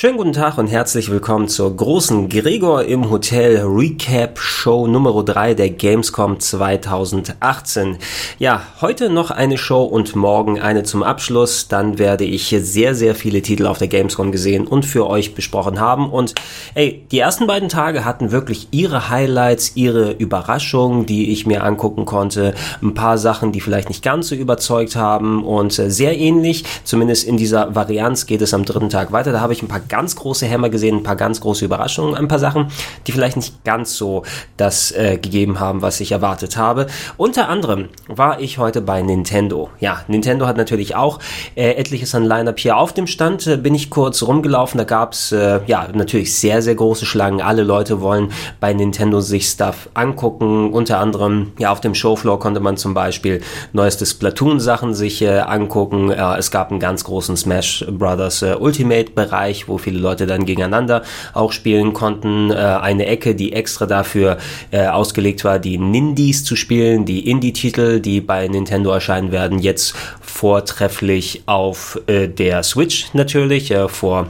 Schönen 0.00 0.16
guten 0.16 0.32
Tag 0.32 0.58
und 0.58 0.68
herzlich 0.68 1.10
willkommen 1.10 1.48
zur 1.48 1.76
großen 1.76 2.28
Gregor 2.28 2.84
im 2.84 3.10
Hotel 3.10 3.64
Recap 3.64 4.38
Show 4.38 4.86
Nummer 4.86 5.24
3 5.24 5.54
der 5.54 5.70
Gamescom 5.70 6.38
2018. 6.38 7.98
Ja, 8.38 8.62
heute 8.80 9.10
noch 9.10 9.32
eine 9.32 9.58
Show 9.58 9.82
und 9.82 10.14
morgen 10.14 10.60
eine 10.60 10.84
zum 10.84 11.02
Abschluss. 11.02 11.66
Dann 11.66 11.98
werde 11.98 12.22
ich 12.24 12.54
sehr, 12.60 12.94
sehr 12.94 13.16
viele 13.16 13.42
Titel 13.42 13.66
auf 13.66 13.78
der 13.78 13.88
Gamescom 13.88 14.30
gesehen 14.30 14.68
und 14.68 14.86
für 14.86 15.08
euch 15.08 15.34
besprochen 15.34 15.80
haben. 15.80 16.08
Und 16.10 16.36
ey, 16.76 17.04
die 17.10 17.18
ersten 17.18 17.48
beiden 17.48 17.68
Tage 17.68 18.04
hatten 18.04 18.30
wirklich 18.30 18.68
ihre 18.70 19.10
Highlights, 19.10 19.72
ihre 19.74 20.12
Überraschungen, 20.12 21.06
die 21.06 21.32
ich 21.32 21.44
mir 21.44 21.64
angucken 21.64 22.04
konnte. 22.04 22.54
Ein 22.80 22.94
paar 22.94 23.18
Sachen, 23.18 23.50
die 23.50 23.60
vielleicht 23.60 23.88
nicht 23.88 24.04
ganz 24.04 24.28
so 24.28 24.36
überzeugt 24.36 24.94
haben 24.94 25.44
und 25.44 25.72
sehr 25.72 26.16
ähnlich, 26.16 26.64
zumindest 26.84 27.26
in 27.26 27.36
dieser 27.36 27.74
Varianz 27.74 28.26
geht 28.26 28.42
es 28.42 28.54
am 28.54 28.64
dritten 28.64 28.90
Tag 28.90 29.10
weiter. 29.10 29.32
Da 29.32 29.40
habe 29.40 29.52
ich 29.52 29.60
ein 29.60 29.66
paar 29.66 29.78
paar 29.78 29.87
ganz 29.88 30.16
große 30.16 30.46
Hämmer 30.46 30.68
gesehen, 30.68 30.98
ein 30.98 31.02
paar 31.02 31.16
ganz 31.16 31.40
große 31.40 31.64
Überraschungen, 31.64 32.14
ein 32.14 32.28
paar 32.28 32.38
Sachen, 32.38 32.68
die 33.06 33.12
vielleicht 33.12 33.36
nicht 33.36 33.64
ganz 33.64 33.96
so 33.96 34.22
das 34.56 34.92
äh, 34.92 35.18
gegeben 35.18 35.60
haben, 35.60 35.82
was 35.82 36.00
ich 36.00 36.12
erwartet 36.12 36.56
habe. 36.56 36.86
Unter 37.16 37.48
anderem 37.48 37.88
war 38.06 38.40
ich 38.40 38.58
heute 38.58 38.80
bei 38.80 39.02
Nintendo. 39.02 39.70
Ja, 39.80 40.02
Nintendo 40.08 40.46
hat 40.46 40.56
natürlich 40.56 40.94
auch 40.94 41.18
äh, 41.54 41.72
etliches 41.72 42.14
an 42.14 42.24
Line-Up 42.24 42.58
hier 42.58 42.76
auf 42.76 42.92
dem 42.92 43.06
Stand. 43.06 43.46
Äh, 43.46 43.56
bin 43.56 43.74
ich 43.74 43.90
kurz 43.90 44.22
rumgelaufen, 44.22 44.78
da 44.78 44.84
gab's 44.84 45.32
äh, 45.32 45.60
ja 45.66 45.88
natürlich 45.92 46.36
sehr, 46.36 46.62
sehr 46.62 46.74
große 46.74 47.06
Schlangen. 47.06 47.40
Alle 47.40 47.62
Leute 47.62 48.00
wollen 48.00 48.32
bei 48.60 48.72
Nintendo 48.72 49.20
sich 49.20 49.46
Stuff 49.46 49.88
angucken. 49.94 50.72
Unter 50.72 50.98
anderem, 50.98 51.52
ja, 51.58 51.72
auf 51.72 51.80
dem 51.80 51.94
Showfloor 51.94 52.38
konnte 52.38 52.60
man 52.60 52.76
zum 52.76 52.94
Beispiel 52.94 53.40
neueste 53.72 54.06
Splatoon-Sachen 54.06 54.94
sich 54.94 55.22
äh, 55.22 55.38
angucken. 55.38 56.10
Äh, 56.10 56.36
es 56.36 56.50
gab 56.50 56.70
einen 56.70 56.80
ganz 56.80 57.04
großen 57.04 57.36
Smash 57.36 57.84
Brothers 57.90 58.42
äh, 58.42 58.56
Ultimate-Bereich, 58.58 59.68
wo 59.68 59.77
viele 59.78 59.98
Leute 59.98 60.26
dann 60.26 60.44
gegeneinander 60.44 61.02
auch 61.34 61.52
spielen 61.52 61.92
konnten. 61.92 62.50
Äh, 62.50 62.54
eine 62.54 63.06
Ecke, 63.06 63.34
die 63.34 63.52
extra 63.52 63.86
dafür 63.86 64.38
äh, 64.70 64.86
ausgelegt 64.86 65.44
war, 65.44 65.58
die 65.58 65.78
Nindies 65.78 66.44
zu 66.44 66.56
spielen, 66.56 67.04
die 67.04 67.28
Indie-Titel, 67.28 68.00
die 68.00 68.20
bei 68.20 68.48
Nintendo 68.48 68.90
erscheinen 68.90 69.32
werden, 69.32 69.58
jetzt 69.58 69.94
vortrefflich 70.20 71.42
auf 71.46 72.00
äh, 72.06 72.28
der 72.28 72.62
Switch 72.62 73.12
natürlich, 73.14 73.70
äh, 73.70 73.88
vor 73.88 74.28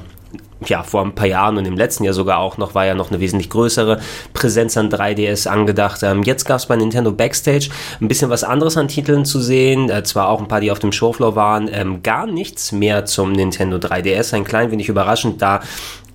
ja, 0.67 0.83
vor 0.83 1.05
ein 1.05 1.15
paar 1.15 1.27
Jahren 1.27 1.57
und 1.57 1.67
im 1.67 1.77
letzten 1.77 2.05
Jahr 2.05 2.15
sogar 2.15 2.39
auch 2.39 2.59
noch, 2.59 2.75
war 2.75 2.85
ja 2.85 2.95
noch 2.95 3.11
eine 3.11 3.21
wesentlich 3.21 3.51
größere 3.51 4.01
Präsenz 4.33 4.77
an 4.77 4.91
3DS 4.91 5.47
angedacht. 5.47 6.03
Ähm, 6.03 6.23
jetzt 6.23 6.45
gab 6.45 6.59
es 6.59 6.67
bei 6.67 6.77
Nintendo 6.77 7.13
Backstage 7.13 7.69
ein 8.01 8.09
bisschen 8.09 8.31
was 8.31 8.45
anderes 8.45 8.77
an 8.77 8.89
Titeln 8.89 9.25
zu 9.25 9.41
sehen, 9.41 9.89
äh, 9.89 10.03
zwar 10.03 10.29
auch 10.29 10.41
ein 10.41 10.49
paar, 10.49 10.61
die 10.61 10.71
auf 10.71 10.81
dem 10.81 10.93
Showfloor 10.93 11.37
waren, 11.37 11.69
ähm, 11.73 12.03
gar 12.03 12.27
nichts 12.27 12.73
mehr 12.73 13.05
zum 13.05 13.33
Nintendo 13.33 13.77
3DS, 13.77 14.35
ein 14.35 14.45
klein 14.45 14.71
wenig 14.71 14.89
überraschend, 14.89 15.41
da 15.43 15.61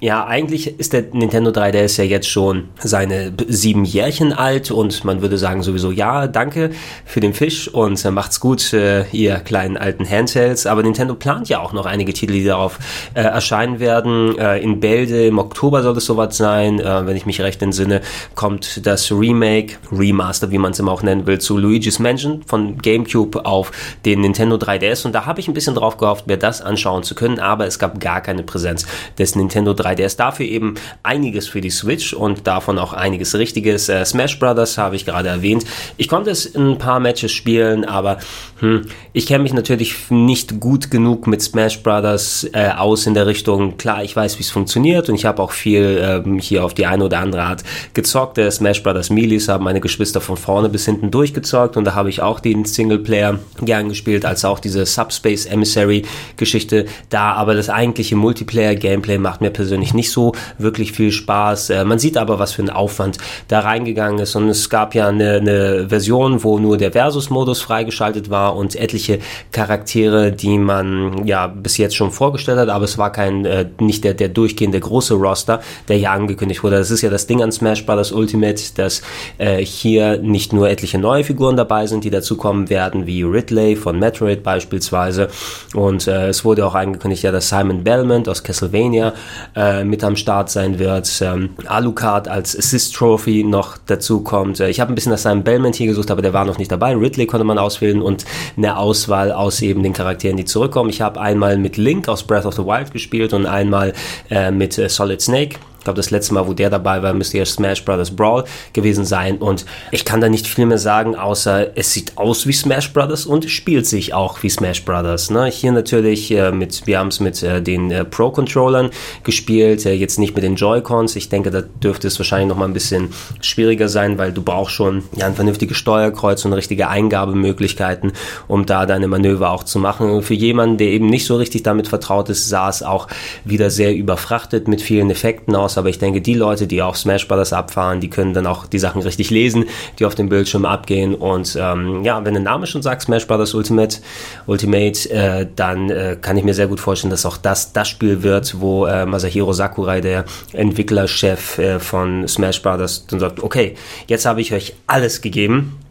ja, 0.04 0.26
eigentlich 0.26 0.82
ist 0.82 0.92
der 0.92 1.06
Nintendo 1.14 1.52
3DS 1.52 1.98
ja 1.98 2.04
jetzt 2.04 2.28
schon 2.28 2.66
seine 2.78 3.32
sieben 3.48 3.86
Jährchen 3.86 4.34
alt 4.34 4.70
und 4.70 5.06
man 5.06 5.22
würde 5.22 5.38
sagen 5.38 5.64
sowieso 5.64 5.92
ja, 5.92 6.28
danke 6.28 6.72
für 7.06 7.22
den 7.22 7.34
Fisch 7.34 7.70
und 7.70 8.04
äh, 8.04 8.12
macht's 8.12 8.42
gut, 8.42 8.74
äh, 8.74 9.06
ihr 9.14 9.38
kleinen 9.38 9.78
alten 9.78 10.06
Handhelds. 10.06 10.66
Aber 10.66 10.84
Nintendo 10.84 11.16
plant 11.16 11.48
ja 11.48 11.62
auch 11.62 11.72
noch 11.72 11.86
einige 11.86 12.12
Titel, 12.12 12.34
die 12.34 12.44
darauf 12.44 12.80
äh, 13.14 13.22
erscheinen 13.22 13.80
werden. 13.80 14.38
Äh, 14.38 14.58
in 14.58 14.82
Bälde 14.82 15.26
im 15.26 15.40
Oktober 15.40 15.82
soll 15.84 15.96
es 15.96 16.06
soweit 16.06 16.34
sein, 16.34 16.82
äh, 16.82 17.08
wenn 17.08 17.16
ich 17.16 17.26
mich 17.26 17.40
recht 17.40 17.62
entsinne, 17.62 18.02
kommt 18.36 18.86
das 18.86 19.10
Remake, 19.10 19.76
Remaster, 19.90 20.52
wie 20.52 20.58
man 20.58 20.74
es 20.74 20.80
immer 20.80 20.92
auch 20.92 21.04
nennen 21.04 21.28
will, 21.28 21.40
zu 21.40 21.58
Luigi's 21.58 22.00
Mansion 22.00 22.44
von 22.46 22.78
GameCube 22.78 23.46
auf 23.46 23.72
den 24.04 24.20
Nintendo 24.20 24.58
3DS 24.58 25.06
und 25.06 25.14
da 25.16 25.26
habe 25.26 25.40
ich 25.40 25.48
ein 25.48 25.54
bisschen 25.54 25.76
drauf 25.76 25.96
gehofft, 25.96 26.28
mir 26.28 26.36
das 26.36 26.62
anschauen 26.62 27.04
zu 27.04 27.16
können, 27.16 27.40
aber 27.40 27.68
es 27.68 27.80
gab 27.80 28.02
gar 28.02 28.20
keine 28.20 28.44
Präsenz 28.44 28.86
des 29.18 29.38
Nintendo 29.38 29.72
3DS 29.72 29.93
3 29.94 29.96
DS. 29.96 30.16
Dafür 30.16 30.46
eben 30.46 30.76
einiges 31.04 31.48
für 31.48 31.62
die 31.62 31.70
Switch 31.70 32.14
und 32.14 32.48
davon 32.48 32.80
auch 32.80 32.94
einiges 32.94 33.36
Richtiges. 33.36 33.90
Äh, 33.90 34.06
Smash 34.06 34.40
Brothers 34.40 34.78
habe 34.78 34.96
ich 34.96 35.06
gerade 35.06 35.30
erwähnt. 35.30 35.66
Ich 35.98 36.08
konnte 36.08 36.30
es 36.30 36.46
in 36.46 36.72
ein 36.72 36.78
paar 36.78 37.00
Matches 37.00 37.32
spielen, 37.32 37.86
aber 37.86 38.20
hm, 38.60 38.86
ich 39.14 39.28
kenne 39.28 39.44
mich 39.44 39.54
natürlich 39.54 40.10
nicht 40.10 40.60
gut 40.60 40.90
genug 40.90 41.28
mit 41.28 41.42
Smash 41.42 41.82
Brothers 41.82 42.48
äh, 42.54 42.70
aus 42.76 43.06
in 43.06 43.14
der 43.14 43.28
Richtung. 43.28 43.78
Klar, 43.78 44.04
ich 44.04 44.16
weiß, 44.16 44.40
wie 44.40 44.44
es 44.44 44.52
funktioniert 44.52 45.10
und 45.10 45.16
ich 45.16 45.26
habe 45.26 45.42
auch 45.42 45.52
viel 45.52 46.00
ähm, 46.02 46.40
hier 46.40 46.64
auf 46.64 46.74
die 46.74 46.86
eine 46.86 47.06
oder 47.06 47.20
andere 47.20 47.44
Art 47.44 47.64
gezockt. 47.94 48.38
Der 48.38 48.52
Smash 48.52 48.84
Brothers 48.84 49.10
Melees 49.10 49.48
haben 49.48 49.64
meine 49.64 49.82
Geschwister 49.82 50.22
von 50.22 50.38
vorne 50.38 50.70
bis 50.70 50.86
hinten 50.86 51.12
durchgezockt 51.12 51.78
und 51.78 51.86
da 51.86 51.96
habe 51.96 52.10
ich 52.10 52.22
auch 52.22 52.40
den 52.40 52.66
Singleplayer 52.66 53.40
gern 53.62 53.90
gespielt, 53.90 54.26
als 54.26 54.46
auch 54.46 54.60
diese 54.60 54.86
Subspace 54.86 55.46
Emissary 55.46 56.04
Geschichte 56.38 56.86
da. 57.10 57.34
Aber 57.34 57.56
das 57.56 57.70
eigentliche 57.70 58.16
Multiplayer 58.16 58.76
Gameplay 58.76 59.18
macht 59.18 59.42
mir 59.42 59.50
persönlich 59.50 59.83
persönlich 59.84 59.94
nicht 59.94 60.12
so 60.12 60.34
wirklich 60.58 60.94
viel 60.94 61.12
Spaß. 61.12 61.70
Äh, 61.70 61.86
man 61.86 62.00
sieht 62.00 62.18
aber, 62.18 62.40
was 62.40 62.54
für 62.54 62.64
ein 62.64 62.70
Aufwand 62.70 63.18
da 63.48 63.60
reingegangen 63.60 64.20
ist. 64.20 64.36
Und 64.36 64.50
es 64.50 64.70
gab 64.70 64.96
ja 64.96 65.08
eine, 65.08 65.38
eine 65.38 65.90
Version, 65.90 66.44
wo 66.44 66.60
nur 66.60 66.78
der 66.78 66.92
Versus-Modus 66.92 67.62
freigeschaltet 67.62 68.30
war 68.30 68.56
und 68.56 68.76
etliche 68.76 69.20
Charaktere, 69.52 70.32
die 70.32 70.58
man 70.58 71.26
ja 71.26 71.48
bis 71.48 71.78
jetzt 71.78 71.96
schon 71.96 72.12
vorgestellt 72.12 72.60
hat, 72.60 72.70
aber 72.70 72.86
es 72.86 72.98
war 72.98 73.12
kein, 73.12 73.46
äh, 73.46 73.66
nicht 73.80 74.04
der, 74.04 74.14
der 74.14 74.30
durchgehende 74.30 74.80
große 74.80 75.16
Roster, 75.16 75.62
der 75.88 75.98
hier 75.98 76.12
angekündigt 76.12 76.64
wurde. 76.64 76.78
Das 76.78 76.92
ist 76.92 77.02
ja 77.02 77.10
das 77.10 77.28
Ding 77.28 77.42
an 77.42 77.52
Smash 77.52 77.86
Bros. 77.86 78.12
Ultimate, 78.12 78.62
dass 78.76 79.02
äh, 79.38 79.64
hier 79.64 80.18
nicht 80.18 80.54
nur 80.54 80.70
etliche 80.70 80.98
neue 80.98 81.24
Figuren 81.24 81.58
dabei 81.58 81.88
sind, 81.88 82.04
die 82.04 82.10
dazukommen 82.10 82.70
werden, 82.70 83.06
wie 83.06 83.24
Ridley 83.24 83.76
von 83.76 84.00
Metroid 84.00 84.44
beispielsweise. 84.44 85.30
Und 85.74 86.08
äh, 86.08 86.28
es 86.28 86.46
wurde 86.46 86.66
auch 86.66 86.76
angekündigt, 86.76 87.24
ja, 87.24 87.32
dass 87.32 87.50
Simon 87.50 87.84
Belmont 87.84 88.30
aus 88.30 88.44
Castlevania 88.44 89.14
äh, 89.56 89.63
äh, 89.64 89.84
mit 89.84 90.04
am 90.04 90.16
Start 90.16 90.50
sein 90.50 90.80
wird. 90.80 91.10
Ähm, 91.22 91.52
Alucard 91.66 92.28
als 92.28 92.58
Assist 92.58 92.96
Trophy 92.96 93.44
noch 93.44 93.78
dazu 93.86 94.22
kommt. 94.22 94.60
Äh, 94.60 94.70
ich 94.70 94.80
habe 94.80 94.92
ein 94.92 94.96
bisschen 94.96 95.12
nach 95.12 95.20
seinem 95.20 95.44
Bellman 95.44 95.74
hier 95.74 95.88
gesucht, 95.88 96.12
aber 96.12 96.22
der 96.22 96.34
war 96.34 96.46
noch 96.46 96.58
nicht 96.58 96.72
dabei. 96.72 96.96
Ridley 96.96 97.26
konnte 97.26 97.44
man 97.46 97.58
auswählen 97.58 98.02
und 98.02 98.26
eine 98.58 98.78
Auswahl 98.78 99.32
aus 99.32 99.62
eben 99.62 99.84
den 99.84 99.94
Charakteren, 99.94 100.38
die 100.38 100.46
zurückkommen. 100.46 100.90
Ich 100.90 101.02
habe 101.02 101.20
einmal 101.22 101.58
mit 101.58 101.78
Link 101.78 102.10
aus 102.10 102.24
Breath 102.24 102.46
of 102.46 102.56
the 102.56 102.66
Wild 102.66 102.92
gespielt 102.92 103.34
und 103.34 103.46
einmal 103.46 103.94
äh, 104.30 104.52
mit 104.52 104.78
äh, 104.78 104.90
Solid 104.90 105.22
Snake 105.22 105.60
ich 105.84 105.86
glaube, 105.86 105.98
das 105.98 106.12
letzte 106.12 106.34
Mal, 106.34 106.48
wo 106.48 106.54
der 106.54 106.70
dabei 106.70 107.04
war, 107.04 107.14
müsste 107.14 107.40
ja 107.40 107.46
Smash 107.46 107.84
Brothers 107.84 108.16
Brawl 108.16 108.46
gewesen 108.72 109.04
sein. 109.04 109.40
Und 109.40 109.66
ich 109.92 110.06
kann 110.06 110.22
da 110.22 110.30
nicht 110.30 110.48
viel 110.48 110.66
mehr 110.66 110.78
sagen, 110.78 111.18
außer 111.18 111.78
es 111.78 111.92
sieht 111.92 112.18
aus 112.18 112.48
wie 112.48 112.54
Smash 112.54 112.94
Brothers 112.94 113.26
und 113.26 113.50
spielt 113.50 113.86
sich 113.86 114.14
auch 114.14 114.42
wie 114.44 114.50
Smash 114.50 114.86
Brothers. 114.86 115.30
Ne? 115.30 115.48
Hier 115.48 115.74
natürlich 115.74 116.32
äh, 116.32 116.54
mit, 116.54 116.88
wir 116.88 117.00
haben 117.00 117.10
es 117.10 117.20
mit 117.20 117.44
äh, 117.44 117.62
den 117.62 117.92
äh, 117.92 118.06
Pro-Controllern 118.06 118.92
gespielt, 119.26 119.86
äh, 119.86 119.92
jetzt 119.92 120.20
nicht 120.20 120.34
mit 120.36 120.46
den 120.46 120.56
Joy-Cons. 120.56 121.18
Ich 121.18 121.28
denke, 121.28 121.52
da 121.52 121.60
dürfte 121.60 122.08
es 122.08 122.18
wahrscheinlich 122.18 122.48
noch 122.48 122.56
mal 122.56 122.64
ein 122.64 122.74
bisschen 122.74 123.10
schwieriger 123.42 123.90
sein, 123.90 124.18
weil 124.18 124.32
du 124.32 124.42
brauchst 124.42 124.76
schon 124.76 125.04
ja, 125.18 125.26
ein 125.26 125.36
vernünftiges 125.36 125.76
Steuerkreuz 125.76 126.46
und 126.46 126.54
richtige 126.54 126.88
Eingabemöglichkeiten, 126.88 128.14
um 128.48 128.66
da 128.66 128.86
deine 128.86 129.10
Manöver 129.10 129.52
auch 129.52 129.66
zu 129.66 129.80
machen. 129.80 130.22
Für 130.22 130.34
jemanden, 130.34 130.78
der 130.78 130.88
eben 130.88 131.08
nicht 131.08 131.26
so 131.26 131.36
richtig 131.36 131.64
damit 131.64 131.90
vertraut 131.90 132.30
ist, 132.30 132.48
sah 132.48 132.70
es 132.70 132.84
auch 132.84 133.10
wieder 133.44 133.70
sehr 133.70 133.94
überfrachtet 133.94 134.70
mit 134.70 134.82
vielen 134.82 135.10
Effekten 135.10 135.58
aus 135.58 135.73
aus, 135.74 135.78
aber 135.78 135.90
ich 135.90 136.00
denke, 136.00 136.22
die 136.22 136.34
Leute, 136.34 136.68
die 136.68 136.82
auch 136.82 136.96
Smash 136.96 137.28
Brothers 137.28 137.54
abfahren, 137.54 138.00
die 138.00 138.10
können 138.10 138.34
dann 138.34 138.48
auch 138.48 138.68
die 138.68 138.80
Sachen 138.80 139.02
richtig 139.02 139.30
lesen, 139.30 139.66
die 140.00 140.06
auf 140.06 140.16
dem 140.16 140.30
Bildschirm 140.30 140.66
abgehen. 140.66 141.16
Und 141.16 141.58
ähm, 141.60 142.04
ja, 142.04 142.24
wenn 142.24 142.34
der 142.34 142.44
Name 142.44 142.68
schon 142.68 142.82
sagt, 142.82 143.04
Smash 143.04 143.28
Brothers 143.28 143.54
Ultimate, 143.54 143.98
Ultimate, 144.46 145.10
äh, 145.10 145.48
dann 145.56 145.90
äh, 145.90 146.18
kann 146.20 146.38
ich 146.38 146.44
mir 146.44 146.54
sehr 146.54 146.68
gut 146.68 146.80
vorstellen, 146.80 147.12
dass 147.12 147.26
auch 147.26 147.38
das 147.38 147.74
das 147.74 147.88
Spiel 147.90 148.24
wird, 148.24 148.60
wo 148.60 148.86
äh, 148.86 149.06
Masahiro 149.06 149.54
Sakurai, 149.54 150.02
der 150.02 150.26
Entwicklerchef 150.54 151.58
äh, 151.58 151.80
von 151.80 152.28
Smash 152.28 152.62
Brothers, 152.62 153.08
dann 153.08 153.20
sagt, 153.20 153.42
okay, 153.42 153.76
jetzt 154.08 154.26
habe 154.26 154.42
ich 154.42 154.54
euch 154.54 154.74
alles 154.88 155.22
gegeben 155.22 155.83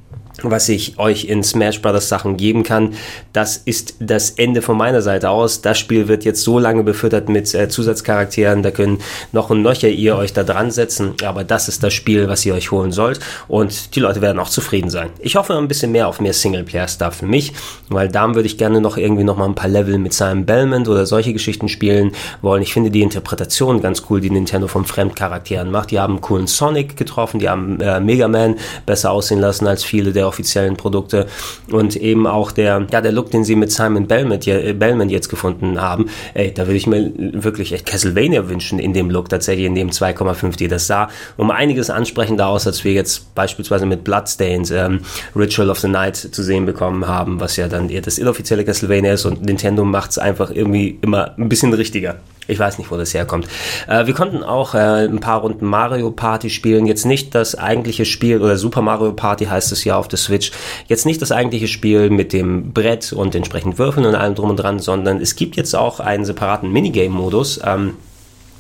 was 0.51 0.69
ich 0.69 0.99
euch 0.99 1.25
in 1.25 1.43
Smash 1.43 1.81
Brothers 1.81 2.09
Sachen 2.09 2.37
geben 2.37 2.63
kann. 2.63 2.95
Das 3.33 3.57
ist 3.57 3.95
das 4.01 4.31
Ende 4.31 4.63
von 4.63 4.77
meiner 4.77 5.03
Seite 5.03 5.31
aus. 5.31 5.63
Das 5.63 5.79
Spiel 5.79 6.09
wird 6.09 6.25
jetzt 6.25 6.43
so 6.43 6.59
lange 6.59 6.83
befüttert 6.83 7.29
mit 7.29 7.55
äh, 7.55 7.69
Zusatzcharakteren, 7.69 8.63
da 8.63 8.71
können 8.71 8.99
noch 9.33 9.51
und 9.51 9.63
nöcher 9.63 9.89
ihr 9.89 10.17
euch 10.17 10.33
da 10.33 10.43
dran 10.43 10.71
setzen, 10.71 11.15
aber 11.25 11.45
das 11.45 11.69
ist 11.69 11.83
das 11.83 11.93
Spiel, 11.93 12.29
was 12.29 12.45
ihr 12.47 12.55
euch 12.55 12.71
holen 12.71 12.93
sollt 12.93 13.21
und 13.49 13.95
die 13.95 14.01
Leute 14.01 14.21
werden 14.21 14.39
auch 14.39 14.49
zufrieden 14.49 14.91
sein. 14.91 15.11
Ich 15.19 15.37
hoffe 15.37 15.57
ein 15.57 15.69
bisschen 15.69 15.93
mehr 15.93 16.09
auf 16.09 16.21
mehr 16.21 16.33
Singleplayer-Stuff 16.33 17.17
für 17.17 17.27
mich, 17.27 17.53
weil 17.89 18.09
da 18.09 18.35
würde 18.35 18.47
ich 18.47 18.59
gerne 18.59 18.81
noch 18.81 18.97
irgendwie 18.97 19.25
noch 19.25 19.37
mal 19.37 19.47
ein 19.47 19.55
paar 19.55 19.69
Level 19.69 19.99
mit 19.99 20.13
seinem 20.13 20.47
Belmont 20.47 20.89
oder 20.89 21.07
solche 21.07 21.33
Geschichten 21.33 21.69
spielen 21.69 22.13
wollen. 22.41 22.63
Ich 22.63 22.73
finde 22.73 22.91
die 22.91 23.03
Interpretation 23.03 23.81
ganz 23.81 24.05
cool, 24.09 24.21
die 24.21 24.31
Nintendo 24.31 24.69
von 24.69 24.85
Fremdcharakteren 24.85 25.71
macht. 25.71 25.91
Die 25.91 26.01
haben 26.01 26.15
einen 26.15 26.21
coolen 26.21 26.47
Sonic 26.47 26.97
getroffen, 26.97 27.41
die 27.41 27.49
haben 27.49 27.81
äh, 27.81 28.01
Mega 28.01 28.29
Man 28.29 28.57
besser 28.87 29.11
aussehen 29.11 29.41
lassen 29.41 29.67
als 29.67 29.85
viele 29.85 30.13
der 30.13 30.27
offiziellen 30.33 30.77
Produkte 30.77 31.27
und 31.71 31.95
eben 31.97 32.27
auch 32.27 32.53
der, 32.53 32.87
ja, 32.91 33.01
der 33.01 33.13
Look, 33.13 33.31
den 33.31 33.45
sie 33.45 33.55
mit 33.55 33.71
Simon 33.71 34.07
Bellman, 34.07 34.41
Bellman 34.79 35.11
jetzt 35.11 35.29
gefunden 35.29 35.81
haben, 35.81 36.07
ey, 36.33 36.53
da 36.53 36.67
würde 36.67 36.77
ich 36.77 36.87
mir 36.87 37.13
wirklich 37.17 37.73
echt 37.73 37.85
Castlevania 37.87 38.49
wünschen 38.49 38.79
in 38.79 38.95
dem 38.95 39.11
Look, 39.11 39.29
tatsächlich 39.29 39.67
in 39.67 39.75
dem 39.75 39.91
2,5D. 39.91 40.69
Das 40.69 40.87
sah 40.87 41.09
um 41.37 41.51
einiges 41.51 41.91
ansprechender 41.91 42.47
aus, 42.47 42.67
als 42.67 42.83
wir 42.85 42.93
jetzt 42.93 43.35
beispielsweise 43.35 43.85
mit 43.85 44.05
Bloodstains 44.05 44.71
ähm, 44.71 45.01
Ritual 45.37 45.69
of 45.69 45.79
the 45.81 45.89
Night 45.89 46.17
zu 46.17 46.43
sehen 46.43 46.65
bekommen 46.65 47.07
haben, 47.07 47.41
was 47.41 47.57
ja 47.57 47.69
dann 47.69 47.91
eher 47.91 48.01
das 48.01 48.19
inoffizielle 48.19 48.65
Castlevania 48.65 49.13
ist 49.13 49.27
und 49.27 49.43
Nintendo 49.43 49.85
macht 49.85 50.13
es 50.13 50.19
einfach 50.19 50.51
irgendwie 50.51 50.99
immer 51.03 51.35
ein 51.37 51.49
bisschen 51.49 51.75
richtiger. 51.75 52.17
Ich 52.49 52.59
weiß 52.59 52.79
nicht, 52.79 52.91
wo 52.91 52.97
das 52.97 53.15
herkommt. 53.15 53.47
Äh, 53.87 54.07
wir 54.07 54.15
konnten 54.15 54.43
auch 54.43 54.75
äh, 54.75 55.07
ein 55.07 55.21
paar 55.21 55.41
Runden 55.41 55.65
Mario 55.65 56.11
Party 56.11 56.51
spielen. 56.51 56.87
Jetzt 56.87 57.07
nicht 57.07 57.35
das 57.35 57.55
eigentliche 57.55 58.05
Spiel, 58.05 58.43
oder 58.43 58.57
Super 58.57 58.83
Mario 58.83 59.13
Party 59.13 59.45
heißt 59.47 59.71
es 59.71 59.85
ja 59.85 59.97
auf 59.97 60.09
der 60.09 60.19
Switch. 60.19 60.51
Jetzt 60.89 61.07
nicht 61.07 61.23
das 61.23 61.31
eigentliche 61.31 61.69
Spiel 61.69 62.11
mit 62.11 62.33
dem 62.33 62.73
Brett 62.73 63.13
und 63.13 63.35
entsprechend 63.35 63.79
Würfeln 63.79 64.07
und 64.07 64.15
allem 64.15 64.35
drum 64.35 64.51
und 64.51 64.57
dran, 64.57 64.81
sondern 64.81 65.21
es 65.21 65.37
gibt 65.37 65.57
jetzt 65.57 65.75
auch 65.75 66.01
einen 66.01 66.25
separaten 66.25 66.73
Minigame-Modus. 66.73 67.61
Ähm, 67.65 67.95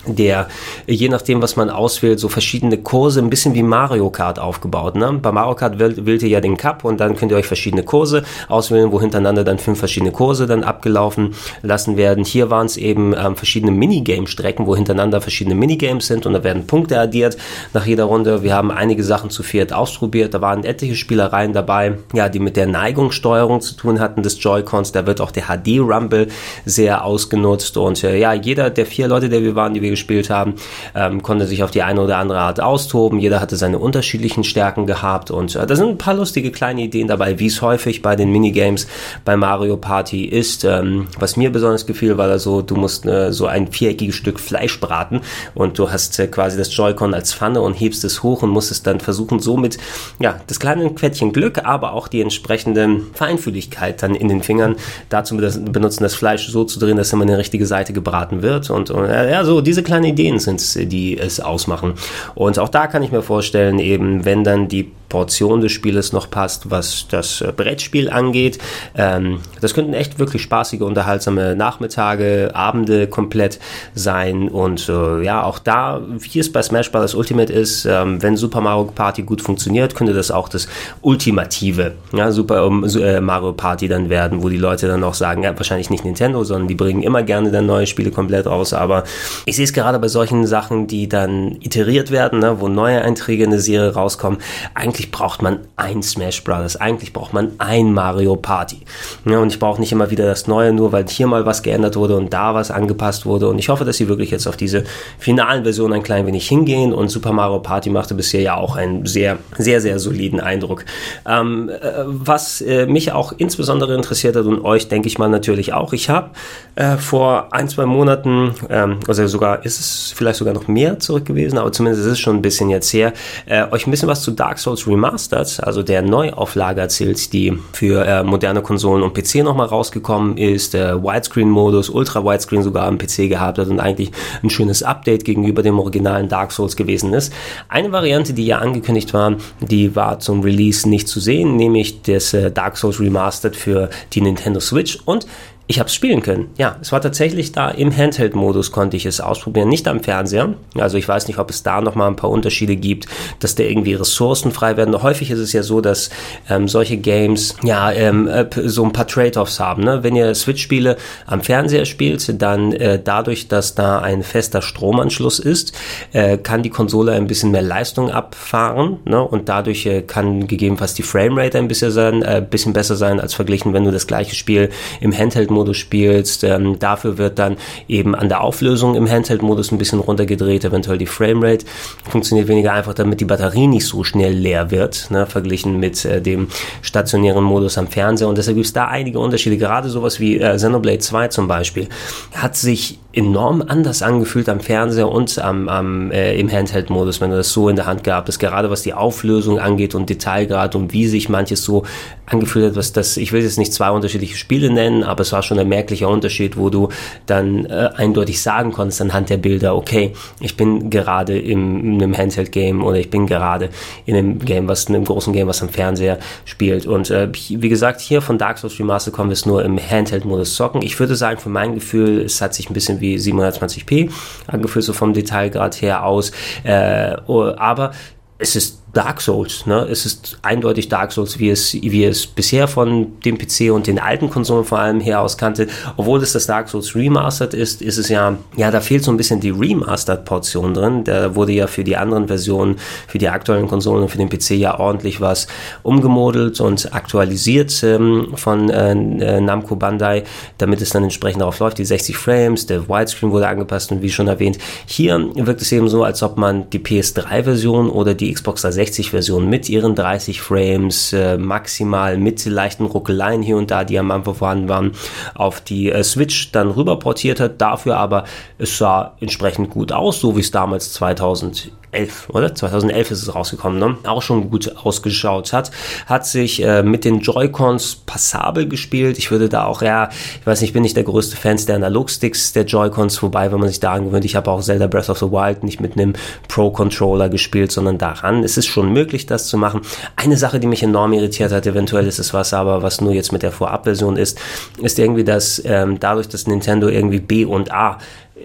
der 0.06 0.48
je 0.86 1.08
nachdem, 1.08 1.42
was 1.42 1.56
man 1.56 1.70
auswählt, 1.70 2.18
so 2.18 2.28
verschiedene 2.28 2.78
Kurse, 2.78 3.20
ein 3.20 3.30
bisschen 3.30 3.54
wie 3.54 3.62
Mario 3.62 4.10
Kart 4.10 4.38
aufgebaut. 4.38 4.96
Ne? 4.96 5.18
Bei 5.22 5.32
Mario 5.32 5.54
Kart 5.54 5.78
wählt, 5.78 6.06
wählt 6.06 6.22
ihr 6.22 6.28
ja 6.28 6.40
den 6.40 6.56
Cup 6.56 6.84
und 6.84 7.00
dann 7.00 7.16
könnt 7.16 7.32
ihr 7.32 7.38
euch 7.38 7.46
verschiedene 7.46 7.82
Kurse 7.82 8.24
auswählen, 8.48 8.92
wo 8.92 9.00
hintereinander 9.00 9.44
dann 9.44 9.58
fünf 9.58 9.78
verschiedene 9.78 10.12
Kurse 10.12 10.46
dann 10.46 10.64
abgelaufen 10.64 11.34
lassen 11.62 11.96
werden. 11.96 12.24
Hier 12.24 12.50
waren 12.50 12.66
es 12.66 12.76
eben 12.76 13.14
ähm, 13.14 13.36
verschiedene 13.36 13.72
Minigame-Strecken, 13.72 14.66
wo 14.66 14.74
hintereinander 14.74 15.20
verschiedene 15.20 15.54
Minigames 15.54 16.06
sind 16.06 16.26
und 16.26 16.32
da 16.32 16.44
werden 16.44 16.66
Punkte 16.66 16.98
addiert 16.98 17.36
nach 17.72 17.86
jeder 17.86 18.04
Runde. 18.04 18.42
Wir 18.42 18.54
haben 18.54 18.70
einige 18.70 19.04
Sachen 19.04 19.30
zu 19.30 19.42
viert 19.42 19.72
ausprobiert. 19.72 20.34
Da 20.34 20.40
waren 20.40 20.64
etliche 20.64 20.96
Spielereien 20.96 21.52
dabei, 21.52 21.98
ja, 22.12 22.28
die 22.28 22.38
mit 22.38 22.56
der 22.56 22.66
Neigungssteuerung 22.66 23.60
zu 23.60 23.74
tun 23.74 24.00
hatten 24.00 24.22
des 24.22 24.42
Joy-Cons. 24.42 24.92
Da 24.92 25.06
wird 25.06 25.20
auch 25.20 25.30
der 25.30 25.44
HD-Rumble 25.44 26.28
sehr 26.64 27.04
ausgenutzt 27.04 27.76
und 27.76 28.02
äh, 28.04 28.18
ja, 28.18 28.32
jeder 28.32 28.70
der 28.70 28.86
vier 28.86 29.08
Leute, 29.08 29.28
der 29.28 29.42
wir 29.42 29.54
waren, 29.54 29.74
die 29.74 29.82
wir 29.82 29.91
gespielt 29.92 30.30
haben, 30.30 30.54
ähm, 30.94 31.22
konnte 31.22 31.46
sich 31.46 31.62
auf 31.62 31.70
die 31.70 31.82
eine 31.82 32.00
oder 32.00 32.16
andere 32.16 32.40
Art 32.40 32.60
austoben. 32.60 33.20
Jeder 33.20 33.40
hatte 33.40 33.56
seine 33.56 33.78
unterschiedlichen 33.78 34.42
Stärken 34.42 34.86
gehabt 34.86 35.30
und 35.30 35.54
äh, 35.54 35.66
da 35.66 35.76
sind 35.76 35.88
ein 35.88 35.98
paar 35.98 36.14
lustige 36.14 36.50
kleine 36.50 36.82
Ideen 36.82 37.06
dabei, 37.06 37.38
wie 37.38 37.46
es 37.46 37.62
häufig 37.62 38.02
bei 38.02 38.16
den 38.16 38.32
Minigames 38.32 38.88
bei 39.24 39.36
Mario 39.36 39.76
Party 39.76 40.24
ist. 40.24 40.64
Ähm, 40.64 41.06
was 41.18 41.36
mir 41.36 41.52
besonders 41.52 41.86
gefiel, 41.86 42.18
war 42.18 42.28
da 42.28 42.38
so, 42.38 42.62
du 42.62 42.74
musst 42.74 43.06
äh, 43.06 43.32
so 43.32 43.46
ein 43.46 43.70
viereckiges 43.70 44.16
Stück 44.16 44.40
Fleisch 44.40 44.80
braten 44.80 45.20
und 45.54 45.78
du 45.78 45.90
hast 45.90 46.18
äh, 46.18 46.26
quasi 46.26 46.56
das 46.56 46.74
Joy-Con 46.74 47.14
als 47.14 47.34
Pfanne 47.34 47.60
und 47.60 47.74
hebst 47.74 48.04
es 48.04 48.22
hoch 48.22 48.42
und 48.42 48.50
musst 48.50 48.70
es 48.70 48.82
dann 48.82 49.00
versuchen, 49.00 49.38
somit 49.38 49.78
ja, 50.18 50.40
das 50.46 50.58
kleine 50.58 50.90
Quettchen 50.90 51.32
Glück, 51.32 51.64
aber 51.64 51.92
auch 51.92 52.08
die 52.08 52.20
entsprechende 52.20 53.00
Feinfühligkeit 53.14 54.02
dann 54.02 54.14
in 54.14 54.28
den 54.28 54.42
Fingern 54.42 54.76
dazu 55.08 55.36
benutzen, 55.36 56.02
das 56.02 56.14
Fleisch 56.14 56.48
so 56.48 56.64
zu 56.64 56.78
drehen, 56.78 56.96
dass 56.96 57.12
immer 57.12 57.22
eine 57.22 57.38
richtige 57.38 57.66
Seite 57.66 57.92
gebraten 57.92 58.42
wird 58.42 58.70
und, 58.70 58.90
und 58.90 59.08
ja, 59.08 59.44
so 59.44 59.60
diese 59.60 59.81
diese 59.82 59.88
kleinen 59.88 60.04
Ideen 60.04 60.38
sind 60.38 60.60
es, 60.60 60.78
die 60.80 61.18
es 61.18 61.40
ausmachen. 61.40 61.94
Und 62.34 62.58
auch 62.58 62.68
da 62.68 62.86
kann 62.86 63.02
ich 63.02 63.10
mir 63.10 63.22
vorstellen, 63.22 63.78
eben 63.78 64.24
wenn 64.24 64.44
dann 64.44 64.68
die 64.68 64.92
Portion 65.12 65.60
des 65.60 65.72
Spieles 65.72 66.14
noch 66.14 66.30
passt, 66.30 66.70
was 66.70 67.06
das 67.06 67.42
äh, 67.42 67.52
Brettspiel 67.54 68.08
angeht. 68.08 68.58
Ähm, 68.96 69.40
das 69.60 69.74
könnten 69.74 69.92
echt 69.92 70.18
wirklich 70.18 70.40
spaßige, 70.40 70.80
unterhaltsame 70.80 71.54
Nachmittage, 71.54 72.50
Abende 72.54 73.06
komplett 73.08 73.60
sein. 73.94 74.48
Und 74.48 74.88
äh, 74.88 75.22
ja, 75.22 75.44
auch 75.44 75.58
da, 75.58 76.00
wie 76.08 76.38
es 76.38 76.50
bei 76.50 76.62
Smash 76.62 76.90
Bros. 76.90 77.14
Ultimate 77.14 77.52
ist, 77.52 77.84
ähm, 77.84 78.22
wenn 78.22 78.38
Super 78.38 78.62
Mario 78.62 78.84
Party 78.84 79.20
gut 79.22 79.42
funktioniert, 79.42 79.94
könnte 79.94 80.14
das 80.14 80.30
auch 80.30 80.48
das 80.48 80.66
ultimative 81.02 81.92
ja, 82.14 82.32
Super 82.32 82.64
um, 82.64 82.82
äh, 82.84 83.20
Mario 83.20 83.52
Party 83.52 83.88
dann 83.88 84.08
werden, 84.08 84.42
wo 84.42 84.48
die 84.48 84.56
Leute 84.56 84.88
dann 84.88 85.04
auch 85.04 85.12
sagen, 85.12 85.42
ja, 85.42 85.54
wahrscheinlich 85.58 85.90
nicht 85.90 86.06
Nintendo, 86.06 86.42
sondern 86.42 86.68
die 86.68 86.74
bringen 86.74 87.02
immer 87.02 87.22
gerne 87.22 87.50
dann 87.50 87.66
neue 87.66 87.86
Spiele 87.86 88.12
komplett 88.12 88.46
raus. 88.46 88.72
Aber 88.72 89.04
ich 89.44 89.56
sehe 89.56 89.66
es 89.66 89.74
gerade 89.74 89.98
bei 89.98 90.08
solchen 90.08 90.46
Sachen, 90.46 90.86
die 90.86 91.06
dann 91.06 91.58
iteriert 91.60 92.10
werden, 92.10 92.38
ne, 92.38 92.60
wo 92.60 92.68
neue 92.68 93.02
Einträge 93.02 93.44
in 93.44 93.50
der 93.50 93.60
Serie 93.60 93.92
rauskommen, 93.92 94.38
eigentlich 94.72 95.01
eigentlich 95.02 95.10
braucht 95.10 95.42
man 95.42 95.60
ein 95.76 96.02
Smash 96.02 96.44
Brothers, 96.44 96.76
eigentlich 96.76 97.12
braucht 97.12 97.32
man 97.32 97.52
ein 97.58 97.92
Mario 97.92 98.36
Party. 98.36 98.78
Ja, 99.24 99.38
und 99.38 99.52
ich 99.52 99.58
brauche 99.58 99.80
nicht 99.80 99.90
immer 99.90 100.10
wieder 100.10 100.26
das 100.26 100.46
Neue, 100.46 100.72
nur 100.72 100.92
weil 100.92 101.08
hier 101.08 101.26
mal 101.26 101.44
was 101.44 101.64
geändert 101.64 101.96
wurde 101.96 102.16
und 102.16 102.32
da 102.32 102.54
was 102.54 102.70
angepasst 102.70 103.26
wurde. 103.26 103.48
Und 103.48 103.58
ich 103.58 103.68
hoffe, 103.68 103.84
dass 103.84 103.96
sie 103.96 104.06
wirklich 104.06 104.30
jetzt 104.30 104.46
auf 104.46 104.56
diese 104.56 104.84
finalen 105.18 105.64
Versionen 105.64 105.94
ein 105.94 106.02
klein 106.04 106.26
wenig 106.26 106.46
hingehen. 106.46 106.92
Und 106.92 107.08
Super 107.08 107.32
Mario 107.32 107.58
Party 107.58 107.90
machte 107.90 108.14
bisher 108.14 108.42
ja 108.42 108.56
auch 108.56 108.76
einen 108.76 109.04
sehr, 109.06 109.38
sehr, 109.58 109.80
sehr 109.80 109.98
soliden 109.98 110.38
Eindruck. 110.38 110.84
Ähm, 111.26 111.68
äh, 111.68 112.04
was 112.04 112.60
äh, 112.60 112.86
mich 112.86 113.10
auch 113.10 113.32
insbesondere 113.36 113.94
interessiert 113.96 114.36
hat 114.36 114.44
und 114.44 114.64
euch, 114.64 114.88
denke 114.88 115.08
ich 115.08 115.18
mal, 115.18 115.28
natürlich 115.28 115.72
auch. 115.72 115.92
Ich 115.92 116.08
habe 116.08 116.30
äh, 116.76 116.96
vor 116.96 117.48
ein, 117.52 117.68
zwei 117.68 117.86
Monaten, 117.86 118.54
ähm, 118.70 119.00
also 119.08 119.26
sogar 119.26 119.64
ist 119.64 119.80
es 119.80 120.14
vielleicht 120.14 120.38
sogar 120.38 120.54
noch 120.54 120.68
mehr 120.68 121.00
zurück 121.00 121.24
gewesen, 121.24 121.58
aber 121.58 121.72
zumindest 121.72 122.06
ist 122.06 122.12
es 122.12 122.20
schon 122.20 122.36
ein 122.36 122.42
bisschen 122.42 122.70
jetzt 122.70 122.92
her, 122.92 123.12
äh, 123.46 123.64
euch 123.70 123.86
ein 123.86 123.90
bisschen 123.90 124.08
was 124.08 124.22
zu 124.22 124.30
Dark 124.30 124.58
Souls 124.58 124.86
Remastered, 124.92 125.62
also 125.62 125.82
der 125.82 126.02
Neuauflage 126.02 126.80
erzählt, 126.80 127.32
die 127.32 127.58
für 127.72 128.04
äh, 128.04 128.22
moderne 128.22 128.62
Konsolen 128.62 129.02
und 129.02 129.14
PC 129.14 129.36
nochmal 129.36 129.66
rausgekommen 129.66 130.36
ist, 130.36 130.74
der 130.74 131.02
Widescreen-Modus, 131.02 131.88
Ultra-Widescreen 131.88 132.62
sogar 132.62 132.86
am 132.86 132.98
PC 132.98 133.28
gehabt 133.28 133.58
hat 133.58 133.68
und 133.68 133.80
eigentlich 133.80 134.10
ein 134.42 134.50
schönes 134.50 134.82
Update 134.82 135.24
gegenüber 135.24 135.62
dem 135.62 135.78
originalen 135.78 136.28
Dark 136.28 136.52
Souls 136.52 136.76
gewesen 136.76 137.12
ist. 137.14 137.32
Eine 137.68 137.90
Variante, 137.92 138.32
die 138.32 138.46
ja 138.46 138.58
angekündigt 138.58 139.14
war, 139.14 139.36
die 139.60 139.96
war 139.96 140.20
zum 140.20 140.42
Release 140.42 140.88
nicht 140.88 141.08
zu 141.08 141.20
sehen, 141.20 141.56
nämlich 141.56 142.02
das 142.02 142.34
äh, 142.34 142.50
Dark 142.50 142.76
Souls 142.76 143.00
Remastered 143.00 143.56
für 143.56 143.90
die 144.12 144.20
Nintendo 144.20 144.60
Switch 144.60 144.98
und 145.04 145.26
ich 145.68 145.78
habe 145.78 145.86
es 145.86 145.94
spielen 145.94 146.22
können. 146.22 146.50
Ja, 146.58 146.76
es 146.80 146.90
war 146.90 147.00
tatsächlich 147.00 147.52
da 147.52 147.70
im 147.70 147.96
Handheld-Modus 147.96 148.72
konnte 148.72 148.96
ich 148.96 149.06
es 149.06 149.20
ausprobieren, 149.20 149.68
nicht 149.68 149.86
am 149.86 150.00
Fernseher. 150.00 150.54
Also 150.76 150.98
ich 150.98 151.06
weiß 151.06 151.28
nicht, 151.28 151.38
ob 151.38 151.50
es 151.50 151.62
da 151.62 151.80
noch 151.80 151.94
mal 151.94 152.08
ein 152.08 152.16
paar 152.16 152.30
Unterschiede 152.30 152.74
gibt, 152.74 153.06
dass 153.38 153.54
da 153.54 153.62
irgendwie 153.62 153.94
Ressourcen 153.94 154.50
frei 154.50 154.76
werden. 154.76 155.00
Häufig 155.02 155.30
ist 155.30 155.38
es 155.38 155.52
ja 155.52 155.62
so, 155.62 155.80
dass 155.80 156.10
ähm, 156.50 156.66
solche 156.66 156.96
Games 156.96 157.56
ja 157.62 157.92
ähm, 157.92 158.26
äh, 158.26 158.46
so 158.64 158.84
ein 158.84 158.92
paar 158.92 159.06
Trade-offs 159.06 159.60
haben. 159.60 159.84
Ne? 159.84 160.02
Wenn 160.02 160.16
ihr 160.16 160.34
Switch-Spiele 160.34 160.96
am 161.26 161.42
Fernseher 161.42 161.84
spielt, 161.84 162.42
dann 162.42 162.72
äh, 162.72 163.00
dadurch, 163.02 163.46
dass 163.46 163.74
da 163.76 164.00
ein 164.00 164.24
fester 164.24 164.62
Stromanschluss 164.62 165.38
ist, 165.38 165.72
äh, 166.12 166.38
kann 166.38 166.62
die 166.62 166.70
Konsole 166.70 167.12
ein 167.12 167.28
bisschen 167.28 167.52
mehr 167.52 167.62
Leistung 167.62 168.10
abfahren 168.10 168.98
ne? 169.04 169.22
und 169.22 169.48
dadurch 169.48 169.86
äh, 169.86 170.02
kann 170.02 170.48
gegebenenfalls 170.48 170.94
die 170.94 171.02
Framerate 171.02 171.58
ein 171.58 171.68
bisschen, 171.68 171.92
sein, 171.92 172.22
äh, 172.22 172.44
bisschen 172.48 172.72
besser 172.72 172.96
sein 172.96 173.20
als 173.20 173.34
verglichen, 173.34 173.72
wenn 173.72 173.84
du 173.84 173.92
das 173.92 174.08
gleiche 174.08 174.34
Spiel 174.34 174.70
im 175.00 175.16
Handheld 175.16 175.51
Handheld-Modus 175.52 175.76
spielst. 175.76 176.44
Ähm, 176.44 176.78
dafür 176.78 177.18
wird 177.18 177.38
dann 177.38 177.56
eben 177.88 178.14
an 178.14 178.28
der 178.28 178.40
Auflösung 178.40 178.94
im 178.94 179.08
Handheld-Modus 179.08 179.72
ein 179.72 179.78
bisschen 179.78 180.00
runtergedreht, 180.00 180.64
eventuell 180.64 180.98
die 180.98 181.06
Framerate 181.06 181.66
funktioniert 182.08 182.48
weniger 182.48 182.72
einfach, 182.72 182.94
damit 182.94 183.20
die 183.20 183.24
Batterie 183.24 183.66
nicht 183.66 183.86
so 183.86 184.04
schnell 184.04 184.32
leer 184.32 184.70
wird, 184.70 185.10
ne, 185.10 185.26
verglichen 185.26 185.78
mit 185.78 186.04
äh, 186.04 186.20
dem 186.20 186.48
stationären 186.80 187.44
Modus 187.44 187.78
am 187.78 187.88
Fernseher. 187.88 188.28
Und 188.28 188.38
deshalb 188.38 188.56
gibt 188.56 188.66
es 188.66 188.72
da 188.72 188.86
einige 188.86 189.18
Unterschiede. 189.18 189.58
Gerade 189.58 189.88
sowas 189.88 190.20
wie 190.20 190.38
äh, 190.38 190.56
Xenoblade 190.56 190.98
2 190.98 191.28
zum 191.28 191.48
Beispiel 191.48 191.88
hat 192.34 192.56
sich 192.56 192.98
enorm 193.12 193.62
anders 193.66 194.02
angefühlt 194.02 194.48
am 194.48 194.60
Fernseher 194.60 195.08
und 195.10 195.38
am, 195.38 195.68
am 195.68 196.10
äh, 196.10 196.38
im 196.38 196.50
Handheld-Modus, 196.50 197.20
wenn 197.20 197.30
du 197.30 197.36
das 197.36 197.50
so 197.50 197.68
in 197.68 197.76
der 197.76 197.86
Hand 197.86 198.04
gehabt 198.04 198.28
hast. 198.28 198.38
Gerade 198.38 198.70
was 198.70 198.82
die 198.82 198.94
Auflösung 198.94 199.58
angeht 199.58 199.94
und 199.94 200.08
Detailgrad 200.08 200.74
und 200.74 200.92
wie 200.92 201.06
sich 201.06 201.28
manches 201.28 201.62
so 201.62 201.84
angefühlt 202.26 202.70
hat, 202.70 202.76
was 202.76 202.92
das, 202.92 203.16
ich 203.16 203.32
will 203.32 203.42
jetzt 203.42 203.58
nicht 203.58 203.72
zwei 203.72 203.90
unterschiedliche 203.90 204.36
Spiele 204.36 204.70
nennen, 204.70 205.02
aber 205.02 205.20
es 205.22 205.32
war 205.32 205.42
schon 205.42 205.58
ein 205.58 205.68
merklicher 205.68 206.08
Unterschied, 206.08 206.56
wo 206.56 206.70
du 206.70 206.88
dann 207.26 207.66
äh, 207.66 207.90
eindeutig 207.96 208.40
sagen 208.40 208.72
konntest 208.72 209.02
anhand 209.02 209.28
der 209.28 209.36
Bilder, 209.36 209.76
okay, 209.76 210.12
ich 210.40 210.56
bin 210.56 210.88
gerade 210.88 211.38
im, 211.38 211.80
in 211.84 212.02
einem 212.02 212.16
Handheld-Game 212.16 212.82
oder 212.82 212.98
ich 212.98 213.10
bin 213.10 213.26
gerade 213.26 213.68
in 214.06 214.16
einem 214.16 214.38
Game, 214.38 214.68
was 214.68 214.84
in 214.84 214.94
einem 214.94 215.04
großen 215.04 215.32
Game, 215.32 215.48
was 215.48 215.62
am 215.62 215.68
Fernseher 215.68 216.18
spielt. 216.46 216.86
Und 216.86 217.10
äh, 217.10 217.28
wie 217.32 217.68
gesagt, 217.68 218.00
hier 218.00 218.22
von 218.22 218.38
Dark 218.38 218.58
Souls 218.58 218.78
Remaster 218.78 219.10
kommen 219.10 219.28
wir 219.28 219.34
es 219.34 219.44
nur 219.44 219.62
im 219.64 219.78
Handheld-Modus 219.78 220.54
zocken. 220.54 220.80
Ich 220.80 220.98
würde 220.98 221.16
sagen, 221.16 221.38
für 221.38 221.50
mein 221.50 221.74
Gefühl, 221.74 222.22
es 222.22 222.40
hat 222.40 222.54
sich 222.54 222.70
ein 222.70 222.74
bisschen 222.74 223.01
wie 223.02 223.16
720p 223.16 224.10
angefühlt, 224.46 224.84
so 224.86 224.94
vom 224.94 225.12
Detailgrad 225.12 225.82
her 225.82 226.06
aus. 226.06 226.32
Äh, 226.64 227.16
oh, 227.26 227.52
aber 227.56 227.92
es 228.38 228.56
ist 228.56 228.81
Dark 228.92 229.22
Souls. 229.22 229.66
Ne? 229.66 229.86
Es 229.90 230.04
ist 230.04 230.38
eindeutig 230.42 230.88
Dark 230.88 231.12
Souls, 231.12 231.38
wie 231.38 231.48
es, 231.48 231.72
wie 231.72 232.04
es 232.04 232.26
bisher 232.26 232.68
von 232.68 233.18
dem 233.24 233.38
PC 233.38 233.72
und 233.72 233.86
den 233.86 233.98
alten 233.98 234.28
Konsolen 234.28 234.64
vor 234.64 234.80
allem 234.80 235.00
her 235.00 235.20
aus 235.22 235.38
kannte. 235.38 235.66
Obwohl 235.96 236.22
es 236.22 236.32
das 236.32 236.46
Dark 236.46 236.68
Souls 236.68 236.94
Remastered 236.94 237.54
ist, 237.54 237.80
ist 237.80 237.96
es 237.96 238.10
ja, 238.10 238.36
ja, 238.56 238.70
da 238.70 238.80
fehlt 238.80 239.02
so 239.02 239.10
ein 239.10 239.16
bisschen 239.16 239.40
die 239.40 239.50
Remastered-Portion 239.50 240.74
drin. 240.74 241.04
Da 241.04 241.34
wurde 241.34 241.52
ja 241.52 241.66
für 241.66 241.84
die 241.84 241.96
anderen 241.96 242.28
Versionen, 242.28 242.76
für 243.08 243.16
die 243.16 243.28
aktuellen 243.28 243.66
Konsolen 243.66 244.02
und 244.02 244.10
für 244.10 244.18
den 244.18 244.28
PC 244.28 244.50
ja 244.52 244.78
ordentlich 244.78 245.20
was 245.22 245.46
umgemodelt 245.82 246.60
und 246.60 246.92
aktualisiert 246.92 247.82
ähm, 247.82 248.32
von 248.34 248.68
äh, 248.68 248.92
äh 248.92 249.40
Namco 249.40 249.74
Bandai, 249.76 250.24
damit 250.58 250.82
es 250.82 250.90
dann 250.90 251.04
entsprechend 251.04 251.40
darauf 251.40 251.58
läuft. 251.60 251.78
Die 251.78 251.84
60 251.86 252.16
Frames, 252.16 252.66
der 252.66 252.88
Widescreen 252.88 253.32
wurde 253.32 253.48
angepasst 253.48 253.90
und 253.90 254.02
wie 254.02 254.10
schon 254.10 254.28
erwähnt, 254.28 254.58
hier 254.84 255.30
wirkt 255.34 255.62
es 255.62 255.72
eben 255.72 255.88
so, 255.88 256.04
als 256.04 256.22
ob 256.22 256.36
man 256.36 256.68
die 256.70 256.78
PS3-Version 256.78 257.88
oder 257.88 258.12
die 258.12 258.32
Xbox 258.32 258.62
360 258.62 258.81
360-Version 258.82 259.48
mit 259.48 259.68
ihren 259.68 259.94
30 259.94 260.40
Frames, 260.40 261.12
äh, 261.12 261.38
maximal 261.38 262.16
mit 262.16 262.44
leichten 262.44 262.86
Ruckeleien 262.86 263.42
hier 263.42 263.56
und 263.56 263.70
da, 263.70 263.84
die 263.84 263.98
am 263.98 264.10
Anfang 264.10 264.34
vorhanden 264.34 264.68
waren, 264.68 264.92
auf 265.34 265.60
die 265.60 265.90
äh, 265.90 266.02
Switch 266.02 266.52
dann 266.52 266.70
rüber 266.70 266.98
portiert 266.98 267.40
hat. 267.40 267.60
Dafür 267.60 267.96
aber, 267.96 268.24
es 268.58 268.78
sah 268.78 269.16
entsprechend 269.20 269.70
gut 269.70 269.92
aus, 269.92 270.20
so 270.20 270.36
wie 270.36 270.40
es 270.40 270.50
damals 270.50 270.92
2000 270.92 271.72
2011, 271.92 272.30
oder? 272.30 272.54
2011 272.54 273.10
ist 273.10 273.22
es 273.22 273.34
rausgekommen, 273.34 273.78
ne? 273.78 273.96
Auch 274.04 274.22
schon 274.22 274.50
gut 274.50 274.74
ausgeschaut 274.76 275.52
hat. 275.52 275.70
Hat 276.06 276.26
sich 276.26 276.62
äh, 276.62 276.82
mit 276.82 277.04
den 277.04 277.20
Joy-Cons 277.20 278.02
passabel 278.06 278.66
gespielt. 278.66 279.18
Ich 279.18 279.30
würde 279.30 279.48
da 279.48 279.66
auch, 279.66 279.82
ja, 279.82 280.08
ich 280.40 280.46
weiß 280.46 280.60
nicht, 280.60 280.70
ich 280.70 280.74
bin 280.74 280.82
nicht 280.82 280.96
der 280.96 281.04
größte 281.04 281.36
Fan 281.36 281.52
der 281.66 281.76
Analog-Sticks 281.76 282.54
der 282.54 282.64
Joy-Cons, 282.64 283.22
wobei, 283.22 283.52
wenn 283.52 283.60
man 283.60 283.68
sich 283.68 283.80
da 283.80 283.92
angewöhnt, 283.92 284.24
ich 284.24 284.36
habe 284.36 284.50
auch 284.50 284.62
Zelda 284.62 284.86
Breath 284.86 285.10
of 285.10 285.18
the 285.18 285.30
Wild 285.30 285.62
nicht 285.64 285.80
mit 285.80 285.98
einem 285.98 286.14
Pro-Controller 286.48 287.28
gespielt, 287.28 287.70
sondern 287.70 287.98
daran. 287.98 288.42
Es 288.42 288.56
ist 288.56 288.68
schon 288.72 288.92
möglich, 288.92 289.26
das 289.26 289.46
zu 289.46 289.56
machen. 289.56 289.82
Eine 290.16 290.36
Sache, 290.36 290.58
die 290.58 290.66
mich 290.66 290.82
enorm 290.82 291.12
irritiert 291.12 291.52
hat, 291.52 291.66
eventuell 291.66 292.06
ist 292.06 292.18
es 292.18 292.34
was, 292.34 292.52
aber 292.54 292.82
was 292.82 293.00
nur 293.00 293.12
jetzt 293.12 293.32
mit 293.32 293.42
der 293.42 293.52
Vorabversion 293.52 294.16
ist, 294.16 294.40
ist 294.80 294.98
irgendwie, 294.98 295.24
dass 295.24 295.62
ähm, 295.64 296.00
dadurch, 296.00 296.28
dass 296.28 296.46
Nintendo 296.46 296.88
irgendwie 296.88 297.20
B 297.20 297.44
und 297.44 297.72
A 297.72 297.98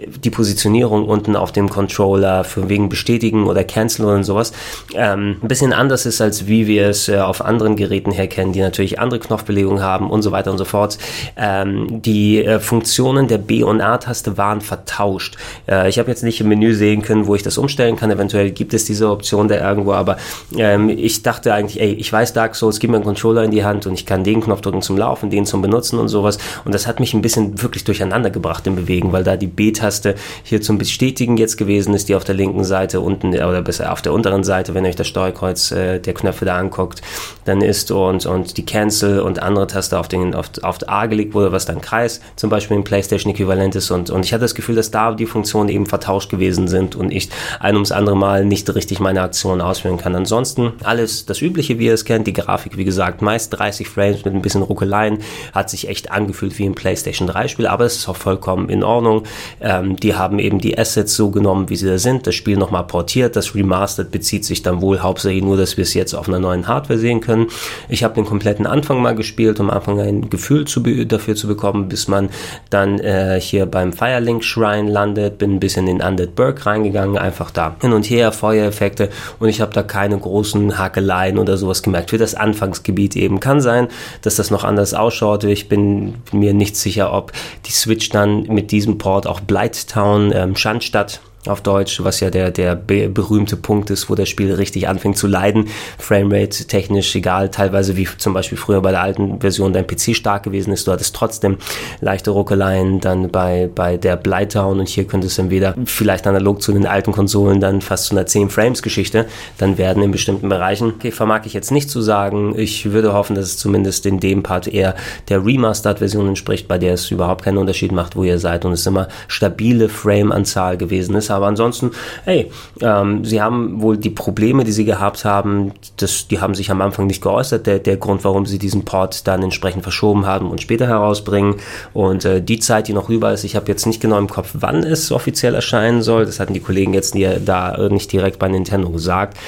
die 0.06 0.30
Positionierung 0.30 1.04
unten 1.06 1.36
auf 1.36 1.52
dem 1.52 1.68
Controller 1.68 2.44
für 2.44 2.68
wegen 2.68 2.88
bestätigen 2.88 3.46
oder 3.46 3.64
canceln 3.64 4.08
oder 4.08 4.24
sowas 4.24 4.52
ähm, 4.94 5.36
ein 5.42 5.48
bisschen 5.48 5.72
anders 5.72 6.06
ist, 6.06 6.20
als 6.20 6.46
wie 6.46 6.66
wir 6.66 6.88
es 6.88 7.08
äh, 7.08 7.18
auf 7.18 7.44
anderen 7.44 7.76
Geräten 7.76 8.12
her 8.12 8.26
kennen, 8.26 8.52
die 8.52 8.60
natürlich 8.60 8.98
andere 8.98 9.20
Knopfbelegungen 9.20 9.82
haben 9.82 10.10
und 10.10 10.22
so 10.22 10.32
weiter 10.32 10.50
und 10.50 10.58
so 10.58 10.64
fort. 10.64 10.98
Ähm, 11.36 12.02
die 12.02 12.44
äh, 12.44 12.60
Funktionen 12.60 13.28
der 13.28 13.38
B- 13.38 13.62
und 13.62 13.80
A-Taste 13.80 14.36
waren 14.36 14.60
vertauscht. 14.60 15.36
Äh, 15.68 15.88
ich 15.88 15.98
habe 15.98 16.10
jetzt 16.10 16.22
nicht 16.22 16.40
im 16.40 16.48
Menü 16.48 16.74
sehen 16.74 17.02
können, 17.02 17.26
wo 17.26 17.34
ich 17.34 17.42
das 17.42 17.58
umstellen 17.58 17.96
kann. 17.96 18.10
Eventuell 18.10 18.50
gibt 18.50 18.74
es 18.74 18.84
diese 18.84 19.10
Option 19.10 19.48
da 19.48 19.56
irgendwo, 19.56 19.92
aber 19.92 20.16
ähm, 20.56 20.88
ich 20.88 21.22
dachte 21.22 21.52
eigentlich, 21.54 21.80
ey, 21.80 21.92
ich 21.92 22.12
weiß 22.12 22.32
Dark 22.32 22.54
Souls, 22.54 22.80
gib 22.80 22.90
mir 22.90 22.96
einen 22.96 23.04
Controller 23.04 23.44
in 23.44 23.50
die 23.50 23.64
Hand 23.64 23.86
und 23.86 23.94
ich 23.94 24.06
kann 24.06 24.24
den 24.24 24.40
Knopf 24.40 24.60
drücken 24.60 24.82
zum 24.82 24.96
Laufen, 24.96 25.30
den 25.30 25.46
zum 25.46 25.62
Benutzen 25.62 25.98
und 25.98 26.08
sowas. 26.08 26.38
Und 26.64 26.74
das 26.74 26.86
hat 26.86 27.00
mich 27.00 27.14
ein 27.14 27.22
bisschen 27.22 27.62
wirklich 27.62 27.84
durcheinander 27.84 28.30
gebracht 28.30 28.66
im 28.66 28.76
Bewegen, 28.76 29.12
weil 29.12 29.24
da 29.24 29.36
die 29.36 29.46
B-Taste 29.46 29.87
Taste 29.88 30.14
hier 30.42 30.60
zum 30.60 30.76
Bestätigen 30.76 31.38
jetzt 31.38 31.56
gewesen 31.56 31.94
ist, 31.94 32.10
die 32.10 32.14
auf 32.14 32.24
der 32.24 32.34
linken 32.34 32.62
Seite 32.64 33.00
unten 33.00 33.28
oder 33.28 33.62
besser 33.62 33.90
auf 33.90 34.02
der 34.02 34.12
unteren 34.12 34.44
Seite, 34.44 34.74
wenn 34.74 34.84
ihr 34.84 34.90
euch 34.90 34.96
das 34.96 35.08
Steuerkreuz 35.08 35.72
äh, 35.72 35.98
der 35.98 36.12
Knöpfe 36.12 36.44
da 36.44 36.58
anguckt, 36.58 37.00
dann 37.46 37.62
ist 37.62 37.90
und, 37.90 38.26
und 38.26 38.58
die 38.58 38.66
Cancel 38.66 39.20
und 39.20 39.42
andere 39.42 39.66
Taste 39.66 39.98
auf, 39.98 40.08
den, 40.08 40.34
auf, 40.34 40.50
auf 40.62 40.76
A 40.86 41.06
gelegt 41.06 41.32
wurde, 41.32 41.52
was 41.52 41.64
dann 41.64 41.80
Kreis 41.80 42.20
zum 42.36 42.50
Beispiel 42.50 42.76
im 42.76 42.84
PlayStation-Äquivalent 42.84 43.76
ist 43.76 43.90
und, 43.90 44.10
und 44.10 44.24
ich 44.26 44.32
hatte 44.34 44.42
das 44.42 44.54
Gefühl, 44.54 44.74
dass 44.74 44.90
da 44.90 45.12
die 45.12 45.26
Funktionen 45.26 45.70
eben 45.70 45.86
vertauscht 45.86 46.30
gewesen 46.30 46.68
sind 46.68 46.94
und 46.94 47.10
ich 47.10 47.30
ein 47.60 47.74
ums 47.74 47.92
andere 47.92 48.16
Mal 48.16 48.44
nicht 48.44 48.72
richtig 48.74 49.00
meine 49.00 49.22
Aktion 49.22 49.62
ausführen 49.62 49.96
kann. 49.96 50.14
Ansonsten 50.14 50.74
alles 50.84 51.24
das 51.24 51.40
Übliche, 51.40 51.78
wie 51.78 51.86
ihr 51.86 51.94
es 51.94 52.04
kennt, 52.04 52.26
die 52.26 52.34
Grafik, 52.34 52.76
wie 52.76 52.84
gesagt, 52.84 53.22
meist 53.22 53.58
30 53.58 53.88
Frames 53.88 54.24
mit 54.24 54.34
ein 54.34 54.42
bisschen 54.42 54.62
Ruckeleien, 54.62 55.20
hat 55.54 55.70
sich 55.70 55.88
echt 55.88 56.10
angefühlt 56.10 56.58
wie 56.58 56.66
ein 56.66 56.74
PlayStation 56.74 57.26
3 57.26 57.48
Spiel, 57.48 57.66
aber 57.66 57.86
es 57.86 57.96
ist 57.96 58.08
auch 58.08 58.16
vollkommen 58.16 58.68
in 58.68 58.84
Ordnung. 58.84 59.22
Äh, 59.60 59.77
ähm, 59.78 59.96
die 59.96 60.14
haben 60.14 60.38
eben 60.38 60.58
die 60.58 60.78
Assets 60.78 61.14
so 61.14 61.30
genommen, 61.30 61.68
wie 61.68 61.76
sie 61.76 61.86
da 61.86 61.98
sind, 61.98 62.26
das 62.26 62.34
Spiel 62.34 62.56
nochmal 62.56 62.84
portiert. 62.84 63.36
Das 63.36 63.54
Remastered 63.54 64.10
bezieht 64.10 64.44
sich 64.44 64.62
dann 64.62 64.80
wohl 64.80 65.00
hauptsächlich 65.00 65.42
nur, 65.42 65.56
dass 65.56 65.76
wir 65.76 65.82
es 65.82 65.94
jetzt 65.94 66.14
auf 66.14 66.28
einer 66.28 66.38
neuen 66.38 66.66
Hardware 66.66 66.98
sehen 66.98 67.20
können. 67.20 67.46
Ich 67.88 68.04
habe 68.04 68.14
den 68.14 68.24
kompletten 68.24 68.66
Anfang 68.66 69.00
mal 69.02 69.14
gespielt, 69.14 69.60
um 69.60 69.70
Anfang 69.70 70.00
ein 70.00 70.30
Gefühl 70.30 70.66
zu 70.66 70.80
dafür 70.80 71.34
zu 71.34 71.48
bekommen, 71.48 71.88
bis 71.88 72.08
man 72.08 72.30
dann 72.70 72.98
äh, 73.00 73.40
hier 73.40 73.66
beim 73.66 73.92
Firelink 73.92 74.44
Shrine 74.44 74.90
landet. 74.90 75.38
Bin 75.38 75.54
ein 75.54 75.60
bisschen 75.60 75.86
in 75.86 76.00
Undead 76.00 76.34
Burg 76.34 76.64
reingegangen, 76.66 77.18
einfach 77.18 77.50
da 77.50 77.76
hin 77.80 77.92
und 77.92 78.08
her, 78.08 78.32
Feuereffekte 78.32 79.10
und 79.38 79.48
ich 79.48 79.60
habe 79.60 79.72
da 79.72 79.82
keine 79.82 80.18
großen 80.18 80.78
Hakeleien 80.78 81.38
oder 81.38 81.56
sowas 81.56 81.82
gemerkt. 81.82 82.10
Für 82.10 82.18
das 82.18 82.34
Anfangsgebiet 82.34 83.16
eben 83.16 83.40
kann 83.40 83.60
sein, 83.60 83.88
dass 84.22 84.36
das 84.36 84.50
noch 84.50 84.64
anders 84.64 84.94
ausschaut. 84.94 85.44
Ich 85.44 85.68
bin 85.68 86.14
mir 86.32 86.54
nicht 86.54 86.76
sicher, 86.76 87.12
ob 87.12 87.32
die 87.66 87.72
Switch 87.72 88.08
dann 88.10 88.42
mit 88.42 88.70
diesem 88.70 88.98
Port 88.98 89.26
auch 89.26 89.40
bleibt 89.40 89.67
Town, 89.72 90.32
ähm, 90.34 90.56
Schandstadt 90.56 91.20
auf 91.48 91.60
Deutsch, 91.60 92.02
was 92.04 92.20
ja 92.20 92.30
der, 92.30 92.50
der 92.50 92.74
berühmte 92.74 93.56
Punkt 93.56 93.90
ist, 93.90 94.10
wo 94.10 94.14
das 94.14 94.28
Spiel 94.28 94.52
richtig 94.52 94.88
anfängt 94.88 95.16
zu 95.16 95.26
leiden. 95.26 95.68
Framerate 95.98 96.66
technisch 96.66 97.14
egal, 97.14 97.50
teilweise 97.50 97.96
wie 97.96 98.08
zum 98.18 98.34
Beispiel 98.34 98.58
früher 98.58 98.80
bei 98.80 98.90
der 98.90 99.02
alten 99.02 99.40
Version 99.40 99.72
dein 99.72 99.86
PC 99.86 100.14
stark 100.14 100.42
gewesen 100.42 100.72
ist. 100.72 100.86
Du 100.86 100.92
hattest 100.92 101.14
trotzdem 101.14 101.58
leichte 102.00 102.30
Ruckeleien 102.30 103.00
dann 103.00 103.30
bei, 103.30 103.68
bei 103.72 103.96
der 103.96 104.16
Blighttown 104.16 104.80
und 104.80 104.88
hier 104.88 105.04
könnte 105.04 105.26
es 105.26 105.36
dann 105.36 105.50
wieder 105.50 105.74
vielleicht 105.84 106.26
analog 106.26 106.62
zu 106.62 106.72
den 106.72 106.86
alten 106.86 107.12
Konsolen 107.12 107.60
dann 107.60 107.80
fast 107.80 108.06
zu 108.06 108.14
einer 108.14 108.26
10 108.26 108.50
Frames 108.50 108.82
Geschichte 108.82 109.26
dann 109.58 109.78
werden 109.78 110.02
in 110.02 110.10
bestimmten 110.10 110.48
Bereichen. 110.48 110.94
Okay, 110.96 111.10
vermag 111.10 111.42
ich 111.44 111.52
jetzt 111.52 111.70
nicht 111.70 111.90
zu 111.90 112.00
sagen. 112.00 112.54
Ich 112.56 112.92
würde 112.92 113.12
hoffen, 113.12 113.34
dass 113.34 113.46
es 113.46 113.58
zumindest 113.58 114.06
in 114.06 114.20
dem 114.20 114.42
Part 114.42 114.66
eher 114.68 114.94
der 115.28 115.44
Remastered-Version 115.44 116.28
entspricht, 116.28 116.68
bei 116.68 116.78
der 116.78 116.94
es 116.94 117.10
überhaupt 117.10 117.44
keinen 117.44 117.58
Unterschied 117.58 117.92
macht, 117.92 118.16
wo 118.16 118.24
ihr 118.24 118.38
seid 118.38 118.64
und 118.64 118.72
es 118.72 118.86
immer 118.86 119.08
stabile 119.26 119.88
Frame-Anzahl 119.88 120.76
gewesen 120.76 121.14
ist 121.16 121.30
aber 121.38 121.46
ansonsten, 121.46 121.92
hey, 122.24 122.50
ähm, 122.80 123.24
sie 123.24 123.40
haben 123.40 123.80
wohl 123.80 123.96
die 123.96 124.10
Probleme, 124.10 124.64
die 124.64 124.72
sie 124.72 124.84
gehabt 124.84 125.24
haben, 125.24 125.72
das, 125.96 126.28
die 126.28 126.40
haben 126.40 126.54
sich 126.54 126.70
am 126.70 126.82
Anfang 126.82 127.06
nicht 127.06 127.22
geäußert. 127.22 127.66
Der, 127.66 127.78
der 127.78 127.96
Grund, 127.96 128.24
warum 128.24 128.44
sie 128.44 128.58
diesen 128.58 128.84
Port 128.84 129.26
dann 129.26 129.42
entsprechend 129.42 129.82
verschoben 129.84 130.26
haben 130.26 130.50
und 130.50 130.60
später 130.60 130.86
herausbringen. 130.86 131.54
Und 131.94 132.24
äh, 132.24 132.42
die 132.42 132.58
Zeit, 132.58 132.88
die 132.88 132.92
noch 132.92 133.08
rüber 133.08 133.32
ist, 133.32 133.44
ich 133.44 133.56
habe 133.56 133.68
jetzt 133.68 133.86
nicht 133.86 134.00
genau 134.00 134.18
im 134.18 134.28
Kopf, 134.28 134.50
wann 134.54 134.82
es 134.82 135.12
offiziell 135.12 135.54
erscheinen 135.54 136.02
soll. 136.02 136.26
Das 136.26 136.40
hatten 136.40 136.54
die 136.54 136.60
Kollegen 136.60 136.92
jetzt 136.92 137.14
nie, 137.14 137.28
da 137.44 137.88
nicht 137.88 138.12
direkt 138.12 138.38
bei 138.38 138.48
Nintendo 138.48 138.90
gesagt. 138.90 139.38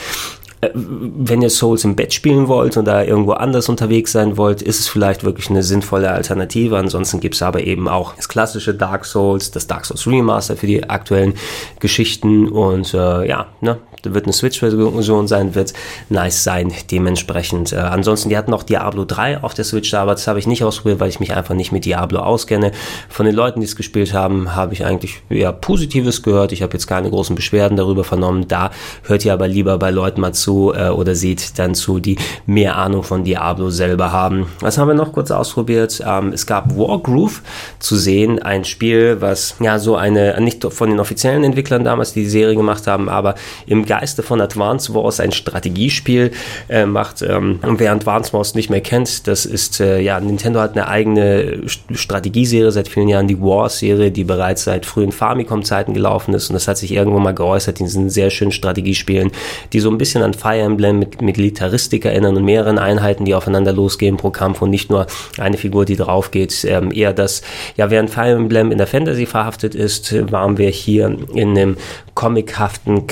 Äh, 0.61 0.71
wenn 0.75 1.43
ihr 1.43 1.51
Souls 1.51 1.85
im 1.85 1.97
Bett 1.97 2.13
spielen 2.13 2.49
wollt 2.49 2.77
oder 2.77 3.07
irgendwo 3.07 3.33
anders 3.33 3.69
unterwegs 3.69 4.13
sein 4.13 4.37
wollt, 4.37 4.63
ist 4.63 4.81
es 4.81 4.89
vielleicht 4.89 5.25
wirklich 5.25 5.49
eine 5.51 5.63
sinnvolle 5.63 6.11
Alternative. 6.11 6.77
Ansonsten 6.77 7.21
gibt 7.21 7.35
es 7.35 7.43
aber 7.43 7.65
eben 7.65 7.89
auch 7.89 8.15
das 8.15 8.29
klassische 8.29 8.75
Dark 8.75 9.05
Souls, 9.05 9.51
das 9.51 9.67
Dark 9.67 9.87
Souls 9.87 10.07
Remaster 10.07 10.57
für 10.57 10.67
die 10.67 10.89
aktuellen 10.89 11.35
Geschichten 11.79 12.49
und 12.49 12.93
äh, 12.95 13.27
ja, 13.27 13.47
ne, 13.61 13.79
wird 14.05 14.25
eine 14.25 14.33
Switch-Version 14.33 15.29
sein, 15.29 15.55
wird 15.55 15.73
nice 16.09 16.45
sein, 16.45 16.73
dementsprechend. 16.91 17.73
Äh, 17.73 17.77
ansonsten, 17.77 18.29
die 18.29 18.37
hatten 18.37 18.55
auch 18.55 18.63
Diablo 18.63 19.05
3 19.05 19.43
auf 19.43 19.55
der 19.55 19.65
Switch 19.65 19.91
da, 19.91 20.03
aber 20.03 20.13
das 20.13 20.27
habe 20.27 20.39
ich 20.39 20.47
nicht 20.47 20.65
ausprobiert, 20.65 21.01
weil 21.01 21.09
ich 21.09 21.21
mich 21.21 21.35
einfach 21.35 21.55
nicht 21.55 21.73
mit 21.73 21.85
Diablo 21.85 22.21
auskenne. 22.21 22.73
Von 23.09 23.27
den 23.27 23.35
Leuten, 23.35 23.61
die 23.61 23.67
es 23.67 23.77
gespielt 23.77 24.13
haben, 24.15 24.55
habe 24.55 24.73
ich 24.73 24.85
eigentlich 24.85 25.21
eher 25.29 25.53
Positives 25.53 26.23
gehört. 26.23 26.53
Ich 26.53 26.63
habe 26.63 26.73
jetzt 26.73 26.87
keine 26.87 27.11
großen 27.11 27.37
Beschwerden 27.37 27.77
darüber 27.77 28.05
vernommen. 28.05 28.49
Da 28.49 28.71
hört 29.05 29.25
ihr 29.25 29.33
aber 29.33 29.49
lieber 29.49 29.79
bei 29.79 29.91
Leuten 29.91 30.21
mal 30.21 30.33
zu 30.33 30.73
äh, 30.75 30.89
oder 30.89 31.15
seht 31.15 31.59
dann 31.59 31.75
zu, 31.75 31.99
die 31.99 32.17
mehr 32.47 32.77
Ahnung 32.77 33.03
von 33.03 33.25
Diablo 33.25 33.71
selber 33.71 34.13
haben. 34.13 34.47
Was 34.61 34.79
haben 34.79 34.89
wir 34.89 34.95
noch 34.95 35.13
kurz 35.13 35.31
ausprobiert? 35.31 36.03
Ähm, 36.07 36.33
es 36.33 36.47
gab 36.47 36.77
Wargroove 36.77 37.43
zu 37.79 37.97
sehen, 37.97 38.41
ein 38.41 38.65
Spiel, 38.65 39.21
was 39.21 39.57
ja 39.61 39.79
so 39.79 39.97
eine, 39.97 40.41
nicht 40.41 40.65
von 40.73 40.91
den 40.91 41.01
offiziellen 41.01 41.45
Entwicklern 41.45 41.85
damals 41.85 42.13
die 42.13 42.27
Serie 42.27 42.57
gemacht 42.57 42.87
haben, 42.87 43.09
aber 43.09 43.35
im 43.67 43.85
Geiste 43.91 44.23
von 44.23 44.41
Advance 44.41 44.95
Wars 44.95 45.19
ein 45.19 45.33
Strategiespiel 45.33 46.31
äh, 46.69 46.87
macht. 46.87 47.23
Ähm, 47.23 47.59
und 47.63 47.81
wer 47.81 47.91
Advance 47.91 48.33
Wars 48.33 48.55
nicht 48.55 48.71
mehr 48.71 48.81
kennt, 48.81 49.27
das 49.27 49.47
ist, 49.47 49.81
äh, 49.81 49.99
ja, 49.99 50.21
Nintendo 50.21 50.61
hat 50.61 50.77
eine 50.77 50.87
eigene 50.87 51.63
Strategieserie 51.67 52.71
seit 52.71 52.87
vielen 52.87 53.09
Jahren, 53.09 53.27
die 53.27 53.41
Wars-Serie, 53.41 54.13
die 54.13 54.23
bereits 54.23 54.63
seit 54.63 54.87
frühen 54.87 55.11
Famicom-Zeiten 55.11 55.93
gelaufen 55.93 56.35
ist. 56.35 56.51
Und 56.51 56.55
das 56.55 56.69
hat 56.69 56.79
sich 56.79 56.93
irgendwo 56.93 57.19
mal 57.19 57.35
geäußert 57.35 57.81
in 57.81 57.87
diesen 57.87 58.11
sehr 58.11 58.31
schönen 58.31 58.53
Strategiespielen, 58.53 59.33
die 59.73 59.81
so 59.81 59.91
ein 59.91 59.99
bisschen 59.99 60.23
an 60.23 60.35
Fire 60.35 60.61
Emblem 60.61 61.01
mit 61.01 61.21
Militaristik 61.21 62.05
erinnern 62.05 62.37
und 62.37 62.45
mehreren 62.45 62.79
Einheiten, 62.79 63.25
die 63.25 63.35
aufeinander 63.35 63.73
losgehen 63.73 64.19
pro 64.19 64.31
Kampf 64.31 64.63
und 64.63 64.71
nicht 64.71 64.91
nur 64.91 65.09
eine 65.37 65.57
Figur, 65.57 65.85
die 65.85 65.97
drauf 65.97 66.31
geht. 66.31 66.65
Ähm, 66.65 66.93
eher 66.93 67.13
das, 67.13 67.43
ja, 67.77 67.91
während 67.91 68.11
Fire 68.11 68.37
Emblem 68.37 68.71
in 68.71 68.79
der 68.79 68.87
Fantasy 68.87 69.27
verhaftet 69.27 69.75
ist, 69.75 70.15
waren 70.31 70.59
wir 70.59 70.69
hier 70.69 71.17
in 71.35 71.59
einem 71.59 71.77
comichaften 72.15 73.09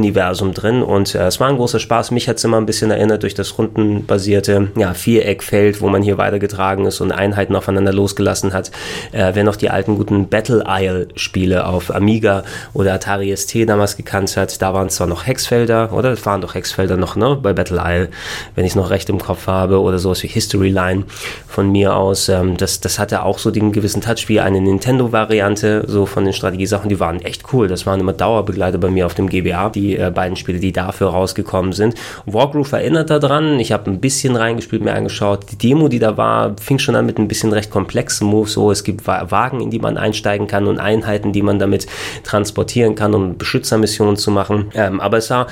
Kriegsuniversum 0.00 0.54
drin 0.54 0.82
und 0.82 1.14
äh, 1.14 1.26
es 1.26 1.40
war 1.40 1.48
ein 1.48 1.56
großer 1.56 1.78
Spaß. 1.78 2.10
Mich 2.10 2.28
hat 2.28 2.36
es 2.36 2.44
immer 2.44 2.56
ein 2.56 2.66
bisschen 2.66 2.90
erinnert 2.90 3.22
durch 3.22 3.34
das 3.34 3.58
rundenbasierte 3.58 4.68
ja, 4.76 4.94
Viereckfeld, 4.94 5.80
wo 5.80 5.88
man 5.88 6.02
hier 6.02 6.18
weitergetragen 6.18 6.86
ist 6.86 7.00
und 7.00 7.12
Einheiten 7.12 7.54
aufeinander 7.56 7.92
losgelassen 7.92 8.52
hat. 8.52 8.70
Äh, 9.12 9.32
wer 9.34 9.44
noch 9.44 9.56
die 9.56 9.70
alten 9.70 9.96
guten 9.96 10.28
Battle 10.28 10.64
Isle 10.66 11.08
Spiele 11.16 11.66
auf 11.66 11.94
Amiga 11.94 12.44
oder 12.72 12.94
Atari 12.94 13.34
ST 13.36 13.68
damals 13.68 13.96
gekannt 13.96 14.36
hat, 14.36 14.60
da 14.62 14.74
waren 14.74 14.88
zwar 14.88 15.06
noch 15.06 15.26
Hexfelder, 15.26 15.92
oder? 15.92 16.10
Das 16.10 16.24
waren 16.26 16.40
doch 16.40 16.54
Hexfelder 16.54 16.96
noch, 16.96 17.16
ne? 17.16 17.38
Bei 17.40 17.52
Battle 17.52 17.82
Isle, 17.84 18.08
wenn 18.54 18.64
ich 18.64 18.72
es 18.72 18.76
noch 18.76 18.90
recht 18.90 19.08
im 19.10 19.18
Kopf 19.18 19.46
habe, 19.46 19.80
oder 19.80 19.98
sowas 19.98 20.22
wie 20.22 20.28
History 20.28 20.70
Line 20.70 21.04
von 21.46 21.70
mir 21.70 21.94
aus. 21.94 22.28
Ähm, 22.28 22.56
das, 22.56 22.80
das 22.80 22.98
hatte 22.98 23.22
auch 23.22 23.38
so 23.38 23.50
den 23.50 23.72
gewissen 23.72 24.00
Touch 24.00 24.28
wie 24.28 24.40
eine 24.40 24.60
Nintendo-Variante, 24.60 25.84
so 25.86 26.06
von 26.06 26.24
den 26.24 26.32
Strategiesachen, 26.32 26.88
die 26.88 27.00
waren 27.00 27.20
echt 27.20 27.52
cool. 27.52 27.68
Das 27.68 27.86
waren 27.86 28.00
immer 28.00 28.12
Dauer 28.12 28.30
Dauerbegleiter 28.30 28.78
bei 28.78 28.90
mir 28.90 29.06
auf 29.06 29.14
dem 29.14 29.28
GBA, 29.28 29.70
die 29.70 29.89
äh, 29.96 30.10
beiden 30.10 30.36
Spiele, 30.36 30.58
die 30.58 30.72
dafür 30.72 31.08
rausgekommen 31.08 31.72
sind. 31.72 31.94
Wargroove 32.26 32.72
erinnert 32.72 33.10
daran, 33.10 33.58
ich 33.60 33.72
habe 33.72 33.90
ein 33.90 34.00
bisschen 34.00 34.36
reingespielt, 34.36 34.82
mir 34.82 34.94
angeschaut. 34.94 35.46
Die 35.52 35.58
Demo, 35.58 35.88
die 35.88 35.98
da 35.98 36.16
war, 36.16 36.56
fing 36.60 36.78
schon 36.78 36.94
an 36.94 37.06
mit 37.06 37.18
ein 37.18 37.28
bisschen 37.28 37.52
recht 37.52 37.70
komplexen 37.70 38.26
Moves. 38.26 38.52
So, 38.52 38.70
es 38.70 38.84
gibt 38.84 39.06
Wagen, 39.06 39.60
in 39.60 39.70
die 39.70 39.78
man 39.78 39.96
einsteigen 39.96 40.46
kann 40.46 40.66
und 40.66 40.78
Einheiten, 40.78 41.32
die 41.32 41.42
man 41.42 41.58
damit 41.58 41.86
transportieren 42.24 42.94
kann, 42.94 43.14
um 43.14 43.38
Beschützermissionen 43.38 44.16
zu 44.16 44.30
machen. 44.30 44.70
Ähm, 44.74 45.00
aber 45.00 45.18
es 45.18 45.26
sah 45.26 45.46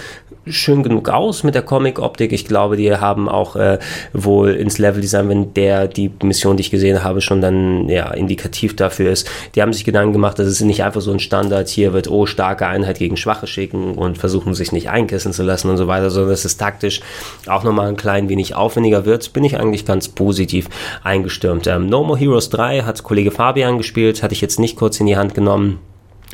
schön 0.50 0.82
genug 0.82 1.08
aus 1.08 1.42
mit 1.42 1.54
der 1.54 1.62
Comic-Optik. 1.62 2.32
Ich 2.32 2.44
glaube, 2.44 2.76
die 2.76 2.94
haben 2.94 3.28
auch 3.28 3.56
äh, 3.56 3.78
wohl 4.12 4.50
ins 4.50 4.78
Level-Design, 4.78 5.28
wenn 5.28 5.54
der 5.54 5.88
die 5.88 6.10
Mission, 6.22 6.56
die 6.56 6.62
ich 6.62 6.70
gesehen 6.70 7.04
habe, 7.04 7.20
schon 7.20 7.40
dann 7.40 7.88
ja 7.88 8.10
indikativ 8.12 8.76
dafür 8.76 9.10
ist. 9.10 9.30
Die 9.54 9.62
haben 9.62 9.72
sich 9.72 9.84
Gedanken 9.84 10.12
gemacht, 10.12 10.38
dass 10.38 10.46
es 10.46 10.60
nicht 10.60 10.82
einfach 10.82 11.00
so 11.00 11.12
ein 11.12 11.20
Standard 11.20 11.68
hier 11.68 11.92
wird, 11.92 12.10
oh, 12.10 12.26
starke 12.26 12.66
Einheit 12.66 12.98
gegen 12.98 13.16
Schwache 13.16 13.46
schicken 13.46 13.94
und 13.94 14.18
versuchen 14.18 14.54
sich 14.54 14.72
nicht 14.72 14.90
einkissen 14.90 15.32
zu 15.32 15.42
lassen 15.42 15.70
und 15.70 15.76
so 15.76 15.86
weiter, 15.86 16.10
sondern 16.10 16.30
dass 16.30 16.44
es 16.44 16.56
taktisch 16.56 17.00
auch 17.46 17.64
nochmal 17.64 17.88
ein 17.88 17.96
klein 17.96 18.28
wenig 18.28 18.54
aufwendiger 18.54 19.04
wird, 19.04 19.32
bin 19.32 19.44
ich 19.44 19.58
eigentlich 19.58 19.84
ganz 19.84 20.08
positiv 20.08 20.68
eingestürmt. 21.02 21.66
Ähm, 21.66 21.86
no 21.86 22.04
More 22.04 22.18
Heroes 22.18 22.50
3 22.50 22.82
hat 22.82 23.02
Kollege 23.02 23.30
Fabian 23.30 23.78
gespielt, 23.78 24.22
hatte 24.22 24.34
ich 24.34 24.40
jetzt 24.40 24.58
nicht 24.58 24.76
kurz 24.76 25.00
in 25.00 25.06
die 25.06 25.16
Hand 25.16 25.34
genommen. 25.34 25.80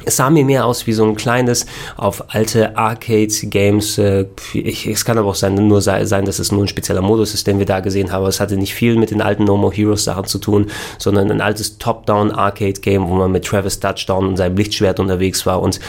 Es 0.06 0.16
sah 0.16 0.30
mir 0.30 0.44
mehr 0.44 0.66
aus 0.66 0.87
wie 0.87 0.92
so 0.92 1.04
ein 1.04 1.14
kleines 1.14 1.66
auf 1.96 2.34
alte 2.34 2.76
Arcade-Games. 2.76 3.99
Äh, 3.99 4.26
es 4.54 5.04
kann 5.04 5.18
aber 5.18 5.30
auch 5.30 5.34
sein, 5.34 5.54
nur 5.54 5.80
sein, 5.80 6.25
dass 6.25 6.38
es 6.38 6.52
nur 6.52 6.62
ein 6.64 6.68
spezieller 6.68 7.02
Modus 7.02 7.34
ist, 7.34 7.46
den 7.46 7.58
wir 7.58 7.66
da 7.66 7.80
gesehen 7.80 8.12
haben. 8.12 8.26
Es 8.26 8.40
hatte 8.40 8.56
nicht 8.56 8.75
viel 8.75 8.96
mit 8.96 9.11
den 9.11 9.23
alten 9.23 9.44
No 9.44 9.56
More 9.56 9.75
Heroes 9.75 10.04
Sachen 10.04 10.25
zu 10.25 10.38
tun, 10.38 10.70
sondern 10.99 11.30
ein 11.30 11.40
altes 11.40 11.78
Top-Down 11.78 12.30
Arcade-Game, 12.30 13.08
wo 13.08 13.14
man 13.14 13.32
mit 13.32 13.44
Travis 13.44 13.80
Touchdown 13.80 14.28
und 14.28 14.37
seinem 14.37 14.56
Lichtschwert 14.56 15.00
unterwegs 15.00 15.46
war 15.46 15.62
und 15.62 15.80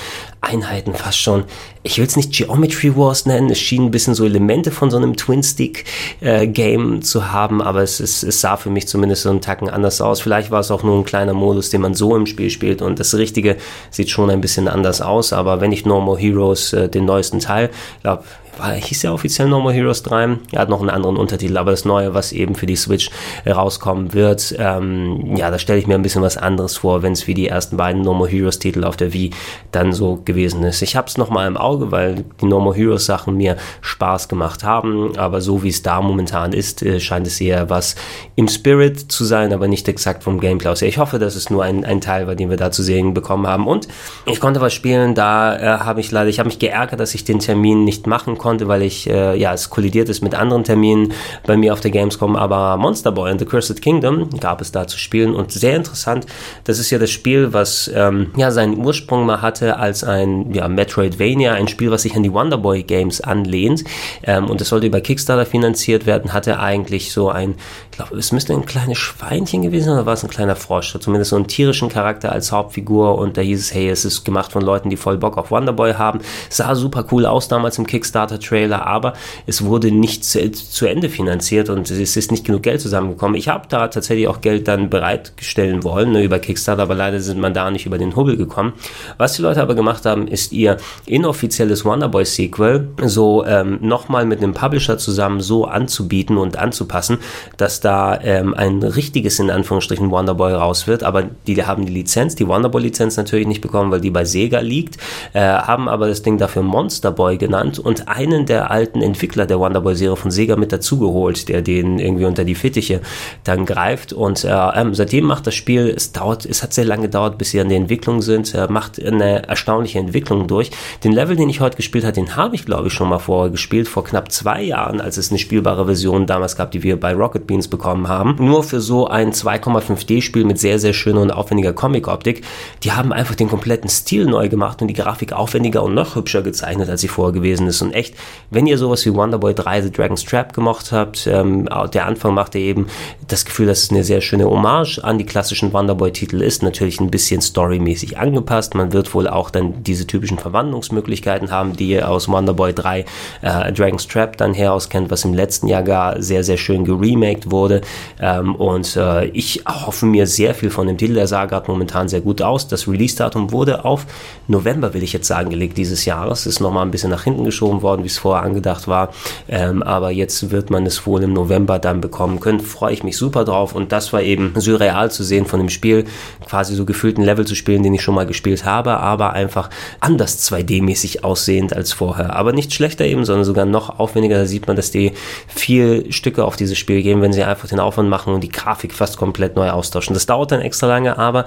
Einheiten 0.41 0.93
fast 0.93 1.19
schon. 1.19 1.43
Ich 1.87 1.99
will 1.99 2.07
es 2.07 2.15
nicht 2.15 2.31
Geometry 2.31 2.95
Wars 2.95 3.27
nennen. 3.27 3.51
Es 3.51 3.59
schien 3.59 3.83
ein 3.83 3.91
bisschen 3.91 4.15
so 4.15 4.25
Elemente 4.25 4.71
von 4.71 4.89
so 4.89 4.97
einem 4.97 5.15
Twin-Stick-Game 5.15 6.95
äh, 6.95 6.99
zu 7.01 7.31
haben, 7.31 7.61
aber 7.61 7.83
es, 7.83 7.99
es, 7.99 8.23
es 8.23 8.41
sah 8.41 8.57
für 8.57 8.71
mich 8.71 8.87
zumindest 8.87 9.21
so 9.21 9.29
einen 9.29 9.39
Tacken 9.39 9.69
anders 9.69 10.01
aus. 10.01 10.19
Vielleicht 10.19 10.49
war 10.49 10.61
es 10.61 10.71
auch 10.71 10.81
nur 10.81 10.97
ein 10.97 11.05
kleiner 11.05 11.35
Modus, 11.35 11.69
den 11.69 11.81
man 11.81 11.93
so 11.93 12.15
im 12.15 12.25
Spiel 12.25 12.49
spielt 12.49 12.81
und 12.81 12.99
das 12.99 13.13
Richtige 13.13 13.57
sieht 13.91 14.09
schon 14.09 14.31
ein 14.31 14.41
bisschen 14.41 14.67
anders 14.67 14.99
aus. 14.99 15.31
Aber 15.31 15.61
wenn 15.61 15.71
ich 15.71 15.85
Normal 15.85 16.17
Heroes, 16.17 16.73
äh, 16.73 16.89
den 16.89 17.05
neuesten 17.05 17.37
Teil, 17.37 17.69
glaube 18.01 18.23
war, 18.23 18.44
hieß 18.63 19.03
ja 19.03 19.11
offiziell 19.11 19.47
No 19.47 19.59
More 19.59 19.73
Heroes 19.73 20.03
3. 20.03 20.37
Er 20.51 20.61
hat 20.61 20.69
noch 20.69 20.79
einen 20.79 20.89
anderen 20.89 21.17
Untertitel, 21.17 21.57
aber 21.57 21.71
das 21.71 21.85
Neue, 21.85 22.13
was 22.13 22.31
eben 22.31 22.55
für 22.55 22.65
die 22.65 22.75
Switch 22.75 23.09
rauskommen 23.45 24.13
wird, 24.13 24.55
ähm, 24.57 25.35
ja, 25.35 25.51
da 25.51 25.59
stelle 25.59 25.79
ich 25.79 25.87
mir 25.87 25.95
ein 25.95 26.01
bisschen 26.01 26.21
was 26.21 26.37
anderes 26.37 26.77
vor, 26.77 27.03
wenn 27.03 27.13
es 27.13 27.27
wie 27.27 27.33
die 27.33 27.47
ersten 27.47 27.77
beiden 27.77 28.01
No 28.01 28.13
More 28.13 28.29
Heroes 28.29 28.59
Titel 28.59 28.83
auf 28.83 28.97
der 28.97 29.13
Wii 29.13 29.31
dann 29.71 29.93
so 29.93 30.21
gewesen 30.23 30.63
ist. 30.63 30.81
Ich 30.81 30.95
habe 30.95 31.07
es 31.07 31.17
nochmal 31.17 31.47
im 31.47 31.57
Auge, 31.57 31.91
weil 31.91 32.25
die 32.41 32.45
No 32.45 32.59
More 32.59 32.75
Heroes 32.75 33.05
Sachen 33.05 33.35
mir 33.35 33.57
Spaß 33.81 34.29
gemacht 34.29 34.63
haben, 34.63 35.17
aber 35.17 35.41
so 35.41 35.63
wie 35.63 35.69
es 35.69 35.81
da 35.81 36.01
momentan 36.01 36.53
ist, 36.53 36.81
äh, 36.81 36.99
scheint 36.99 37.27
es 37.27 37.41
eher 37.41 37.69
was 37.69 37.95
im 38.35 38.47
Spirit 38.47 39.11
zu 39.11 39.25
sein, 39.25 39.53
aber 39.53 39.67
nicht 39.67 39.87
exakt 39.87 40.23
vom 40.23 40.39
Gameplay 40.39 40.69
aus. 40.69 40.81
Ich 40.81 40.97
hoffe, 40.97 41.19
dass 41.19 41.35
es 41.35 41.49
nur 41.49 41.63
ein, 41.63 41.83
ein 41.83 42.01
Teil 42.01 42.27
war, 42.27 42.35
den 42.35 42.49
wir 42.49 42.57
da 42.57 42.71
zu 42.71 42.83
sehen 42.83 43.13
bekommen 43.13 43.47
haben. 43.47 43.67
Und 43.67 43.87
ich 44.25 44.39
konnte 44.39 44.61
was 44.61 44.73
spielen, 44.73 45.13
da 45.13 45.57
äh, 45.57 45.79
habe 45.79 45.99
ich 45.99 46.11
leider, 46.11 46.29
ich 46.29 46.39
habe 46.39 46.47
mich 46.47 46.59
geärgert, 46.59 46.99
dass 46.99 47.13
ich 47.15 47.25
den 47.25 47.39
Termin 47.39 47.83
nicht 47.83 48.07
machen 48.07 48.37
konnte 48.37 48.44
konnte, 48.45 48.67
weil 48.67 48.83
ich, 48.83 49.09
äh, 49.09 49.35
ja, 49.35 49.55
es 49.55 49.71
kollidiert 49.71 50.07
ist 50.07 50.21
mit 50.21 50.35
anderen 50.35 50.63
Terminen 50.63 51.13
bei 51.47 51.57
mir 51.57 51.73
auf 51.73 51.79
der 51.79 51.89
Gamescom, 51.89 52.35
aber 52.35 52.77
Monster 52.77 53.11
Boy 53.11 53.31
and 53.31 53.39
the 53.39 53.45
Cursed 53.47 53.81
Kingdom 53.81 54.29
gab 54.39 54.61
es 54.61 54.71
da 54.71 54.85
zu 54.85 54.99
spielen. 54.99 55.33
Und 55.33 55.51
sehr 55.51 55.75
interessant, 55.75 56.27
das 56.63 56.77
ist 56.77 56.91
ja 56.91 56.99
das 56.99 57.09
Spiel, 57.09 57.53
was 57.53 57.89
ähm, 57.91 58.29
ja 58.37 58.51
seinen 58.51 58.77
Ursprung 58.77 59.25
mal 59.25 59.41
hatte 59.41 59.79
als 59.79 60.03
ein 60.03 60.53
ja, 60.53 60.67
Metroidvania, 60.67 61.55
ein 61.55 61.67
Spiel, 61.67 61.89
was 61.89 62.03
sich 62.03 62.15
an 62.15 62.21
die 62.21 62.31
Wonderboy 62.31 62.83
Games 62.83 63.19
anlehnt. 63.19 63.83
Ähm, 64.21 64.47
und 64.47 64.61
es 64.61 64.69
sollte 64.69 64.85
über 64.85 65.01
Kickstarter 65.01 65.47
finanziert 65.47 66.05
werden, 66.05 66.31
hatte 66.31 66.59
eigentlich 66.59 67.11
so 67.11 67.29
ein, 67.29 67.55
ich 67.89 67.97
glaube, 67.97 68.15
es 68.15 68.31
müsste 68.31 68.53
ein 68.53 68.67
kleines 68.67 68.99
Schweinchen 68.99 69.63
gewesen 69.63 69.91
oder 69.91 70.05
war 70.05 70.13
es 70.13 70.23
ein 70.23 70.29
kleiner 70.29 70.55
Frosch, 70.55 70.95
zumindest 70.99 71.31
so 71.31 71.35
einen 71.35 71.47
tierischen 71.47 71.89
Charakter 71.89 72.31
als 72.31 72.51
Hauptfigur 72.51 73.17
und 73.17 73.37
da 73.37 73.41
hieß 73.41 73.59
es, 73.59 73.73
hey, 73.73 73.89
es 73.89 74.05
ist 74.05 74.23
gemacht 74.23 74.51
von 74.51 74.61
Leuten, 74.61 74.91
die 74.91 74.97
voll 74.97 75.17
Bock 75.17 75.39
auf 75.39 75.49
Wonderboy 75.49 75.95
haben, 75.95 76.19
sah 76.51 76.75
super 76.75 77.05
cool 77.11 77.25
aus 77.25 77.47
damals 77.47 77.79
im 77.79 77.87
Kickstarter 77.87 78.34
Trailer, 78.39 78.85
aber 78.85 79.13
es 79.45 79.63
wurde 79.63 79.91
nicht 79.91 80.23
zu, 80.25 80.85
Ende 80.85 81.09
finanziert 81.09 81.69
und 81.69 81.89
es 81.89 82.15
ist 82.15 82.31
nicht 82.31 82.45
genug 82.45 82.63
Geld 82.63 82.81
zusammengekommen. 82.81 83.35
Ich 83.35 83.47
habe 83.47 83.65
da 83.69 83.87
tatsächlich 83.87 84.27
auch 84.27 84.41
Geld 84.41 84.67
dann 84.67 84.89
bereitstellen 84.89 85.83
wollen 85.83 86.11
ne, 86.11 86.23
über 86.23 86.39
Kickstarter, 86.39 86.83
aber 86.83 86.95
leider 86.95 87.19
sind 87.19 87.39
man 87.39 87.53
da 87.53 87.69
nicht 87.71 87.85
über 87.85 87.97
den 87.97 88.15
Hubbel 88.15 88.37
gekommen. 88.37 88.73
Was 89.17 89.33
die 89.33 89.41
Leute 89.41 89.61
aber 89.61 89.75
gemacht 89.75 90.05
haben, 90.05 90.27
ist 90.27 90.51
ihr 90.51 90.77
inoffizielles 91.05 91.85
Wonderboy 91.85 92.25
Sequel 92.25 92.89
so 93.03 93.45
ähm, 93.45 93.79
nochmal 93.81 94.25
mit 94.25 94.39
einem 94.39 94.53
Publisher 94.53 94.97
zusammen 94.97 95.41
so 95.41 95.65
anzubieten 95.65 96.37
und 96.37 96.57
anzupassen, 96.57 97.19
dass 97.57 97.79
da 97.79 98.19
ähm, 98.21 98.53
ein 98.53 98.83
richtiges 98.83 99.39
in 99.39 99.49
Anführungsstrichen 99.49 100.11
Wonderboy 100.11 100.53
raus 100.53 100.87
wird, 100.87 101.03
aber 101.03 101.23
die 101.47 101.63
haben 101.63 101.85
die 101.85 101.93
Lizenz, 101.93 102.35
die 102.35 102.47
Wonderboy 102.47 102.81
Lizenz 102.81 103.17
natürlich 103.17 103.47
nicht 103.47 103.61
bekommen, 103.61 103.91
weil 103.91 104.01
die 104.01 104.11
bei 104.11 104.25
Sega 104.25 104.59
liegt, 104.59 104.97
äh, 105.33 105.39
haben 105.41 105.89
aber 105.89 106.07
das 106.07 106.21
Ding 106.21 106.37
dafür 106.37 106.63
Monster 106.63 107.11
Boy 107.11 107.37
genannt 107.37 107.79
und 107.79 108.07
einen 108.25 108.45
der 108.45 108.71
alten 108.71 109.01
Entwickler 109.01 109.45
der 109.45 109.59
Wonderboy-Serie 109.59 110.15
von 110.15 110.31
Sega 110.31 110.55
mit 110.55 110.71
dazugeholt, 110.71 111.47
der 111.49 111.61
den 111.61 111.99
irgendwie 111.99 112.25
unter 112.25 112.43
die 112.43 112.55
Fittiche 112.55 113.01
dann 113.43 113.65
greift. 113.65 114.13
Und 114.13 114.43
äh, 114.43 114.49
ähm, 114.49 114.93
seitdem 114.93 115.25
macht 115.25 115.47
das 115.47 115.55
Spiel, 115.55 115.93
es 115.95 116.11
dauert, 116.11 116.45
es 116.45 116.63
hat 116.63 116.73
sehr 116.73 116.85
lange 116.85 117.03
gedauert, 117.03 117.37
bis 117.37 117.51
sie 117.51 117.59
an 117.59 117.69
der 117.69 117.77
Entwicklung 117.77 118.21
sind, 118.21 118.53
äh, 118.53 118.67
macht 118.67 119.03
eine 119.03 119.47
erstaunliche 119.47 119.99
Entwicklung 119.99 120.47
durch. 120.47 120.71
Den 121.03 121.11
Level, 121.11 121.35
den 121.35 121.49
ich 121.49 121.59
heute 121.59 121.77
gespielt 121.77 122.03
habe, 122.03 122.13
den 122.13 122.35
habe 122.35 122.55
ich, 122.55 122.65
glaube 122.65 122.87
ich, 122.87 122.93
schon 122.93 123.09
mal 123.09 123.19
vorher 123.19 123.51
gespielt, 123.51 123.87
vor 123.87 124.03
knapp 124.03 124.31
zwei 124.31 124.61
Jahren, 124.63 125.01
als 125.01 125.17
es 125.17 125.29
eine 125.29 125.39
spielbare 125.39 125.85
Version 125.85 126.25
damals 126.25 126.55
gab, 126.55 126.71
die 126.71 126.83
wir 126.83 126.99
bei 126.99 127.13
Rocket 127.13 127.47
Beans 127.47 127.67
bekommen 127.67 128.07
haben. 128.07 128.35
Nur 128.39 128.63
für 128.63 128.81
so 128.81 129.07
ein 129.07 129.31
2,5D-Spiel 129.31 130.45
mit 130.45 130.59
sehr, 130.59 130.79
sehr 130.79 130.93
schöner 130.93 131.21
und 131.21 131.31
aufwendiger 131.31 131.73
Comic-Optik. 131.73 132.43
Die 132.83 132.91
haben 132.91 133.13
einfach 133.13 133.35
den 133.35 133.49
kompletten 133.49 133.89
Stil 133.89 134.25
neu 134.25 134.49
gemacht 134.49 134.81
und 134.81 134.87
die 134.87 134.93
Grafik 134.93 135.33
aufwendiger 135.33 135.83
und 135.83 135.93
noch 135.93 136.15
hübscher 136.15 136.41
gezeichnet, 136.41 136.89
als 136.89 137.01
sie 137.01 137.07
vorher 137.07 137.33
gewesen 137.33 137.67
ist. 137.67 137.81
Und 137.81 137.93
echt 137.93 138.14
wenn 138.49 138.67
ihr 138.67 138.77
sowas 138.77 139.05
wie 139.05 139.13
Wonderboy 139.13 139.53
3 139.53 139.81
The 139.83 139.91
Dragon's 139.91 140.23
Trap 140.23 140.53
gemacht 140.53 140.91
habt, 140.91 141.27
ähm, 141.27 141.67
der 141.93 142.05
Anfang 142.05 142.33
macht 142.33 142.55
ihr 142.55 142.61
eben 142.61 142.87
das 143.27 143.45
Gefühl, 143.45 143.67
dass 143.67 143.83
es 143.83 143.91
eine 143.91 144.03
sehr 144.03 144.21
schöne 144.21 144.45
Hommage 144.45 144.99
an 144.99 145.17
die 145.17 145.25
klassischen 145.25 145.73
Wonderboy-Titel 145.73 146.41
ist. 146.41 146.63
Natürlich 146.63 146.99
ein 146.99 147.11
bisschen 147.11 147.41
storymäßig 147.41 148.17
angepasst. 148.17 148.75
Man 148.75 148.93
wird 148.93 149.13
wohl 149.13 149.27
auch 149.27 149.49
dann 149.49 149.83
diese 149.83 150.07
typischen 150.07 150.37
Verwandlungsmöglichkeiten 150.37 151.51
haben, 151.51 151.75
die 151.75 151.89
ihr 151.89 152.09
aus 152.09 152.29
Wonderboy 152.29 152.73
3 152.73 153.05
äh, 153.41 153.73
Dragon's 153.73 154.07
Trap 154.07 154.37
dann 154.37 154.53
heraus 154.53 154.89
kennt, 154.89 155.09
was 155.11 155.25
im 155.25 155.33
letzten 155.33 155.67
Jahr 155.67 155.83
gar 155.83 156.21
sehr, 156.21 156.43
sehr 156.43 156.57
schön 156.57 156.85
geremaked 156.85 157.51
wurde. 157.51 157.81
Ähm, 158.21 158.55
und 158.55 158.95
äh, 158.95 159.25
ich 159.27 159.63
hoffe 159.67 160.05
mir 160.05 160.27
sehr 160.27 160.53
viel 160.53 160.69
von 160.69 160.87
dem 160.87 160.97
Titel. 160.97 161.15
Der 161.15 161.27
sah 161.27 161.45
gerade 161.45 161.69
momentan 161.69 162.07
sehr 162.07 162.21
gut 162.21 162.41
aus. 162.41 162.67
Das 162.67 162.87
Release-Datum 162.87 163.51
wurde 163.51 163.85
auf 163.85 164.05
November, 164.47 164.93
will 164.93 165.03
ich 165.03 165.13
jetzt 165.13 165.27
sagen, 165.27 165.49
gelegt 165.49 165.77
dieses 165.77 166.05
Jahres. 166.05 166.45
Ist 166.45 166.59
nochmal 166.59 166.85
ein 166.85 166.91
bisschen 166.91 167.09
nach 167.09 167.23
hinten 167.23 167.43
geschoben 167.43 167.81
worden, 167.81 168.03
wie 168.05 168.09
es 168.09 168.17
vorher 168.17 168.45
angedacht 168.45 168.87
war. 168.87 169.09
Ähm, 169.49 169.83
aber 169.83 170.11
jetzt 170.11 170.51
wird 170.51 170.69
man 170.69 170.85
es 170.85 171.05
wohl 171.05 171.23
im 171.23 171.33
November 171.33 171.79
dann 171.79 171.99
bekommen 171.99 172.39
können. 172.39 172.61
Freue 172.61 172.93
ich 172.93 173.03
mich 173.03 173.17
super 173.17 173.43
drauf. 173.43 173.75
Und 173.75 173.91
das 173.91 174.13
war 174.13 174.21
eben 174.21 174.53
surreal 174.55 175.11
zu 175.11 175.23
sehen 175.23 175.45
von 175.45 175.59
dem 175.59 175.69
Spiel, 175.69 176.05
quasi 176.47 176.75
so 176.75 176.85
gefühlt 176.85 177.17
ein 177.17 177.23
Level 177.23 177.45
zu 177.45 177.55
spielen, 177.55 177.83
den 177.83 177.93
ich 177.93 178.01
schon 178.01 178.15
mal 178.15 178.25
gespielt 178.25 178.63
habe, 178.63 178.97
aber 178.99 179.33
einfach 179.33 179.69
anders 179.99 180.49
2D-mäßig 180.49 181.23
aussehend 181.23 181.75
als 181.75 181.91
vorher. 181.91 182.35
Aber 182.35 182.53
nicht 182.53 182.73
schlechter 182.73 183.05
eben, 183.05 183.25
sondern 183.25 183.43
sogar 183.43 183.65
noch 183.65 183.99
aufwendiger. 183.99 184.37
Da 184.37 184.45
sieht 184.45 184.67
man, 184.67 184.75
dass 184.75 184.91
die 184.91 185.11
vier 185.47 186.11
Stücke 186.13 186.45
auf 186.45 186.55
dieses 186.55 186.77
Spiel 186.77 187.01
gehen, 187.01 187.21
wenn 187.21 187.33
sie 187.33 187.43
einfach 187.43 187.67
den 187.67 187.79
Aufwand 187.79 188.09
machen 188.09 188.33
und 188.33 188.41
die 188.41 188.49
Grafik 188.49 188.93
fast 188.93 189.17
komplett 189.17 189.55
neu 189.55 189.69
austauschen. 189.71 190.13
Das 190.13 190.25
dauert 190.25 190.51
dann 190.51 190.61
extra 190.61 190.87
lange, 190.87 191.17
aber 191.17 191.45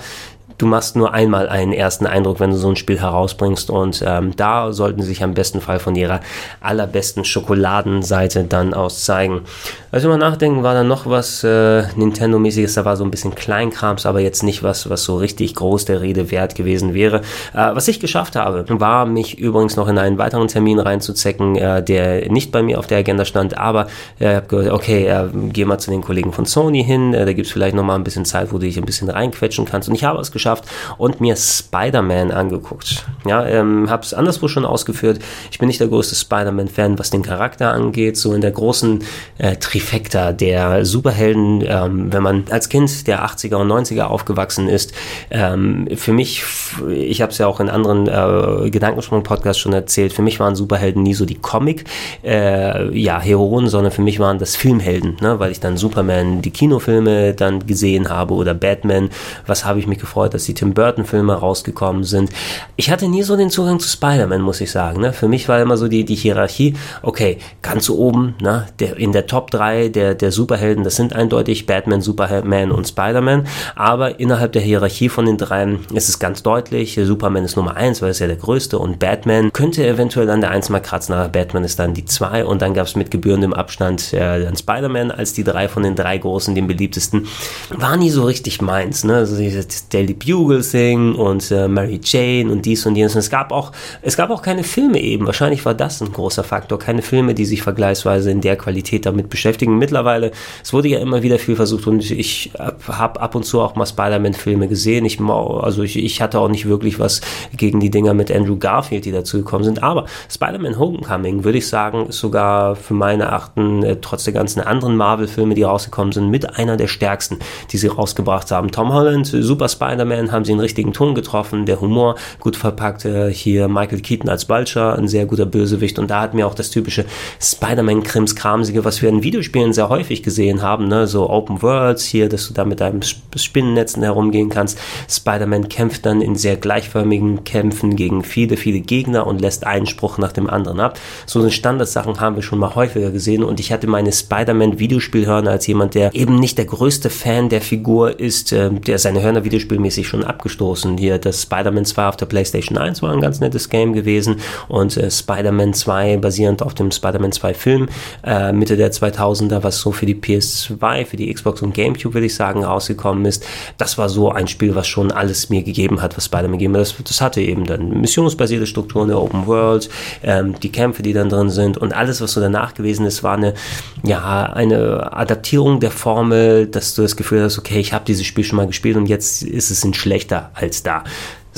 du 0.59 0.67
machst 0.67 0.97
nur 0.97 1.15
einmal 1.15 1.49
einen 1.49 1.73
ersten 1.73 2.07
Eindruck, 2.07 2.41
wenn 2.41 2.51
du 2.51 2.57
so 2.57 2.69
ein 2.69 2.77
Spiel 2.77 3.01
herausbringst 3.01 3.71
und 3.71 4.03
ähm, 4.07 4.37
da 4.37 4.73
sollten 4.73 5.01
sie 5.01 5.09
sich 5.09 5.23
am 5.23 5.35
besten 5.35 5.61
Fall 5.61 5.79
von 5.79 5.95
ihrer 5.95 6.21
allerbesten 6.61 7.25
Schokoladenseite 7.25 8.45
dann 8.45 8.75
aus 8.75 9.05
zeigen. 9.05 9.43
Als 9.91 10.03
wir 10.03 10.11
mal 10.11 10.19
nachdenken, 10.19 10.63
war 10.63 10.75
da 10.75 10.85
noch 10.85 11.07
was 11.07 11.45
äh, 11.45 11.85
Nintendo-mäßiges, 11.97 12.75
da 12.75 12.85
war 12.85 12.97
so 12.97 13.05
ein 13.05 13.11
bisschen 13.11 13.35
Kleinkrams, 13.35 14.05
aber 14.05 14.21
jetzt 14.21 14.43
nicht 14.43 14.63
was, 14.63 14.91
was 14.91 15.05
so 15.05 15.17
richtig 15.17 15.55
groß 15.55 15.85
der 15.87 16.01
Rede 16.01 16.31
wert 16.31 16.55
gewesen 16.55 16.93
wäre. 16.93 17.23
Äh, 17.55 17.75
was 17.75 17.89
ich 17.89 18.01
geschafft 18.01 18.37
habe, 18.37 18.65
war 18.69 19.07
mich 19.07 19.39
übrigens 19.39 19.77
noch 19.77 19.89
in 19.89 19.99
einen 19.99 20.19
weiteren 20.19 20.49
Termin 20.49 20.79
reinzuzecken, 20.79 21.57
äh, 21.57 21.83
der 21.83 22.31
nicht 22.31 22.53
bei 22.53 22.63
mir 22.63 22.79
auf 22.79 22.87
der 22.87 22.99
Agenda 22.99 23.25
stand, 23.25 23.57
aber 23.57 23.87
äh, 24.21 24.31
ich 24.31 24.37
habe 24.37 24.47
gehört, 24.49 24.73
okay, 24.73 25.07
äh, 25.07 25.29
geh 25.53 25.65
mal 25.65 25.79
zu 25.79 25.91
den 25.91 26.03
Kollegen 26.03 26.33
von 26.33 26.45
Sony 26.45 26.85
hin, 26.85 27.15
äh, 27.15 27.25
da 27.25 27.33
gibt's 27.33 27.53
vielleicht 27.53 27.75
noch 27.75 27.85
mal 27.85 27.95
ein 27.95 28.05
bisschen 28.05 28.25
Zeit, 28.25 28.53
wo 28.53 28.59
du 28.59 28.67
dich 28.67 28.77
ein 28.77 28.85
bisschen 28.85 29.09
reinquetschen 29.09 29.65
kannst 29.65 29.89
und 29.89 29.95
ich 29.95 30.05
habe 30.05 30.21
es 30.21 30.33
geschafft, 30.33 30.49
geschafft 30.49 30.65
und 30.97 31.21
mir 31.21 31.37
Spider-Man 31.37 32.31
angeguckt. 32.31 33.05
Ja, 33.27 33.47
ähm, 33.47 33.91
habe 33.91 34.03
es 34.03 34.15
anderswo 34.15 34.49
schon 34.49 34.65
ausgeführt. 34.65 35.21
Ich 35.51 35.59
bin 35.59 35.69
nicht 35.69 35.81
der 35.81 35.89
größte 35.89 36.15
Spider-Man-Fan, 36.15 36.99
was 36.99 37.11
den 37.11 37.23
Charakter 37.23 37.73
angeht. 37.73 38.17
So 38.17 38.35
in 38.35 38.41
der 38.41 38.53
großen 38.53 39.05
äh, 39.39 39.57
Trifecta 39.79 40.33
der 40.33 40.85
Superhelden, 40.85 41.63
ähm, 41.65 42.13
wenn 42.13 42.23
man 42.23 42.45
als 42.51 42.69
Kind 42.69 43.07
der 43.07 43.25
80er 43.25 43.57
und 43.57 43.71
90er 43.71 44.05
aufgewachsen 44.05 44.69
ist, 44.69 44.93
ähm, 45.31 45.89
für 45.95 46.13
mich, 46.13 46.43
ich 46.91 47.23
habe 47.23 47.31
es 47.31 47.39
ja 47.39 47.47
auch 47.47 47.61
in 47.61 47.69
anderen 47.69 48.09
äh, 48.09 48.71
Gedankensprung-Podcasts 48.71 49.61
schon 49.61 49.73
erzählt, 49.73 50.13
für 50.13 50.23
mich 50.23 50.41
waren 50.41 50.57
Superhelden 50.57 51.03
nie 51.03 51.15
so 51.15 51.25
die 51.25 51.37
Comic, 51.37 51.85
äh, 52.25 52.97
ja, 52.99 53.21
Heroen, 53.21 53.69
sondern 53.69 53.93
für 53.93 54.03
mich 54.03 54.19
waren 54.19 54.39
das 54.39 54.57
Filmhelden, 54.57 55.17
ne? 55.21 55.39
weil 55.39 55.53
ich 55.53 55.61
dann 55.61 55.77
Superman, 55.77 56.43
die 56.43 56.51
Kinofilme 56.51 57.35
dann 57.35 57.67
gesehen 57.67 58.09
habe 58.09 58.35
oder 58.35 58.55
Batman. 58.55 59.11
Was 59.47 59.65
habe 59.65 59.79
ich 59.79 59.87
mich 59.87 59.99
gefreut, 59.99 60.35
dass 60.35 60.45
die 60.45 60.55
Tim 60.55 60.75
Burton-Filme 60.75 61.35
rausgekommen 61.35 62.05
sind. 62.05 62.31
Ich 62.77 62.91
hatte 62.91 63.09
nie 63.09 63.23
so 63.23 63.37
den 63.37 63.51
Zugang 63.51 63.79
zu 63.79 63.89
Spider-Man, 63.89 64.41
muss 64.41 64.61
ich 64.61 64.71
sagen. 64.71 65.01
Ne? 65.01 65.13
Für 65.13 65.29
mich 65.29 65.49
war 65.49 65.61
immer 65.61 65.77
so 65.77 65.87
die, 65.87 66.05
die 66.05 66.17
Hierarchie, 66.17 66.75
okay, 67.03 67.39
ganz 67.63 67.89
oben, 67.89 68.35
ne? 68.41 68.67
der, 68.81 68.97
in 68.97 69.13
der 69.13 69.27
Top 69.27 69.51
3 69.51 69.68
der, 69.89 70.15
der 70.15 70.33
Superhelden, 70.33 70.85
das 70.85 70.97
sind 70.97 71.13
eindeutig 71.13 71.67
Batman, 71.67 72.01
Superman 72.01 72.71
und 72.71 72.89
Spider-Man, 72.89 73.47
aber 73.75 74.21
innerhalb 74.21 74.53
der 74.53 74.63
Hierarchie 74.63 75.09
von 75.09 75.27
den 75.27 75.37
dreien 75.37 75.81
ist 75.93 76.09
es 76.09 76.19
ganz 76.19 76.43
deutlich, 76.43 76.99
Superman 77.03 77.45
ist 77.45 77.57
Nummer 77.57 77.77
1, 77.77 78.03
weil 78.03 78.11
es 78.11 78.19
ja 78.19 78.27
der 78.27 78.37
größte 78.37 78.79
und 78.79 78.99
Batman 78.99 79.53
könnte 79.53 79.87
eventuell 79.87 80.31
an 80.31 80.41
der 80.41 80.51
1 80.51 80.71
mal 80.71 80.81
kratzen, 80.81 81.15
aber 81.15 81.29
Batman 81.29 81.65
ist 81.65 81.79
dann 81.79 81.95
die 81.95 82.05
2 82.05 82.45
und 82.45 82.63
dann 82.63 82.75
gab 82.75 82.87
es 82.87 82.97
mit 82.97 83.11
gebührendem 83.11 83.53
Abstand 83.53 84.13
äh, 84.13 84.45
dann 84.45 84.57
Spider-Man 84.57 85.11
als 85.11 85.33
die 85.33 85.45
drei 85.45 85.69
von 85.69 85.83
den 85.83 85.95
drei 85.95 86.19
großen, 86.19 86.55
den 86.55 86.67
beliebtesten. 86.67 87.27
War 87.71 87.97
nie 87.97 88.11
so 88.11 88.25
richtig 88.25 88.63
meins, 88.63 89.05
ne? 89.05 89.17
Also 89.17 89.37
dieses 89.37 89.89
Daily 89.89 90.15
Bugle 90.15 90.63
Thing 90.63 91.15
und 91.15 91.51
äh, 91.51 91.69
Mary 91.69 92.01
Jane 92.03 92.51
und 92.51 92.65
dies 92.65 92.87
und 92.87 92.97
jenes. 92.97 93.15
Und 93.15 93.21
es 93.21 93.31
gab 93.31 93.53
auch, 93.53 93.73
es 94.03 94.17
gab 94.17 94.31
auch 94.31 94.43
keine 94.43 94.65
Filme 94.65 95.01
eben. 95.01 95.27
Wahrscheinlich 95.27 95.65
war 95.65 95.75
das 95.75 96.01
ein 96.01 96.13
großer 96.13 96.45
Faktor. 96.45 96.79
Keine 96.79 97.03
Filme, 97.03 97.35
die 97.35 97.45
sich 97.45 97.63
vergleichsweise 97.63 98.31
in 98.31 98.41
der 98.41 98.57
Qualität 98.57 99.07
damit 99.07 99.29
beschäftigen. 99.29 99.58
Mittlerweile, 99.67 100.31
es 100.63 100.73
wurde 100.73 100.89
ja 100.89 100.99
immer 100.99 101.23
wieder 101.23 101.39
viel 101.39 101.57
versucht 101.57 101.87
und 101.87 102.11
ich 102.11 102.53
habe 102.87 103.21
ab 103.21 103.35
und 103.35 103.45
zu 103.45 103.61
auch 103.61 103.75
mal 103.75 103.87
Spider-Man-Filme 103.87 104.69
gesehen. 104.69 105.05
Ich, 105.05 105.21
also 105.21 105.83
ich, 105.83 105.97
ich 105.97 106.23
hatte 106.23 106.39
auch 106.39 106.49
nicht 106.49 106.67
wirklich 106.67 106.99
was 106.99 107.21
gegen 107.57 107.81
die 107.81 107.91
Dinger 107.91 108.15
mit 108.15 108.31
Andrew 108.31 108.57
Garfield, 108.57 109.05
die 109.05 109.13
dazu 109.13 109.39
gekommen 109.39 109.65
sind. 109.65 109.83
Aber 109.83 110.07
Spider-Man 110.31 110.79
Homecoming, 110.79 111.45
würde 111.45 111.59
ich 111.59 111.69
sagen, 111.69 112.07
ist 112.07 112.19
sogar 112.19 112.77
für 112.77 112.95
meine 112.95 113.33
Achten, 113.33 113.83
äh, 113.83 113.97
trotz 114.01 114.25
der 114.25 114.33
ganzen 114.33 114.61
anderen 114.61 114.97
Marvel-Filme, 114.97 115.55
die 115.55 115.63
rausgekommen 115.63 116.13
sind, 116.13 116.31
mit 116.31 116.59
einer 116.59 116.77
der 116.77 116.87
stärksten, 116.87 117.39
die 117.73 117.77
sie 117.77 117.89
rausgebracht 117.89 118.51
haben. 118.51 118.71
Tom 118.71 118.93
Holland, 118.93 119.27
Super 119.27 119.69
Spider-Man, 119.69 120.33
haben 120.33 120.45
sie 120.45 120.53
einen 120.53 120.61
richtigen 120.61 120.93
Ton 120.93 121.15
getroffen, 121.15 121.67
der 121.67 121.81
Humor 121.81 122.17
gut 122.41 122.57
verpackt. 122.57 123.05
Äh, 123.05 123.33
hier 123.33 123.69
Michael 123.69 124.01
Keaton 124.01 124.29
als 124.29 124.49
Vulture, 124.49 124.97
ein 124.97 125.09
sehr 125.09 125.27
guter 125.27 125.47
Bösewicht. 125.47 125.99
Und 125.99 126.11
da 126.11 126.21
hat 126.21 126.35
mir 126.35 126.47
auch 126.47 126.55
das 126.55 126.71
typische 126.71 127.05
Spider-Man-Krims-Kramsige, 127.41 128.85
was 128.85 129.03
wir 129.03 129.09
in 129.09 129.23
Videospielen 129.23 129.48
sehr 129.73 129.89
häufig 129.89 130.23
gesehen 130.23 130.63
haben, 130.63 130.89
ne? 130.89 131.07
so 131.07 131.29
Open 131.29 131.63
Worlds 131.63 132.05
hier, 132.05 132.29
dass 132.29 132.49
du 132.49 132.55
da 132.55 132.65
mit 132.65 132.81
deinem 132.81 133.01
Spinnennetzen 133.03 134.03
herumgehen 134.03 134.49
kannst. 134.49 134.79
Spider-Man 135.09 135.69
kämpft 135.69 136.07
dann 136.07 136.21
in 136.21 136.37
sehr 136.37 136.57
gleichförmigen 136.57 137.45
Kämpfen 137.45 137.97
gegen 137.97 138.25
viele, 138.25 138.57
viele 138.57 138.81
Gegner 138.81 139.27
und 139.27 139.41
lässt 139.41 139.67
einen 139.67 139.87
Spruch 139.87 140.19
nach 140.19 140.33
dem 140.33 140.49
anderen 140.49 140.81
ab. 140.81 140.99
So 141.27 141.41
eine 141.41 141.51
Standardsachen 141.51 142.21
haben 142.21 142.37
wir 142.37 142.43
schon 142.43 142.59
mal 142.59 142.75
häufiger 142.75 143.11
gesehen 143.11 143.43
und 143.43 143.61
ich 143.61 143.73
hatte 143.73 143.87
meine 143.87 144.13
Spider-Man-Videospielhörner 144.13 145.51
als 145.51 145.67
jemand, 145.67 145.95
der 145.95 146.15
eben 146.15 146.39
nicht 146.39 146.59
der 146.59 146.67
größte 146.67 147.11
Fan 147.11 147.49
der 147.49 147.61
Figur 147.61 148.19
ist, 148.19 148.53
äh, 148.53 148.71
der 148.71 148.99
seine 148.99 149.23
Hörner 149.23 149.45
videospielmäßig 149.45 150.07
schon 150.07 150.25
abgestoßen. 150.25 150.99
Hier 150.99 151.19
das 151.19 151.43
Spider-Man 151.43 151.85
2 151.85 152.09
auf 152.09 152.17
der 152.17 152.27
PlayStation 152.27 152.79
1 152.79 153.03
war 153.03 153.13
ein 153.13 153.21
ganz 153.21 153.41
nettes 153.41 153.69
Game 153.69 153.93
gewesen 153.93 154.37
und 154.69 154.97
äh, 154.97 155.11
Spider-Man 155.11 155.75
2 155.75 156.19
basierend 156.19 156.63
auf 156.63 156.75
dem 156.75 156.91
Spider-Man 156.91 157.33
2 157.33 157.55
Film 157.55 157.89
äh, 158.25 158.53
Mitte 158.53 158.77
der 158.77 158.93
2000er, 159.39 159.63
was 159.63 159.81
so 159.81 159.93
für 159.93 160.07
die 160.07 160.15
PS2, 160.15 161.07
für 161.07 161.17
die 161.17 161.33
Xbox 161.33 161.63
und 161.63 161.75
Gamecube, 161.75 162.15
würde 162.15 162.27
ich 162.27 162.35
sagen, 162.35 162.65
rausgekommen 162.65 163.25
ist. 163.25 163.45
Das 163.77 163.99
war 163.99 164.09
so 164.09 164.31
ein 164.31 164.49
Spiel, 164.49 164.75
was 164.75 164.87
schon 164.87 165.13
alles 165.13 165.49
mir 165.51 165.63
gegeben 165.63 166.03
hat, 166.03 166.17
was 166.17 166.27
Spider-Man 166.27 166.59
gegeben 166.59 166.75
hat. 166.75 166.83
Das, 166.83 166.95
das 167.03 167.21
hatte 167.21 167.41
eben 167.41 167.67
dann 167.67 168.01
missionsbasierte 168.01 168.67
Strukturen 168.67 169.09
der 169.09 169.21
Open 169.21 169.47
World, 169.47 169.89
ähm, 170.23 170.59
die 170.61 170.73
Kämpfe, 170.73 171.03
die 171.03 171.13
dann 171.13 171.29
drin 171.29 171.51
sind 171.51 171.79
und 171.79 171.95
alles, 171.95 172.21
was 172.21 172.33
so 172.33 172.41
danach 172.41 172.75
gewesen 172.75 173.07
ist, 173.07 173.23
war 173.23 173.37
eine, 173.37 173.55
ja, 174.03 174.45
eine 174.45 175.13
Adaptierung 175.13 175.81
der 175.81 175.91
Formel, 175.91 176.67
dass 176.67 176.95
du 176.95 177.03
das 177.03 177.17
Gefühl 177.17 177.43
hast, 177.43 177.59
okay, 177.59 177.79
ich 177.79 177.93
habe 177.93 178.05
dieses 178.05 178.27
Spiel 178.27 178.45
schon 178.45 178.57
mal 178.57 178.67
gespielt 178.67 178.97
und 178.97 179.07
jetzt 179.07 179.43
ist 179.43 179.71
es 179.71 179.85
in 179.85 179.95
schlechter 179.95 180.51
als 180.55 180.83
da. 180.83 181.05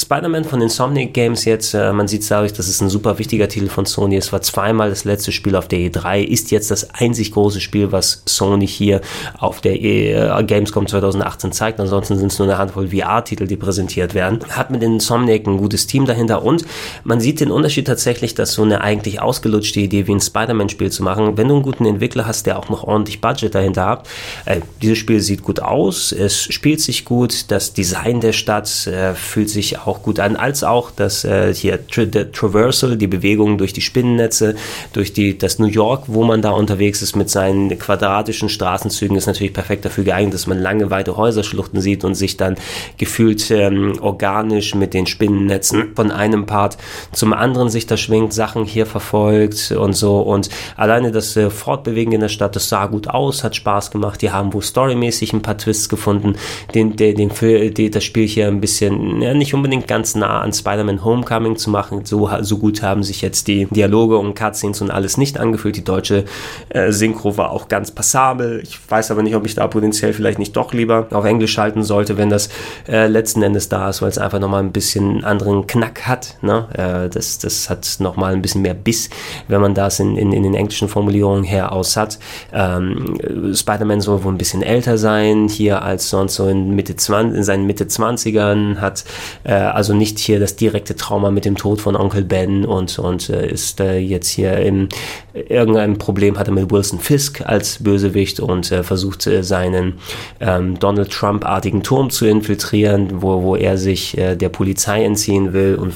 Spider-Man 0.00 0.44
von 0.44 0.60
Insomniac 0.60 1.12
Games 1.12 1.44
jetzt, 1.44 1.74
äh, 1.74 1.92
man 1.92 2.08
sieht 2.08 2.22
es 2.22 2.28
dadurch, 2.28 2.52
dass 2.52 2.68
es 2.68 2.80
ein 2.80 2.88
super 2.88 3.18
wichtiger 3.18 3.48
Titel 3.48 3.68
von 3.68 3.86
Sony 3.86 4.16
ist, 4.16 4.32
war 4.32 4.42
zweimal 4.42 4.90
das 4.90 5.04
letzte 5.04 5.32
Spiel 5.32 5.56
auf 5.56 5.68
der 5.68 5.78
E3, 5.80 6.22
ist 6.22 6.50
jetzt 6.50 6.70
das 6.70 6.90
einzig 6.94 7.32
große 7.32 7.60
Spiel, 7.60 7.92
was 7.92 8.22
Sony 8.26 8.66
hier 8.66 9.00
auf 9.38 9.60
der 9.60 9.80
e 9.80 10.12
äh, 10.12 10.44
Gamescom 10.44 10.86
2018 10.86 11.52
zeigt. 11.52 11.80
Ansonsten 11.80 12.18
sind 12.18 12.32
es 12.32 12.38
nur 12.38 12.48
eine 12.48 12.58
Handvoll 12.58 12.88
VR-Titel, 12.88 13.46
die 13.46 13.56
präsentiert 13.56 14.14
werden. 14.14 14.40
Hat 14.50 14.70
mit 14.70 14.82
Insomniac 14.82 15.46
ein 15.46 15.58
gutes 15.58 15.86
Team 15.86 16.06
dahinter 16.06 16.42
und 16.42 16.64
man 17.04 17.20
sieht 17.20 17.40
den 17.40 17.50
Unterschied 17.50 17.86
tatsächlich, 17.86 18.34
dass 18.34 18.52
so 18.52 18.62
eine 18.62 18.80
eigentlich 18.80 19.20
ausgelutschte 19.20 19.80
Idee 19.80 20.06
wie 20.06 20.12
ein 20.12 20.20
Spider-Man-Spiel 20.20 20.90
zu 20.90 21.02
machen, 21.02 21.36
wenn 21.36 21.48
du 21.48 21.54
einen 21.54 21.62
guten 21.62 21.86
Entwickler 21.86 22.26
hast, 22.26 22.46
der 22.46 22.58
auch 22.58 22.68
noch 22.68 22.84
ordentlich 22.84 23.20
Budget 23.20 23.54
dahinter 23.54 23.86
hat, 23.86 24.08
äh, 24.44 24.60
dieses 24.82 24.98
Spiel 24.98 25.20
sieht 25.20 25.42
gut 25.42 25.60
aus, 25.60 26.12
es 26.12 26.42
spielt 26.42 26.80
sich 26.80 27.04
gut, 27.04 27.50
das 27.50 27.72
Design 27.72 28.20
der 28.20 28.32
Stadt 28.32 28.86
äh, 28.86 29.14
fühlt 29.14 29.50
sich 29.50 29.78
auch 29.78 29.89
auch 29.90 30.02
gut 30.02 30.20
an, 30.20 30.36
als 30.36 30.64
auch 30.64 30.90
das 30.90 31.24
äh, 31.24 31.52
hier 31.52 31.86
Tra 31.86 32.04
der 32.04 32.32
Traversal, 32.32 32.96
die 32.96 33.06
Bewegung 33.06 33.58
durch 33.58 33.72
die 33.72 33.80
Spinnennetze, 33.80 34.54
durch 34.92 35.12
die, 35.12 35.36
das 35.36 35.58
New 35.58 35.66
York, 35.66 36.04
wo 36.06 36.24
man 36.24 36.42
da 36.42 36.50
unterwegs 36.50 37.02
ist 37.02 37.16
mit 37.16 37.28
seinen 37.28 37.76
quadratischen 37.78 38.48
Straßenzügen, 38.48 39.16
ist 39.16 39.26
natürlich 39.26 39.52
perfekt 39.52 39.84
dafür 39.84 40.04
geeignet, 40.04 40.34
dass 40.34 40.46
man 40.46 40.58
lange, 40.58 40.90
weite 40.90 41.16
Häuserschluchten 41.16 41.80
sieht 41.80 42.04
und 42.04 42.14
sich 42.14 42.36
dann 42.36 42.56
gefühlt 42.96 43.50
ähm, 43.50 43.94
organisch 44.00 44.74
mit 44.74 44.94
den 44.94 45.06
Spinnennetzen 45.06 45.94
von 45.94 46.10
einem 46.10 46.46
Part 46.46 46.78
zum 47.12 47.32
anderen 47.32 47.68
sich 47.70 47.86
da 47.86 47.96
schwingt, 47.96 48.32
Sachen 48.32 48.64
hier 48.64 48.86
verfolgt 48.86 49.72
und 49.72 49.94
so. 49.94 50.20
Und 50.20 50.48
alleine 50.76 51.10
das 51.10 51.36
äh, 51.36 51.50
Fortbewegen 51.50 52.12
in 52.12 52.20
der 52.20 52.28
Stadt, 52.28 52.54
das 52.56 52.68
sah 52.68 52.86
gut 52.86 53.08
aus, 53.08 53.42
hat 53.42 53.56
Spaß 53.56 53.90
gemacht, 53.90 54.22
die 54.22 54.30
haben 54.30 54.52
wohl 54.52 54.62
storymäßig 54.62 55.32
ein 55.32 55.42
paar 55.42 55.58
Twists 55.58 55.88
gefunden, 55.88 56.36
den, 56.74 56.96
den, 56.96 57.16
den, 57.16 57.74
den 57.74 57.90
das 57.90 58.04
Spiel 58.04 58.26
hier 58.26 58.46
ein 58.48 58.60
bisschen, 58.60 59.22
ja, 59.22 59.34
nicht 59.34 59.54
unbedingt 59.54 59.69
ganz 59.86 60.14
nah 60.14 60.40
an 60.40 60.52
Spider-Man 60.52 61.04
Homecoming 61.04 61.56
zu 61.56 61.70
machen. 61.70 62.04
So, 62.04 62.28
so 62.40 62.58
gut 62.58 62.82
haben 62.82 63.02
sich 63.02 63.22
jetzt 63.22 63.48
die 63.48 63.66
Dialoge 63.66 64.18
und 64.18 64.34
Cutscenes 64.34 64.80
und 64.80 64.90
alles 64.90 65.16
nicht 65.16 65.38
angefühlt. 65.38 65.76
Die 65.76 65.84
deutsche 65.84 66.24
äh, 66.70 66.92
Synchro 66.92 67.36
war 67.36 67.50
auch 67.50 67.68
ganz 67.68 67.90
passabel. 67.90 68.60
Ich 68.62 68.78
weiß 68.88 69.10
aber 69.10 69.22
nicht, 69.22 69.36
ob 69.36 69.46
ich 69.46 69.54
da 69.54 69.66
potenziell 69.68 70.12
vielleicht 70.12 70.38
nicht 70.38 70.56
doch 70.56 70.72
lieber 70.72 71.06
auf 71.10 71.24
Englisch 71.24 71.52
schalten 71.52 71.82
sollte, 71.82 72.16
wenn 72.16 72.30
das 72.30 72.48
äh, 72.88 73.06
letzten 73.06 73.42
Endes 73.42 73.68
da 73.68 73.88
ist, 73.88 74.02
weil 74.02 74.08
es 74.08 74.18
einfach 74.18 74.40
nochmal 74.40 74.62
ein 74.62 74.72
bisschen 74.72 75.24
anderen 75.24 75.66
Knack 75.66 76.06
hat. 76.06 76.36
Ne? 76.42 76.66
Äh, 76.74 77.08
das, 77.08 77.38
das 77.38 77.70
hat 77.70 77.96
nochmal 78.00 78.32
ein 78.32 78.42
bisschen 78.42 78.62
mehr 78.62 78.74
Biss, 78.74 79.10
wenn 79.48 79.60
man 79.60 79.74
das 79.74 80.00
in, 80.00 80.16
in, 80.16 80.32
in 80.32 80.42
den 80.42 80.54
englischen 80.54 80.88
Formulierungen 80.88 81.44
her 81.44 81.72
aus 81.72 81.96
hat. 81.96 82.18
Ähm, 82.52 83.54
Spider-Man 83.54 84.00
soll 84.00 84.24
wohl 84.24 84.32
ein 84.32 84.38
bisschen 84.38 84.62
älter 84.62 84.98
sein, 84.98 85.48
hier 85.48 85.82
als 85.82 86.10
sonst 86.10 86.34
so 86.34 86.48
in, 86.48 86.74
Mitte 86.74 86.96
20, 86.96 87.36
in 87.38 87.44
seinen 87.44 87.66
Mitte 87.66 87.84
20ern, 87.84 88.76
hat 88.76 89.04
äh, 89.44 89.52
also 89.68 89.94
nicht 89.94 90.18
hier 90.18 90.40
das 90.40 90.56
direkte 90.56 90.96
Trauma 90.96 91.30
mit 91.30 91.44
dem 91.44 91.56
Tod 91.56 91.80
von 91.80 91.96
Onkel 91.96 92.24
Ben 92.24 92.64
und, 92.64 92.98
und 92.98 93.28
äh, 93.28 93.48
ist 93.48 93.80
äh, 93.80 93.98
jetzt 93.98 94.28
hier 94.28 94.56
im 94.58 94.88
irgendein 95.34 95.98
Problem 95.98 96.38
hatte 96.38 96.50
mit 96.50 96.70
Wilson 96.70 96.98
Fisk 96.98 97.42
als 97.44 97.82
Bösewicht 97.82 98.40
und 98.40 98.70
äh, 98.72 98.82
versucht 98.82 99.26
äh, 99.26 99.42
seinen 99.42 99.94
ähm, 100.40 100.78
Donald 100.78 101.10
Trump-artigen 101.10 101.82
Turm 101.82 102.10
zu 102.10 102.26
infiltrieren, 102.26 103.22
wo, 103.22 103.42
wo 103.42 103.56
er 103.56 103.78
sich 103.78 104.16
äh, 104.18 104.36
der 104.36 104.48
Polizei 104.48 105.04
entziehen 105.04 105.52
will 105.52 105.76
und 105.76 105.94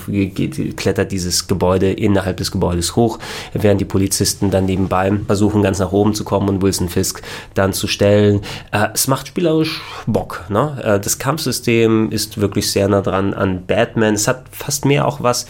klettert 0.76 1.12
dieses 1.12 1.46
Gebäude 1.46 1.92
innerhalb 1.92 2.36
des 2.36 2.50
Gebäudes 2.50 2.96
hoch, 2.96 3.18
während 3.52 3.80
die 3.80 3.86
Polizisten 3.86 4.50
dann 4.50 4.66
nebenbei 4.66 5.12
versuchen 5.26 5.62
ganz 5.62 5.78
nach 5.78 5.92
oben 5.92 6.14
zu 6.14 6.24
kommen 6.24 6.48
und 6.48 6.62
Wilson 6.62 6.88
Fisk 6.88 7.22
dann 7.54 7.72
zu 7.72 7.86
stellen. 7.86 8.40
Äh, 8.72 8.88
es 8.94 9.08
macht 9.08 9.28
spielerisch 9.28 9.80
Bock. 10.06 10.44
Ne? 10.48 10.80
Äh, 10.82 11.00
das 11.00 11.18
Kampfsystem 11.18 12.10
ist 12.10 12.40
wirklich 12.40 12.70
sehr 12.70 12.88
nah 12.88 13.00
dran 13.00 13.34
an 13.34 13.66
Batman. 13.66 14.14
Es 14.14 14.28
hat 14.28 14.44
fast 14.50 14.84
mehr 14.84 15.06
auch 15.06 15.22
was 15.22 15.46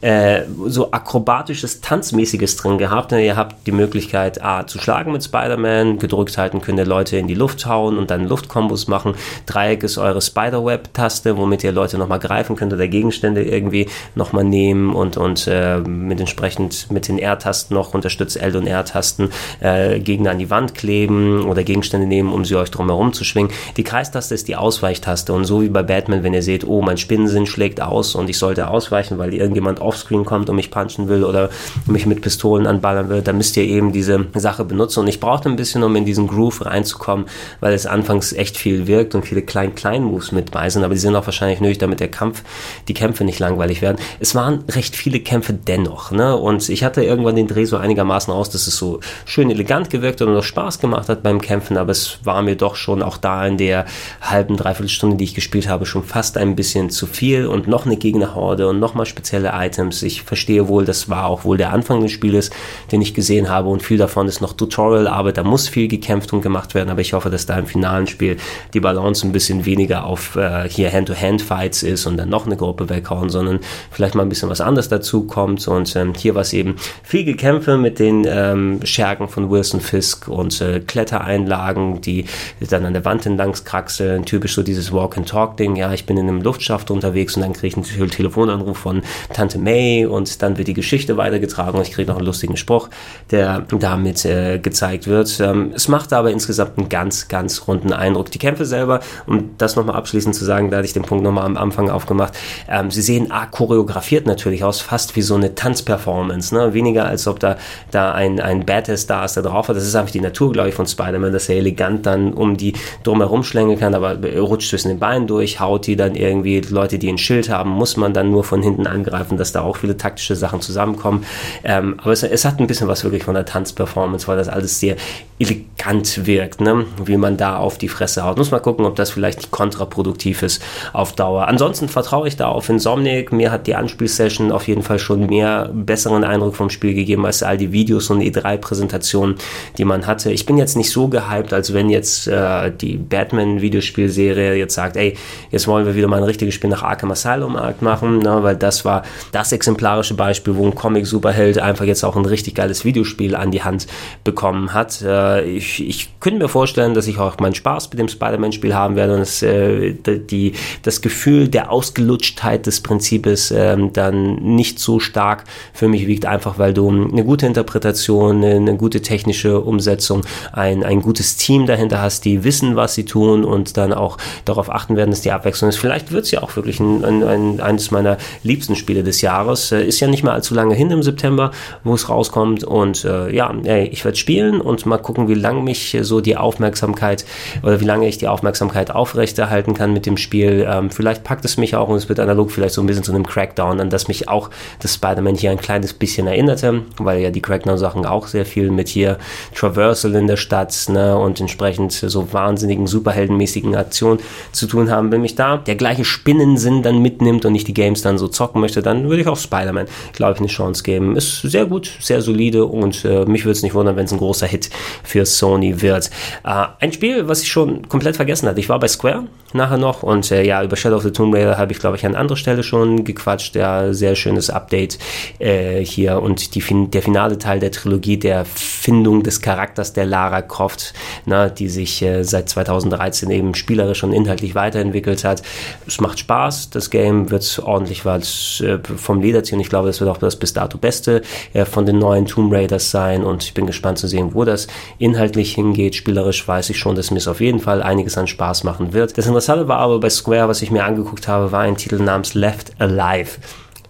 äh, 0.00 0.42
so 0.66 0.92
akrobatisches, 0.92 1.80
tanzmäßiges 1.80 2.56
drin 2.56 2.78
gehabt. 2.78 3.12
Ihr 3.12 3.36
habt 3.36 3.66
die 3.66 3.72
Möglichkeit, 3.72 4.42
A, 4.42 4.66
zu 4.66 4.78
schlagen 4.78 5.12
mit 5.12 5.24
Spider-Man, 5.24 5.98
gedrückt 5.98 6.38
halten 6.38 6.60
könnt 6.60 6.78
ihr 6.78 6.86
Leute 6.86 7.16
in 7.16 7.26
die 7.26 7.34
Luft 7.34 7.66
hauen 7.66 7.98
und 7.98 8.10
dann 8.10 8.26
Luftkombos 8.26 8.88
machen. 8.88 9.14
Dreieck 9.46 9.82
ist 9.82 9.98
eure 9.98 10.20
Spider-Web-Taste, 10.20 11.36
womit 11.36 11.64
ihr 11.64 11.72
Leute 11.72 11.98
nochmal 11.98 12.18
greifen 12.18 12.56
könnt 12.56 12.72
oder 12.72 12.88
Gegenstände 12.88 13.42
irgendwie 13.42 13.88
nochmal 14.14 14.44
nehmen 14.44 14.94
und, 14.94 15.16
und 15.16 15.46
äh, 15.46 15.78
mit 15.78 16.20
entsprechend 16.20 16.90
mit 16.90 17.08
den 17.08 17.18
R-Tasten 17.18 17.74
noch 17.74 17.94
unterstützt 17.94 18.36
L 18.36 18.56
und 18.56 18.66
R-Tasten 18.66 19.30
äh, 19.60 19.98
Gegner 20.00 20.32
an 20.32 20.38
die 20.38 20.50
Wand 20.50 20.74
kleben 20.74 21.44
oder 21.44 21.64
Gegenstände 21.64 22.06
nehmen, 22.06 22.32
um 22.32 22.44
sie 22.44 22.56
euch 22.56 22.70
drumherum 22.70 23.12
zu 23.12 23.24
schwingen. 23.24 23.50
Die 23.76 23.84
Kreistaste 23.84 24.34
ist 24.34 24.48
die 24.48 24.56
Ausweichtaste 24.56 25.32
und 25.32 25.44
so 25.44 25.62
wie 25.62 25.68
bei 25.68 25.82
Batman, 25.82 26.22
wenn 26.22 26.34
ihr 26.34 26.42
seht, 26.42 26.66
oh, 26.66 26.82
mein 26.82 26.98
Spinnensinn 26.98 27.46
schlägt 27.46 27.80
aus 27.80 28.14
und 28.14 28.30
ich 28.30 28.38
sollte 28.38 28.68
ausweichen, 28.68 29.18
weil 29.18 29.34
irgendjemand 29.34 29.80
offscreen 29.88 30.24
kommt 30.24 30.48
und 30.50 30.56
mich 30.56 30.70
punchen 30.70 31.08
will 31.08 31.24
oder 31.24 31.50
mich 31.86 32.06
mit 32.06 32.20
Pistolen 32.20 32.66
anballern 32.66 33.08
will, 33.08 33.22
dann 33.22 33.36
müsst 33.36 33.56
ihr 33.56 33.64
eben 33.64 33.92
diese 33.92 34.26
Sache 34.34 34.64
benutzen. 34.64 35.00
Und 35.00 35.08
ich 35.08 35.20
brauchte 35.20 35.48
ein 35.48 35.56
bisschen, 35.56 35.82
um 35.82 35.96
in 35.96 36.04
diesen 36.04 36.26
Groove 36.26 36.66
reinzukommen, 36.66 37.26
weil 37.60 37.72
es 37.72 37.86
anfangs 37.86 38.32
echt 38.32 38.56
viel 38.56 38.86
wirkt 38.86 39.14
und 39.14 39.24
viele 39.24 39.42
Klein-Klein-Moves 39.42 40.32
mit 40.32 40.50
bei 40.50 40.68
sind, 40.70 40.84
aber 40.84 40.94
die 40.94 41.00
sind 41.00 41.16
auch 41.16 41.26
wahrscheinlich 41.26 41.60
nötig, 41.60 41.78
damit 41.78 42.00
der 42.00 42.08
Kampf, 42.08 42.42
die 42.88 42.94
Kämpfe 42.94 43.24
nicht 43.24 43.38
langweilig 43.38 43.82
werden. 43.82 43.98
Es 44.20 44.34
waren 44.34 44.64
recht 44.70 44.94
viele 44.94 45.20
Kämpfe 45.20 45.52
dennoch, 45.52 46.10
ne? 46.10 46.36
Und 46.36 46.68
ich 46.68 46.84
hatte 46.84 47.02
irgendwann 47.02 47.36
den 47.36 47.48
Dreh 47.48 47.64
so 47.64 47.76
einigermaßen 47.76 48.32
aus, 48.32 48.50
dass 48.50 48.66
es 48.66 48.76
so 48.76 49.00
schön 49.24 49.50
elegant 49.50 49.90
gewirkt 49.90 50.22
und 50.22 50.32
noch 50.32 50.42
Spaß 50.42 50.80
gemacht 50.80 51.08
hat 51.08 51.22
beim 51.22 51.40
Kämpfen, 51.40 51.76
aber 51.76 51.92
es 51.92 52.18
war 52.24 52.42
mir 52.42 52.56
doch 52.56 52.76
schon 52.76 53.02
auch 53.02 53.16
da 53.16 53.46
in 53.46 53.56
der 53.56 53.86
halben, 54.20 54.56
dreiviertel 54.56 54.88
Stunde, 54.88 55.16
die 55.16 55.24
ich 55.24 55.34
gespielt 55.34 55.68
habe, 55.68 55.86
schon 55.86 56.04
fast 56.04 56.36
ein 56.36 56.56
bisschen 56.56 56.90
zu 56.90 57.06
viel 57.06 57.46
und 57.46 57.68
noch 57.68 57.86
eine 57.86 57.96
Gegnerhorde 57.96 58.68
und 58.68 58.78
nochmal 58.78 59.06
spezielle 59.06 59.52
Items. 59.54 59.77
Ich 60.02 60.22
verstehe 60.22 60.68
wohl, 60.68 60.84
das 60.84 61.08
war 61.08 61.26
auch 61.26 61.44
wohl 61.44 61.56
der 61.56 61.72
Anfang 61.72 62.02
des 62.02 62.12
Spieles, 62.12 62.50
den 62.92 63.00
ich 63.00 63.14
gesehen 63.14 63.48
habe 63.48 63.68
und 63.68 63.82
viel 63.82 63.98
davon 63.98 64.28
ist 64.28 64.40
noch 64.40 64.52
Tutorial-Arbeit, 64.52 65.38
da 65.38 65.44
muss 65.44 65.68
viel 65.68 65.88
gekämpft 65.88 66.32
und 66.32 66.42
gemacht 66.42 66.74
werden, 66.74 66.90
aber 66.90 67.00
ich 67.00 67.12
hoffe, 67.12 67.30
dass 67.30 67.46
da 67.46 67.58
im 67.58 67.66
finalen 67.66 68.06
Spiel 68.06 68.36
die 68.74 68.80
Balance 68.80 69.26
ein 69.26 69.32
bisschen 69.32 69.64
weniger 69.64 70.04
auf 70.04 70.36
äh, 70.36 70.68
hier 70.68 70.92
Hand-to-Hand-Fights 70.92 71.82
ist 71.82 72.06
und 72.06 72.16
dann 72.16 72.28
noch 72.28 72.46
eine 72.46 72.56
Gruppe 72.56 72.88
weghauen, 72.88 73.30
sondern 73.30 73.60
vielleicht 73.90 74.14
mal 74.14 74.22
ein 74.22 74.28
bisschen 74.28 74.50
was 74.50 74.60
anderes 74.60 74.88
dazu 74.88 75.24
kommt. 75.24 75.66
Und 75.68 75.94
ähm, 75.96 76.14
hier 76.14 76.34
war 76.34 76.42
es 76.42 76.52
eben 76.52 76.76
viel 77.02 77.24
Gekämpfe 77.24 77.76
mit 77.76 77.98
den 77.98 78.26
ähm, 78.28 78.80
Schergen 78.84 79.28
von 79.28 79.50
Wilson 79.50 79.80
Fisk 79.80 80.28
und 80.28 80.60
äh, 80.60 80.80
Klettereinlagen, 80.80 82.00
die 82.00 82.24
dann 82.68 82.84
an 82.84 82.92
der 82.92 83.04
Wand 83.04 83.26
entlang 83.26 83.52
kraxeln, 83.52 84.24
typisch 84.24 84.54
so 84.54 84.62
dieses 84.62 84.92
Walk-and-Talk-Ding, 84.92 85.76
ja, 85.76 85.92
ich 85.92 86.06
bin 86.06 86.16
in 86.16 86.28
einem 86.28 86.42
Luftschaft 86.42 86.90
unterwegs 86.90 87.36
und 87.36 87.42
dann 87.42 87.52
kriege 87.52 87.80
ich 87.80 88.00
einen 88.00 88.10
Telefonanruf 88.10 88.78
von 88.78 89.02
Tante 89.32 89.58
May 89.68 90.06
und 90.06 90.40
dann 90.42 90.56
wird 90.56 90.68
die 90.68 90.74
Geschichte 90.74 91.16
weitergetragen 91.16 91.78
und 91.78 91.86
ich 91.86 91.92
kriege 91.92 92.08
noch 92.08 92.16
einen 92.16 92.26
lustigen 92.26 92.56
Spruch, 92.56 92.88
der 93.30 93.64
damit 93.78 94.24
äh, 94.24 94.58
gezeigt 94.58 95.06
wird. 95.06 95.38
Ähm, 95.40 95.72
es 95.74 95.88
macht 95.88 96.12
aber 96.12 96.30
insgesamt 96.30 96.78
einen 96.78 96.88
ganz, 96.88 97.28
ganz 97.28 97.68
runden 97.68 97.92
Eindruck. 97.92 98.30
Die 98.30 98.38
Kämpfe 98.38 98.64
selber, 98.64 99.00
um 99.26 99.50
das 99.58 99.76
nochmal 99.76 99.96
abschließend 99.96 100.34
zu 100.34 100.44
sagen, 100.44 100.70
da 100.70 100.78
hatte 100.78 100.86
ich 100.86 100.94
den 100.94 101.02
Punkt 101.02 101.22
nochmal 101.22 101.44
am 101.44 101.56
Anfang 101.56 101.90
aufgemacht, 101.90 102.32
ähm, 102.68 102.90
sie 102.90 103.02
sehen 103.02 103.30
arg 103.30 103.50
choreografiert 103.50 104.26
natürlich 104.26 104.64
aus, 104.64 104.80
fast 104.80 105.16
wie 105.16 105.22
so 105.22 105.34
eine 105.34 105.54
Tanzperformance, 105.54 106.54
ne? 106.54 106.72
weniger 106.72 107.06
als 107.06 107.26
ob 107.26 107.38
da, 107.40 107.56
da 107.90 108.12
ein, 108.12 108.40
ein 108.40 108.64
Badass 108.64 109.06
da 109.06 109.24
ist, 109.24 109.34
der 109.34 109.42
drauf 109.42 109.68
hat. 109.68 109.76
Das 109.76 109.86
ist 109.86 109.94
einfach 109.94 110.12
die 110.12 110.20
Natur, 110.20 110.52
glaube 110.52 110.70
ich, 110.70 110.74
von 110.74 110.86
Spider-Man, 110.86 111.32
dass 111.32 111.48
er 111.48 111.56
elegant 111.56 112.06
dann 112.06 112.32
um 112.32 112.56
die 112.56 112.72
drumherum 113.02 113.42
schlängeln 113.42 113.78
kann, 113.78 113.94
aber 113.94 114.16
rutscht 114.38 114.70
zwischen 114.70 114.88
den 114.88 114.98
Beinen 114.98 115.26
durch, 115.26 115.60
haut 115.60 115.86
die 115.86 115.96
dann 115.96 116.14
irgendwie, 116.14 116.60
Leute, 116.60 116.98
die 116.98 117.08
ein 117.10 117.18
Schild 117.18 117.50
haben, 117.50 117.70
muss 117.70 117.96
man 117.96 118.14
dann 118.14 118.30
nur 118.30 118.44
von 118.44 118.62
hinten 118.62 118.86
angreifen, 118.86 119.36
dass 119.36 119.52
da 119.52 119.57
auch 119.62 119.76
viele 119.76 119.96
taktische 119.96 120.36
Sachen 120.36 120.60
zusammenkommen. 120.60 121.24
Ähm, 121.64 121.96
aber 121.98 122.12
es, 122.12 122.22
es 122.22 122.44
hat 122.44 122.60
ein 122.60 122.66
bisschen 122.66 122.88
was 122.88 123.04
wirklich 123.04 123.24
von 123.24 123.34
der 123.34 123.44
Tanzperformance, 123.44 124.28
weil 124.28 124.36
das 124.36 124.48
alles 124.48 124.80
sehr 124.80 124.96
elegant 125.38 126.26
wirkt, 126.26 126.60
ne? 126.60 126.86
wie 127.04 127.16
man 127.16 127.36
da 127.36 127.58
auf 127.58 127.78
die 127.78 127.88
Fresse 127.88 128.24
haut. 128.24 128.38
Muss 128.38 128.50
mal 128.50 128.58
gucken, 128.58 128.84
ob 128.84 128.96
das 128.96 129.10
vielleicht 129.10 129.50
kontraproduktiv 129.50 130.42
ist 130.42 130.62
auf 130.92 131.12
Dauer. 131.12 131.46
Ansonsten 131.46 131.88
vertraue 131.88 132.26
ich 132.26 132.36
da 132.36 132.48
auf 132.48 132.68
Insomniac. 132.68 133.32
Mir 133.32 133.52
hat 133.52 133.66
die 133.66 133.76
Anspielsession 133.76 134.50
auf 134.50 134.66
jeden 134.66 134.82
Fall 134.82 134.98
schon 134.98 135.26
mehr 135.26 135.70
besseren 135.72 136.24
Eindruck 136.24 136.56
vom 136.56 136.70
Spiel 136.70 136.94
gegeben 136.94 137.24
als 137.24 137.42
all 137.42 137.56
die 137.56 137.72
Videos 137.72 138.10
und 138.10 138.20
E3-Präsentationen, 138.20 139.36
die 139.78 139.84
man 139.84 140.06
hatte. 140.06 140.32
Ich 140.32 140.44
bin 140.44 140.58
jetzt 140.58 140.76
nicht 140.76 140.90
so 140.90 141.08
gehypt, 141.08 141.52
als 141.52 141.72
wenn 141.72 141.88
jetzt 141.88 142.26
äh, 142.26 142.72
die 142.72 142.96
Batman-Videospielserie 142.96 144.54
jetzt 144.54 144.74
sagt, 144.74 144.96
ey, 144.96 145.16
jetzt 145.50 145.68
wollen 145.68 145.86
wir 145.86 145.94
wieder 145.94 146.08
mal 146.08 146.16
ein 146.16 146.24
richtiges 146.24 146.54
Spiel 146.54 146.70
nach 146.70 146.82
Arkham 146.82 147.12
Asylum 147.12 147.56
machen, 147.80 148.18
ne? 148.18 148.42
weil 148.42 148.56
das 148.56 148.84
war 148.84 149.04
das 149.30 149.47
exemplarische 149.52 150.14
Beispiel, 150.14 150.56
wo 150.56 150.66
ein 150.66 150.74
Comic-Superheld 150.74 151.58
einfach 151.58 151.84
jetzt 151.84 152.04
auch 152.04 152.16
ein 152.16 152.24
richtig 152.24 152.54
geiles 152.54 152.84
Videospiel 152.84 153.34
an 153.34 153.50
die 153.50 153.62
Hand 153.62 153.86
bekommen 154.24 154.74
hat. 154.74 155.02
Äh, 155.02 155.44
ich, 155.44 155.86
ich 155.86 156.20
könnte 156.20 156.40
mir 156.40 156.48
vorstellen, 156.48 156.94
dass 156.94 157.06
ich 157.06 157.18
auch 157.18 157.38
meinen 157.38 157.54
Spaß 157.54 157.90
mit 157.90 157.98
dem 157.98 158.08
Spider-Man-Spiel 158.08 158.74
haben 158.74 158.96
werde 158.96 159.14
und 159.14 159.20
das, 159.20 159.42
äh, 159.42 159.94
die, 159.94 160.52
das 160.82 161.00
Gefühl 161.00 161.48
der 161.48 161.70
Ausgelutschtheit 161.70 162.66
des 162.66 162.80
Prinzips 162.80 163.50
äh, 163.50 163.76
dann 163.92 164.34
nicht 164.36 164.78
so 164.78 165.00
stark 165.00 165.44
für 165.72 165.88
mich 165.88 166.06
wiegt, 166.06 166.26
einfach 166.26 166.58
weil 166.58 166.74
du 166.74 166.88
eine 166.88 167.24
gute 167.24 167.46
Interpretation, 167.46 168.44
eine 168.44 168.76
gute 168.76 169.02
technische 169.02 169.60
Umsetzung, 169.60 170.22
ein, 170.52 170.82
ein 170.82 171.02
gutes 171.02 171.36
Team 171.36 171.66
dahinter 171.66 172.00
hast, 172.00 172.24
die 172.24 172.44
wissen, 172.44 172.76
was 172.76 172.94
sie 172.94 173.04
tun 173.04 173.44
und 173.44 173.76
dann 173.76 173.92
auch 173.92 174.18
darauf 174.44 174.70
achten 174.70 174.96
werden, 174.96 175.10
dass 175.10 175.20
die 175.20 175.32
Abwechslung 175.32 175.68
ist. 175.68 175.76
Vielleicht 175.76 176.12
wird 176.12 176.24
es 176.24 176.30
ja 176.30 176.42
auch 176.42 176.56
wirklich 176.56 176.80
ein, 176.80 177.04
ein, 177.04 177.60
eines 177.60 177.90
meiner 177.90 178.18
liebsten 178.42 178.76
Spiele 178.76 179.02
des 179.02 179.20
Jahres. 179.20 179.27
Äh, 179.28 179.84
ist 179.84 180.00
ja 180.00 180.08
nicht 180.08 180.22
mehr 180.24 180.32
allzu 180.32 180.54
lange 180.54 180.74
hin 180.74 180.90
im 180.90 181.02
September, 181.02 181.50
wo 181.84 181.94
es 181.94 182.08
rauskommt 182.08 182.64
und 182.64 183.04
äh, 183.04 183.34
ja, 183.34 183.52
ey, 183.64 183.86
ich 183.88 184.04
werde 184.04 184.16
spielen 184.16 184.60
und 184.60 184.86
mal 184.86 184.98
gucken, 184.98 185.28
wie 185.28 185.34
lange 185.34 185.62
mich 185.62 185.96
so 186.00 186.20
die 186.20 186.36
Aufmerksamkeit 186.36 187.24
oder 187.62 187.80
wie 187.80 187.84
lange 187.84 188.08
ich 188.08 188.18
die 188.18 188.28
Aufmerksamkeit 188.28 188.90
aufrechterhalten 188.90 189.74
kann 189.74 189.92
mit 189.92 190.06
dem 190.06 190.16
Spiel. 190.16 190.66
Ähm, 190.68 190.90
vielleicht 190.90 191.24
packt 191.24 191.44
es 191.44 191.56
mich 191.56 191.76
auch 191.76 191.88
und 191.88 191.96
es 191.96 192.08
wird 192.08 192.20
analog 192.20 192.50
vielleicht 192.50 192.74
so 192.74 192.80
ein 192.82 192.86
bisschen 192.86 193.04
zu 193.04 193.12
einem 193.12 193.26
Crackdown, 193.26 193.80
an 193.80 193.90
das 193.90 194.08
mich 194.08 194.28
auch 194.28 194.50
das 194.80 194.94
Spider-Man 194.94 195.36
hier 195.36 195.50
ein 195.50 195.58
kleines 195.58 195.92
bisschen 195.92 196.26
erinnerte, 196.26 196.82
weil 196.98 197.20
ja 197.20 197.30
die 197.30 197.42
Crackdown-Sachen 197.42 198.06
auch 198.06 198.26
sehr 198.26 198.46
viel 198.46 198.70
mit 198.70 198.88
hier 198.88 199.18
Traversal 199.54 200.14
in 200.14 200.26
der 200.26 200.36
Stadt 200.36 200.74
ne, 200.88 201.16
und 201.16 201.40
entsprechend 201.40 201.92
so 201.92 202.32
wahnsinnigen, 202.32 202.86
superheldenmäßigen 202.86 203.74
Aktionen 203.74 204.20
zu 204.52 204.66
tun 204.66 204.90
haben. 204.90 205.12
Wenn 205.12 205.20
mich 205.20 205.34
da 205.34 205.56
der 205.56 205.76
gleiche 205.76 206.04
Spinnensinn 206.04 206.82
dann 206.82 207.00
mitnimmt 207.00 207.44
und 207.44 207.54
ich 207.54 207.64
die 207.64 207.74
Games 207.74 208.02
dann 208.02 208.18
so 208.18 208.28
zocken 208.28 208.60
möchte, 208.60 208.82
dann 208.82 209.08
würde 209.08 209.17
ich 209.22 209.28
auch 209.28 209.36
Spider-Man, 209.36 209.86
glaube 210.12 210.34
ich, 210.34 210.38
eine 210.38 210.48
Chance 210.48 210.82
geben. 210.82 211.16
Ist 211.16 211.42
sehr 211.42 211.66
gut, 211.66 211.90
sehr 212.00 212.22
solide 212.22 212.64
und 212.64 213.04
äh, 213.04 213.24
mich 213.24 213.44
würde 213.44 213.52
es 213.52 213.62
nicht 213.62 213.74
wundern, 213.74 213.96
wenn 213.96 214.04
es 214.04 214.12
ein 214.12 214.18
großer 214.18 214.46
Hit 214.46 214.70
für 215.02 215.24
Sony 215.26 215.80
wird. 215.80 216.10
Äh, 216.44 216.66
ein 216.80 216.92
Spiel, 216.92 217.28
was 217.28 217.42
ich 217.42 217.48
schon 217.48 217.88
komplett 217.88 218.16
vergessen 218.16 218.48
hatte. 218.48 218.60
Ich 218.60 218.68
war 218.68 218.78
bei 218.78 218.88
Square 218.88 219.24
nachher 219.52 219.78
noch 219.78 220.02
und 220.02 220.30
äh, 220.30 220.42
ja, 220.42 220.62
über 220.62 220.76
Shadow 220.76 220.96
of 220.96 221.02
the 221.02 221.10
Tomb 221.10 221.34
Raider 221.34 221.56
habe 221.56 221.72
ich, 221.72 221.78
glaube 221.78 221.96
ich, 221.96 222.04
an 222.04 222.14
anderer 222.14 222.36
Stelle 222.36 222.62
schon 222.62 223.04
gequatscht. 223.04 223.56
Ja, 223.56 223.92
sehr 223.92 224.14
schönes 224.14 224.50
Update 224.50 224.98
äh, 225.38 225.84
hier 225.84 226.20
und 226.22 226.54
die, 226.54 226.62
der 226.90 227.02
finale 227.02 227.38
Teil 227.38 227.60
der 227.60 227.72
Trilogie 227.72 228.18
der 228.18 228.44
Findung 228.44 229.22
des 229.22 229.40
Charakters 229.40 229.92
der 229.92 230.06
Lara 230.06 230.42
Croft, 230.42 230.94
na, 231.24 231.48
die 231.48 231.68
sich 231.68 232.02
äh, 232.02 232.22
seit 232.24 232.48
2013 232.48 233.30
eben 233.30 233.54
spielerisch 233.54 234.02
und 234.04 234.12
inhaltlich 234.12 234.54
weiterentwickelt 234.54 235.24
hat. 235.24 235.42
Es 235.86 236.00
macht 236.00 236.18
Spaß, 236.18 236.70
das 236.70 236.90
Game 236.90 237.30
wird 237.30 237.60
ordentlich 237.64 238.04
was 238.04 238.62
äh, 238.64 238.78
vom 239.08 239.22
Leder 239.22 239.42
ziehen. 239.42 239.58
Ich 239.58 239.70
glaube, 239.70 239.86
das 239.86 240.00
wird 240.00 240.10
auch 240.10 240.18
das 240.18 240.36
bis 240.36 240.52
dato 240.52 240.76
beste 240.76 241.22
äh, 241.54 241.64
von 241.64 241.86
den 241.86 241.98
neuen 241.98 242.26
Tomb 242.26 242.52
Raiders 242.52 242.90
sein 242.90 243.24
und 243.24 243.42
ich 243.42 243.54
bin 243.54 243.66
gespannt 243.66 243.96
zu 243.96 244.06
sehen, 244.06 244.34
wo 244.34 244.44
das 244.44 244.66
inhaltlich 244.98 245.54
hingeht. 245.54 245.94
Spielerisch 245.94 246.46
weiß 246.46 246.68
ich 246.68 246.78
schon, 246.78 246.94
dass 246.94 247.10
mir 247.10 247.16
es 247.16 247.26
auf 247.26 247.40
jeden 247.40 247.58
Fall 247.58 247.82
einiges 247.82 248.18
an 248.18 248.26
Spaß 248.26 248.64
machen 248.64 248.92
wird. 248.92 249.16
Das 249.16 249.26
Interessante 249.26 249.66
war 249.66 249.78
aber 249.78 249.98
bei 249.98 250.10
Square, 250.10 250.48
was 250.48 250.60
ich 250.60 250.70
mir 250.70 250.84
angeguckt 250.84 251.26
habe, 251.26 251.52
war 251.52 251.60
ein 251.60 251.78
Titel 251.78 251.96
namens 252.02 252.34
Left 252.34 252.72
Alive. 252.78 253.38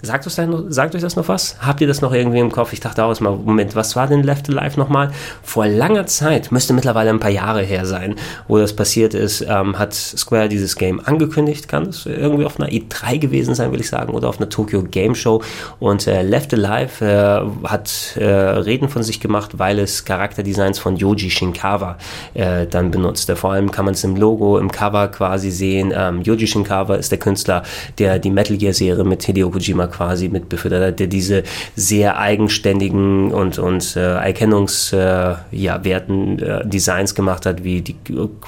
Sagt 0.00 0.28
euch, 0.28 0.37
das 0.37 0.46
noch, 0.46 0.64
sagt 0.68 0.94
euch 0.94 1.02
das 1.02 1.16
noch 1.16 1.26
was? 1.26 1.56
Habt 1.58 1.80
ihr 1.80 1.88
das 1.88 2.00
noch 2.02 2.12
irgendwie 2.12 2.38
im 2.38 2.52
Kopf? 2.52 2.72
Ich 2.72 2.78
dachte 2.78 3.02
auch 3.02 3.18
mal, 3.18 3.34
Moment, 3.34 3.74
was 3.74 3.96
war 3.96 4.06
denn 4.06 4.22
Left 4.22 4.48
Alive 4.48 4.78
nochmal? 4.78 5.11
Vor 5.42 5.66
langer 5.66 6.06
Zeit, 6.06 6.52
müsste 6.52 6.72
mittlerweile 6.72 7.11
ein 7.11 7.18
paar 7.18 7.32
Jahre 7.32 7.62
her 7.62 7.84
sein, 7.84 8.14
wo 8.46 8.58
das 8.58 8.76
passiert 8.76 9.12
ist, 9.12 9.44
ähm, 9.48 9.76
hat 9.76 9.94
Square 9.94 10.48
dieses 10.48 10.76
Game 10.76 11.00
angekündigt. 11.04 11.66
Kann 11.66 11.87
es 11.87 12.06
irgendwie 12.06 12.44
auf 12.44 12.61
einer 12.61 12.70
E3 12.70 13.18
gewesen 13.18 13.56
sein, 13.56 13.72
will 13.72 13.80
ich 13.80 13.88
sagen, 13.88 14.14
oder 14.14 14.28
auf 14.28 14.38
einer 14.38 14.48
Tokyo 14.48 14.84
Game 14.84 15.16
Show. 15.16 15.42
Und 15.80 16.06
äh, 16.06 16.22
Left 16.22 16.54
Alive 16.54 17.04
äh, 17.04 17.68
hat 17.68 18.16
äh, 18.16 18.24
Reden 18.24 18.88
von 18.88 19.02
sich 19.02 19.18
gemacht, 19.18 19.58
weil 19.58 19.80
es 19.80 20.04
Charakterdesigns 20.04 20.78
von 20.78 20.94
Yoji 20.94 21.28
Shinkawa 21.28 21.98
äh, 22.34 22.68
dann 22.68 22.92
benutzt. 22.92 23.28
Vor 23.32 23.50
allem 23.50 23.72
kann 23.72 23.84
man 23.84 23.94
es 23.94 24.04
im 24.04 24.14
Logo, 24.14 24.58
im 24.58 24.70
Cover 24.70 25.08
quasi 25.08 25.50
sehen. 25.50 25.92
Ähm, 25.92 26.22
Yoji 26.22 26.46
Shinkawa 26.46 26.94
ist 26.94 27.11
der 27.11 27.18
Künstler, 27.18 27.64
der 27.98 28.20
die 28.20 28.30
Metal 28.30 28.56
Gear 28.56 28.72
Serie 28.72 29.02
mit 29.02 29.24
Hideo 29.24 29.50
Kojima 29.50 29.88
quasi 29.88 30.29
mitbefördert 30.29 30.83
hat, 30.83 31.01
der 31.01 31.07
diese 31.07 31.42
sehr 31.74 32.18
eigenständigen 32.18 33.33
und, 33.33 33.59
und 33.59 33.96
äh, 33.96 34.16
Erkennungswerten 34.16 35.48
äh, 35.51 36.46
ja, 36.46 36.61
äh, 36.61 36.66
Designs 36.66 37.14
gemacht 37.14 37.46
hat, 37.46 37.64
wie 37.64 37.83
die 37.83 37.96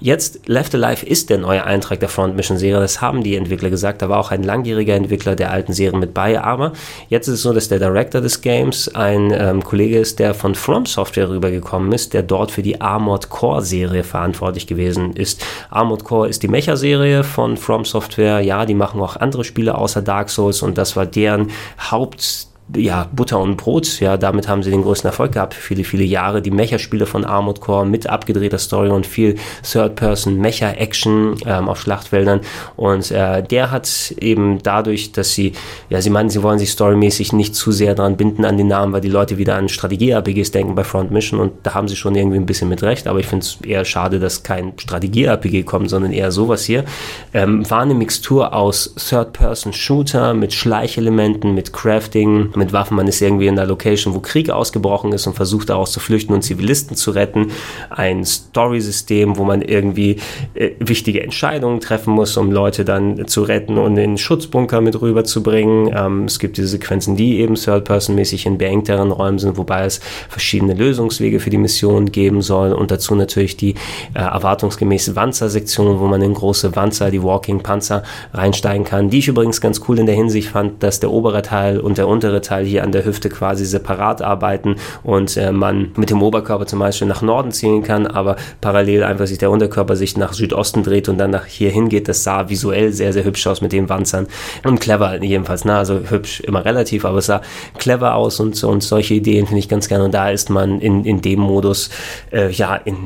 Jetzt 0.00 0.48
Left 0.48 0.74
Alive 0.74 1.04
ist 1.04 1.30
der 1.30 1.38
neue 1.38 1.64
Eintrag 1.64 2.00
der 2.00 2.08
Front 2.08 2.36
Mission 2.36 2.58
Serie, 2.58 2.80
das 2.80 3.00
haben 3.00 3.22
die 3.22 3.36
Entwickler 3.36 3.70
gesagt, 3.70 4.02
da 4.02 4.08
war 4.08 4.18
auch 4.18 4.30
ein 4.30 4.42
langjähriger 4.42 4.94
Entwickler 4.94 5.36
der 5.36 5.50
alten 5.50 5.72
Serie 5.72 5.98
mit 5.98 6.14
bei, 6.14 6.40
aber 6.40 6.72
jetzt 7.08 7.28
ist 7.28 7.34
es 7.34 7.42
so, 7.42 7.52
dass 7.52 7.68
der 7.68 7.78
Director 7.78 8.20
des 8.20 8.40
Games 8.40 8.88
ein 8.94 9.32
ähm, 9.32 9.62
Kollege 9.62 9.98
ist, 9.98 10.18
der 10.18 10.34
von 10.34 10.54
From 10.54 10.86
Software 10.86 11.28
rübergekommen 11.28 11.92
ist, 11.92 12.14
der 12.14 12.22
dort 12.22 12.50
für 12.50 12.62
die 12.62 12.80
Armored 12.80 13.28
Core 13.28 13.62
Serie 13.62 14.04
verantwortlich 14.04 14.66
gewesen 14.66 15.12
ist. 15.14 15.44
Armored 15.70 16.04
Core 16.04 16.28
ist 16.28 16.42
die 16.42 16.48
Mecha-Serie 16.48 17.24
von 17.24 17.56
From 17.56 17.84
Software, 17.84 18.40
ja, 18.40 18.64
die 18.66 18.74
machen 18.74 19.00
auch 19.00 19.16
andere 19.16 19.44
Spiele 19.44 19.76
außer 19.76 20.02
Dark 20.02 20.30
Souls 20.30 20.62
und 20.62 20.78
das 20.78 20.96
war 20.96 21.06
deren 21.06 21.50
Haupt 21.90 22.48
ja, 22.74 23.08
Butter 23.14 23.38
und 23.38 23.56
Brot. 23.56 24.00
Ja, 24.00 24.16
damit 24.16 24.48
haben 24.48 24.62
sie 24.62 24.70
den 24.70 24.82
größten 24.82 25.08
Erfolg 25.08 25.32
gehabt 25.32 25.54
für 25.54 25.60
viele, 25.60 25.84
viele 25.84 26.04
Jahre. 26.04 26.42
Die 26.42 26.50
Mecha-Spiele 26.50 27.06
von 27.06 27.24
Armored 27.24 27.60
Core 27.60 27.86
mit 27.86 28.08
abgedrehter 28.08 28.58
Story 28.58 28.90
und 28.90 29.06
viel 29.06 29.36
Third-Person-Mecha-Action 29.62 31.36
ähm, 31.46 31.68
auf 31.68 31.80
Schlachtfeldern. 31.80 32.40
Und 32.76 33.10
äh, 33.12 33.42
der 33.42 33.70
hat 33.70 34.14
eben 34.20 34.58
dadurch, 34.62 35.12
dass 35.12 35.32
sie, 35.32 35.52
ja, 35.90 36.00
sie 36.00 36.10
meinen, 36.10 36.28
sie 36.28 36.42
wollen 36.42 36.58
sich 36.58 36.70
storymäßig 36.70 37.32
nicht 37.32 37.54
zu 37.54 37.70
sehr 37.70 37.94
dran 37.94 38.16
binden 38.16 38.44
an 38.44 38.56
den 38.56 38.66
Namen, 38.66 38.92
weil 38.92 39.00
die 39.00 39.08
Leute 39.08 39.38
wieder 39.38 39.54
an 39.54 39.68
Strategie-RPGs 39.68 40.50
denken 40.50 40.74
bei 40.74 40.84
Front 40.84 41.12
Mission 41.12 41.38
und 41.38 41.52
da 41.62 41.74
haben 41.74 41.86
sie 41.86 41.96
schon 41.96 42.16
irgendwie 42.16 42.38
ein 42.38 42.46
bisschen 42.46 42.68
mit 42.68 42.82
recht. 42.82 43.06
Aber 43.06 43.20
ich 43.20 43.26
finde 43.26 43.44
es 43.44 43.58
eher 43.64 43.84
schade, 43.84 44.18
dass 44.18 44.42
kein 44.42 44.72
Strategie-RPG 44.76 45.62
kommt, 45.62 45.88
sondern 45.88 46.12
eher 46.12 46.32
sowas 46.32 46.64
hier. 46.64 46.84
Ähm, 47.32 47.68
war 47.70 47.82
eine 47.82 47.94
Mixtur 47.94 48.52
aus 48.52 48.94
Third-Person-Shooter 48.96 50.34
mit 50.34 50.52
Schleichelementen, 50.52 51.54
mit 51.54 51.72
Crafting, 51.72 52.55
mit 52.56 52.72
Waffen. 52.72 52.96
Man 52.96 53.08
ist 53.08 53.20
irgendwie 53.20 53.46
in 53.46 53.58
einer 53.58 53.66
Location, 53.66 54.14
wo 54.14 54.20
Krieg 54.20 54.50
ausgebrochen 54.50 55.12
ist 55.12 55.26
und 55.26 55.34
versucht 55.34 55.70
daraus 55.70 55.92
zu 55.92 56.00
flüchten 56.00 56.32
und 56.32 56.42
Zivilisten 56.42 56.96
zu 56.96 57.10
retten. 57.10 57.48
Ein 57.90 58.24
Story-System, 58.24 59.36
wo 59.36 59.44
man 59.44 59.62
irgendwie 59.62 60.16
äh, 60.54 60.70
wichtige 60.78 61.22
Entscheidungen 61.22 61.80
treffen 61.80 62.12
muss, 62.12 62.36
um 62.36 62.50
Leute 62.50 62.84
dann 62.84 63.26
zu 63.26 63.42
retten 63.42 63.78
und 63.78 63.96
in 63.96 64.18
Schutzbunker 64.18 64.80
mit 64.80 65.00
rüberzubringen. 65.00 65.94
Ähm, 65.96 66.24
es 66.24 66.38
gibt 66.38 66.56
diese 66.56 66.68
Sequenzen, 66.68 67.16
die 67.16 67.40
eben 67.40 67.54
Third-Person-mäßig 67.54 68.46
in 68.46 68.58
beengteren 68.58 69.10
Räumen 69.10 69.38
sind, 69.38 69.56
wobei 69.56 69.84
es 69.84 70.00
verschiedene 70.28 70.74
Lösungswege 70.74 71.40
für 71.40 71.50
die 71.50 71.58
Mission 71.58 72.12
geben 72.12 72.42
soll 72.42 72.72
und 72.72 72.90
dazu 72.90 73.14
natürlich 73.14 73.56
die 73.56 73.74
äh, 74.14 74.18
erwartungsgemäße 74.18 75.16
Wanzer-Sektion, 75.16 76.00
wo 76.00 76.06
man 76.06 76.22
in 76.22 76.34
große 76.34 76.76
Wanzer, 76.76 77.10
die 77.10 77.22
Walking-Panzer 77.22 78.02
reinsteigen 78.32 78.84
kann, 78.84 79.10
die 79.10 79.18
ich 79.18 79.28
übrigens 79.28 79.60
ganz 79.60 79.80
cool 79.88 79.98
in 79.98 80.06
der 80.06 80.14
Hinsicht 80.14 80.48
fand, 80.48 80.82
dass 80.82 81.00
der 81.00 81.10
obere 81.10 81.42
Teil 81.42 81.80
und 81.80 81.98
der 81.98 82.08
untere 82.08 82.40
Teil 82.46 82.64
hier 82.64 82.82
an 82.82 82.92
der 82.92 83.04
Hüfte 83.04 83.28
quasi 83.28 83.64
separat 83.64 84.22
arbeiten 84.22 84.76
und 85.02 85.36
äh, 85.36 85.52
man 85.52 85.92
mit 85.96 86.10
dem 86.10 86.22
Oberkörper 86.22 86.66
zum 86.66 86.78
Beispiel 86.78 87.08
nach 87.08 87.22
Norden 87.22 87.52
zielen 87.52 87.82
kann, 87.82 88.06
aber 88.06 88.36
parallel 88.60 89.02
einfach 89.02 89.26
sich 89.26 89.38
der 89.38 89.50
Unterkörper 89.50 89.96
sich 89.96 90.16
nach 90.16 90.32
Südosten 90.32 90.82
dreht 90.82 91.08
und 91.08 91.18
dann 91.18 91.30
nach 91.30 91.44
hier 91.44 91.70
hingeht. 91.70 92.08
Das 92.08 92.24
sah 92.24 92.48
visuell 92.48 92.92
sehr, 92.92 93.12
sehr 93.12 93.24
hübsch 93.24 93.46
aus 93.46 93.60
mit 93.60 93.72
den 93.72 93.88
Wanzern 93.88 94.26
und 94.64 94.80
clever 94.80 95.22
jedenfalls. 95.22 95.64
Ne? 95.64 95.76
Also 95.76 96.00
hübsch 96.08 96.40
immer 96.40 96.64
relativ, 96.64 97.04
aber 97.04 97.18
es 97.18 97.26
sah 97.26 97.42
clever 97.78 98.14
aus 98.14 98.40
und, 98.40 98.62
und 98.64 98.82
solche 98.82 99.14
Ideen 99.14 99.46
finde 99.46 99.60
ich 99.60 99.68
ganz 99.68 99.88
gerne. 99.88 100.04
Und 100.04 100.14
da 100.14 100.30
ist 100.30 100.50
man 100.50 100.80
in, 100.80 101.04
in 101.04 101.20
dem 101.20 101.40
Modus, 101.40 101.90
äh, 102.32 102.50
ja, 102.50 102.76
in 102.76 102.96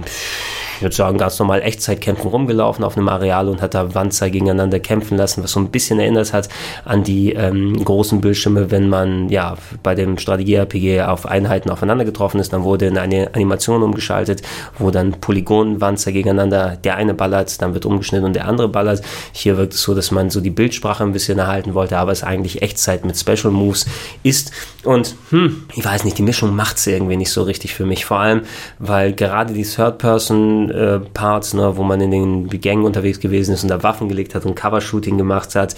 ich 0.81 0.83
würde 0.83 0.97
sagen, 0.97 1.19
ganz 1.19 1.39
normal 1.39 1.61
Echtzeitkämpfen 1.61 2.31
rumgelaufen 2.31 2.85
auf 2.85 2.97
einem 2.97 3.11
Areal 3.11 3.51
und 3.51 3.61
hat 3.61 3.75
da 3.75 3.95
Wanzer 3.95 4.31
gegeneinander 4.31 4.81
kämpfen 4.81 5.19
lassen, 5.19 5.45
was 5.45 5.51
so 5.51 5.61
ein 5.61 5.71
bisschen 5.71 6.01
erinnert 6.01 6.33
hat 6.33 6.49
an 6.87 7.05
die 7.05 7.35
ähm, 7.35 7.85
großen 7.85 8.23
Bildschirme, 8.23 8.71
wenn 8.71 8.89
man 8.89 9.29
ja 9.29 9.59
bei 9.83 9.95
dem 9.95 10.17
Strategie-RPG 10.17 11.03
auf 11.03 11.27
Einheiten 11.27 11.69
aufeinander 11.69 12.07
getroffen 12.07 12.41
ist, 12.41 12.55
dann 12.55 12.63
wurde 12.63 12.87
in 12.87 12.97
eine 12.97 13.35
Animation 13.35 13.83
umgeschaltet, 13.83 14.41
wo 14.79 14.91
dann 14.91 15.21
Polygonwanzer 15.21 16.13
gegeneinander, 16.13 16.79
der 16.83 16.97
eine 16.97 17.13
ballert, 17.13 17.61
dann 17.61 17.75
wird 17.75 17.85
umgeschnitten 17.85 18.25
und 18.25 18.35
der 18.35 18.49
andere 18.49 18.71
ballert. 18.71 19.03
Hier 19.33 19.59
wirkt 19.59 19.75
es 19.75 19.83
so, 19.83 19.95
dass 19.95 20.11
man 20.11 20.31
so 20.31 20.41
die 20.41 20.49
Bildsprache 20.49 21.05
ein 21.05 21.13
bisschen 21.13 21.39
erhalten 21.39 21.75
wollte, 21.75 21.99
aber 21.99 22.13
es 22.13 22.23
eigentlich 22.23 22.63
Echtzeit 22.63 23.05
mit 23.05 23.19
Special 23.19 23.53
Moves 23.53 23.85
ist. 24.23 24.51
Und 24.85 25.15
hm, 25.29 25.65
ich 25.75 25.85
weiß 25.85 26.05
nicht, 26.05 26.17
die 26.17 26.23
Mischung 26.23 26.57
macht 26.57 26.79
es 26.79 26.87
irgendwie 26.87 27.19
nicht 27.19 27.33
so 27.33 27.43
richtig 27.43 27.75
für 27.75 27.85
mich. 27.85 28.07
Vor 28.07 28.19
allem, 28.19 28.45
weil 28.79 29.13
gerade 29.13 29.53
die 29.53 29.65
Third-Person 29.65 30.70
äh, 30.71 31.01
Parts, 31.13 31.55
ne, 31.55 31.77
wo 31.77 31.83
man 31.83 32.01
in 32.01 32.11
den 32.11 32.49
Gängen 32.49 32.85
unterwegs 32.85 33.21
gewesen 33.21 33.55
ist 33.55 33.63
und 33.63 33.69
da 33.71 33.83
Waffen 33.83 34.09
gelegt 34.09 34.35
hat 34.35 34.45
und 34.47 34.55
Covershooting 34.55 35.19
gemacht 35.19 35.55
hat. 35.55 35.75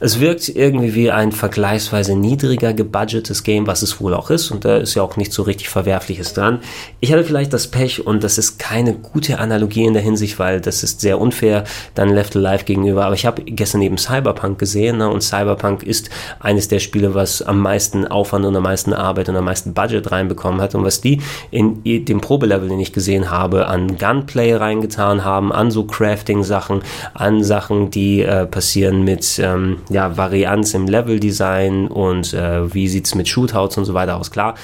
Es 0.00 0.20
wirkt 0.20 0.48
irgendwie 0.48 0.94
wie 0.94 1.10
ein 1.10 1.32
vergleichsweise 1.32 2.16
niedriger 2.16 2.72
gebudgetes 2.72 3.42
Game, 3.42 3.66
was 3.66 3.82
es 3.82 4.00
wohl 4.00 4.14
auch 4.14 4.30
ist. 4.30 4.50
Und 4.50 4.64
da 4.64 4.78
ist 4.78 4.94
ja 4.94 5.02
auch 5.02 5.16
nicht 5.16 5.32
so 5.32 5.42
richtig 5.42 5.68
Verwerfliches 5.68 6.34
dran. 6.34 6.60
Ich 7.00 7.12
hatte 7.12 7.24
vielleicht 7.24 7.52
das 7.52 7.68
Pech 7.68 8.06
und 8.06 8.24
das 8.24 8.38
ist 8.38 8.58
keine 8.58 8.94
gute 8.94 9.38
Analogie 9.38 9.84
in 9.84 9.94
der 9.94 10.02
Hinsicht, 10.02 10.38
weil 10.38 10.60
das 10.60 10.82
ist 10.82 11.00
sehr 11.00 11.20
unfair 11.20 11.64
dann 11.94 12.08
Left 12.08 12.36
Alive 12.36 12.64
gegenüber. 12.64 13.04
Aber 13.04 13.14
ich 13.14 13.26
habe 13.26 13.42
gestern 13.42 13.82
eben 13.82 13.98
Cyberpunk 13.98 14.58
gesehen 14.58 14.98
ne? 14.98 15.08
und 15.08 15.22
Cyberpunk 15.22 15.82
ist 15.82 16.10
eines 16.40 16.68
der 16.68 16.78
Spiele, 16.78 17.14
was 17.14 17.42
am 17.42 17.60
meisten 17.60 18.06
Aufwand 18.06 18.44
und 18.44 18.56
am 18.56 18.62
meisten 18.62 18.92
Arbeit 18.92 19.28
und 19.28 19.36
am 19.36 19.44
meisten 19.44 19.74
Budget 19.74 20.10
reinbekommen 20.10 20.60
hat. 20.60 20.74
Und 20.74 20.84
was 20.84 21.00
die 21.00 21.20
in 21.50 21.82
dem 21.84 22.20
Probelevel, 22.20 22.68
den 22.68 22.80
ich 22.80 22.92
gesehen 22.92 23.30
habe, 23.30 23.66
an 23.68 23.96
Gunplay 23.96 24.54
reingetan 24.54 25.24
haben, 25.24 25.52
an 25.52 25.70
so 25.70 25.84
Crafting-Sachen, 25.84 26.82
an 27.14 27.44
Sachen, 27.44 27.90
die 27.90 28.22
äh, 28.22 28.46
passieren 28.46 29.04
mit 29.04 29.38
ähm, 29.38 29.78
ja, 29.90 30.16
Varianz 30.16 30.74
im 30.74 30.86
Leveldesign 30.86 31.88
und 31.88 32.32
äh, 32.34 32.72
wie 32.72 32.88
sieht's 32.88 33.14
mit 33.14 33.28
Shootouts 33.28 33.76
und 33.78 33.84
so 33.84 33.94
weiter 33.94 34.16
aus. 34.16 34.30
Klar, 34.30 34.54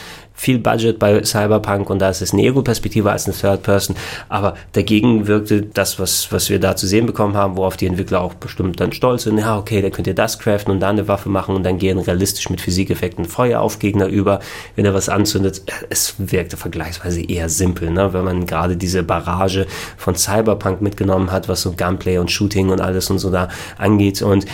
viel 0.40 0.58
Budget 0.58 0.98
bei 0.98 1.22
Cyberpunk 1.22 1.90
und 1.90 1.98
da 1.98 2.08
ist 2.08 2.22
es 2.22 2.32
eine 2.32 2.42
Ego-Perspektive 2.42 3.12
als 3.12 3.26
eine 3.26 3.36
Third 3.36 3.62
Person, 3.62 3.94
aber 4.30 4.54
dagegen 4.72 5.26
wirkte 5.26 5.60
das, 5.60 5.98
was, 5.98 6.32
was 6.32 6.48
wir 6.48 6.58
da 6.58 6.76
zu 6.76 6.86
sehen 6.86 7.04
bekommen 7.04 7.34
haben, 7.34 7.58
worauf 7.58 7.76
die 7.76 7.84
Entwickler 7.84 8.22
auch 8.22 8.32
bestimmt 8.32 8.80
dann 8.80 8.92
stolz 8.92 9.24
sind, 9.24 9.36
ja, 9.36 9.58
okay, 9.58 9.82
dann 9.82 9.90
könnt 9.92 10.06
ihr 10.06 10.14
das 10.14 10.38
craften 10.38 10.72
und 10.72 10.80
da 10.80 10.88
eine 10.88 11.08
Waffe 11.08 11.28
machen 11.28 11.54
und 11.54 11.62
dann 11.62 11.76
gehen 11.76 11.98
realistisch 11.98 12.48
mit 12.48 12.62
Physikeffekten 12.62 13.26
Feuer 13.26 13.60
auf 13.60 13.80
Gegner 13.80 14.06
über, 14.06 14.40
wenn 14.76 14.86
er 14.86 14.94
was 14.94 15.10
anzündet. 15.10 15.62
Es 15.90 16.14
wirkte 16.16 16.56
vergleichsweise 16.56 17.20
eher 17.20 17.50
simpel, 17.50 17.90
ne? 17.90 18.14
wenn 18.14 18.24
man 18.24 18.46
gerade 18.46 18.78
diese 18.78 19.02
Barrage 19.02 19.66
von 19.98 20.14
Cyberpunk 20.14 20.80
mitgenommen 20.80 21.30
hat, 21.30 21.48
was 21.48 21.60
so 21.60 21.72
Gunplay 21.72 22.16
und 22.16 22.30
Shooting 22.30 22.70
und 22.70 22.80
alles 22.80 23.10
und 23.10 23.18
so 23.18 23.30
da 23.30 23.48
angeht 23.76 24.22
und 24.22 24.46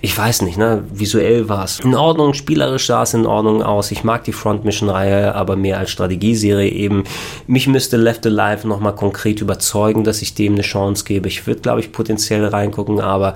ich 0.00 0.16
weiß 0.16 0.42
nicht, 0.42 0.56
ne, 0.56 0.84
visuell 0.90 1.48
war 1.48 1.64
es 1.64 1.80
in 1.80 1.94
Ordnung, 1.94 2.32
spielerisch 2.34 2.86
sah 2.86 3.02
es 3.02 3.14
in 3.14 3.26
Ordnung 3.26 3.62
aus. 3.62 3.90
Ich 3.90 4.04
mag 4.04 4.24
die 4.24 4.32
Front 4.32 4.64
Mission 4.64 4.88
Reihe, 4.88 5.34
aber 5.34 5.56
mehr 5.56 5.78
als 5.78 5.90
Strategieserie 5.90 6.70
eben. 6.70 7.04
Mich 7.46 7.66
müsste 7.66 7.96
Left 7.96 8.26
Alive 8.26 8.66
nochmal 8.66 8.94
konkret 8.94 9.40
überzeugen, 9.40 10.04
dass 10.04 10.22
ich 10.22 10.34
dem 10.34 10.54
eine 10.54 10.62
Chance 10.62 11.04
gebe. 11.04 11.28
Ich 11.28 11.46
würde, 11.46 11.60
glaube 11.60 11.80
ich, 11.80 11.92
potenziell 11.92 12.46
reingucken, 12.46 13.00
aber 13.00 13.34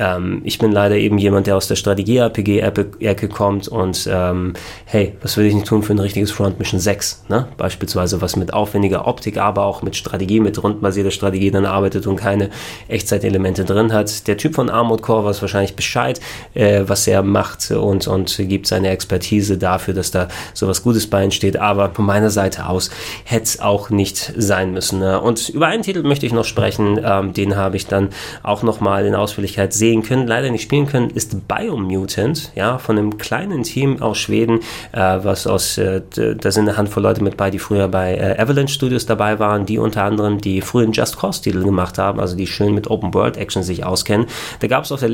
Ähm, 0.00 0.40
ich 0.44 0.58
bin 0.58 0.72
leider 0.72 0.96
eben 0.96 1.18
jemand, 1.18 1.46
der 1.46 1.56
aus 1.56 1.68
der 1.68 1.76
Strategie-RPG-Ecke 1.76 3.28
kommt 3.28 3.68
und 3.68 4.08
ähm, 4.10 4.54
hey, 4.86 5.14
was 5.20 5.36
will 5.36 5.44
ich 5.44 5.54
nicht 5.54 5.66
tun 5.66 5.82
für 5.82 5.92
ein 5.92 5.98
richtiges 5.98 6.30
Front 6.30 6.58
Mission 6.58 6.80
6? 6.80 7.24
Ne? 7.28 7.46
Beispielsweise 7.58 8.22
was 8.22 8.34
mit 8.34 8.54
aufwendiger 8.54 9.06
Optik, 9.06 9.36
aber 9.36 9.64
auch 9.64 9.82
mit 9.82 9.96
Strategie, 9.96 10.40
mit 10.40 10.62
rundbasierter 10.62 11.10
Strategie 11.10 11.50
dann 11.50 11.66
arbeitet 11.66 12.06
und 12.06 12.16
keine 12.16 12.48
Echtzeitelemente 12.88 13.64
drin 13.64 13.92
hat. 13.92 14.26
Der 14.26 14.38
Typ 14.38 14.54
von 14.54 14.70
Armored 14.70 15.02
Core 15.02 15.26
weiß 15.26 15.42
wahrscheinlich 15.42 15.76
Bescheid, 15.76 16.18
äh, 16.54 16.84
was 16.86 17.06
er 17.06 17.22
macht 17.22 17.70
und, 17.70 18.08
und 18.08 18.34
gibt 18.48 18.66
seine 18.66 18.88
Expertise 18.88 19.58
dafür, 19.58 19.92
dass 19.92 20.10
da 20.10 20.28
sowas 20.54 20.82
Gutes 20.82 21.08
bei 21.08 21.22
entsteht. 21.22 21.58
Aber 21.58 21.90
von 21.90 22.06
meiner 22.06 22.30
Seite 22.30 22.66
aus 22.66 22.90
hätte 23.24 23.44
es 23.44 23.60
auch 23.60 23.90
nicht 23.90 24.32
sein 24.36 24.72
müssen. 24.72 25.00
Ne? 25.00 25.20
Und 25.20 25.50
über 25.50 25.66
einen 25.66 25.82
Titel 25.82 26.02
möchte 26.02 26.24
ich 26.24 26.32
noch 26.32 26.46
sprechen, 26.46 26.98
ähm, 27.04 27.34
den 27.34 27.56
habe 27.56 27.76
ich 27.76 27.86
dann 27.86 28.08
auch 28.42 28.62
nochmal 28.62 29.04
in 29.04 29.14
Ausführlichkeit 29.14 29.74
sehen 29.74 29.89
können, 30.02 30.26
leider 30.26 30.50
nicht 30.50 30.62
spielen 30.62 30.86
können, 30.86 31.10
ist 31.10 31.48
Biomutant, 31.48 32.52
ja, 32.54 32.78
von 32.78 32.96
einem 32.96 33.18
kleinen 33.18 33.64
Team 33.64 34.00
aus 34.00 34.18
Schweden, 34.18 34.60
äh, 34.92 35.18
was 35.22 35.46
aus, 35.46 35.76
äh, 35.78 36.02
da 36.10 36.50
sind 36.50 36.68
eine 36.68 36.76
Handvoll 36.76 37.02
Leute 37.02 37.22
mit 37.22 37.36
bei, 37.36 37.50
die 37.50 37.58
früher 37.58 37.88
bei 37.88 38.14
äh, 38.14 38.40
Avalanche 38.40 38.74
Studios 38.74 39.06
dabei 39.06 39.38
waren, 39.38 39.66
die 39.66 39.78
unter 39.78 40.04
anderem 40.04 40.40
die 40.40 40.60
frühen 40.60 40.92
Just 40.92 41.18
Cause 41.18 41.42
Titel 41.42 41.62
gemacht 41.62 41.98
haben, 41.98 42.20
also 42.20 42.36
die 42.36 42.46
schön 42.46 42.74
mit 42.74 42.88
Open 42.88 43.12
World 43.12 43.36
Action 43.36 43.62
sich 43.62 43.84
auskennen. 43.84 44.26
Da 44.60 44.68
gab 44.68 44.84
es 44.84 44.92
auf 44.92 45.00
der 45.00 45.10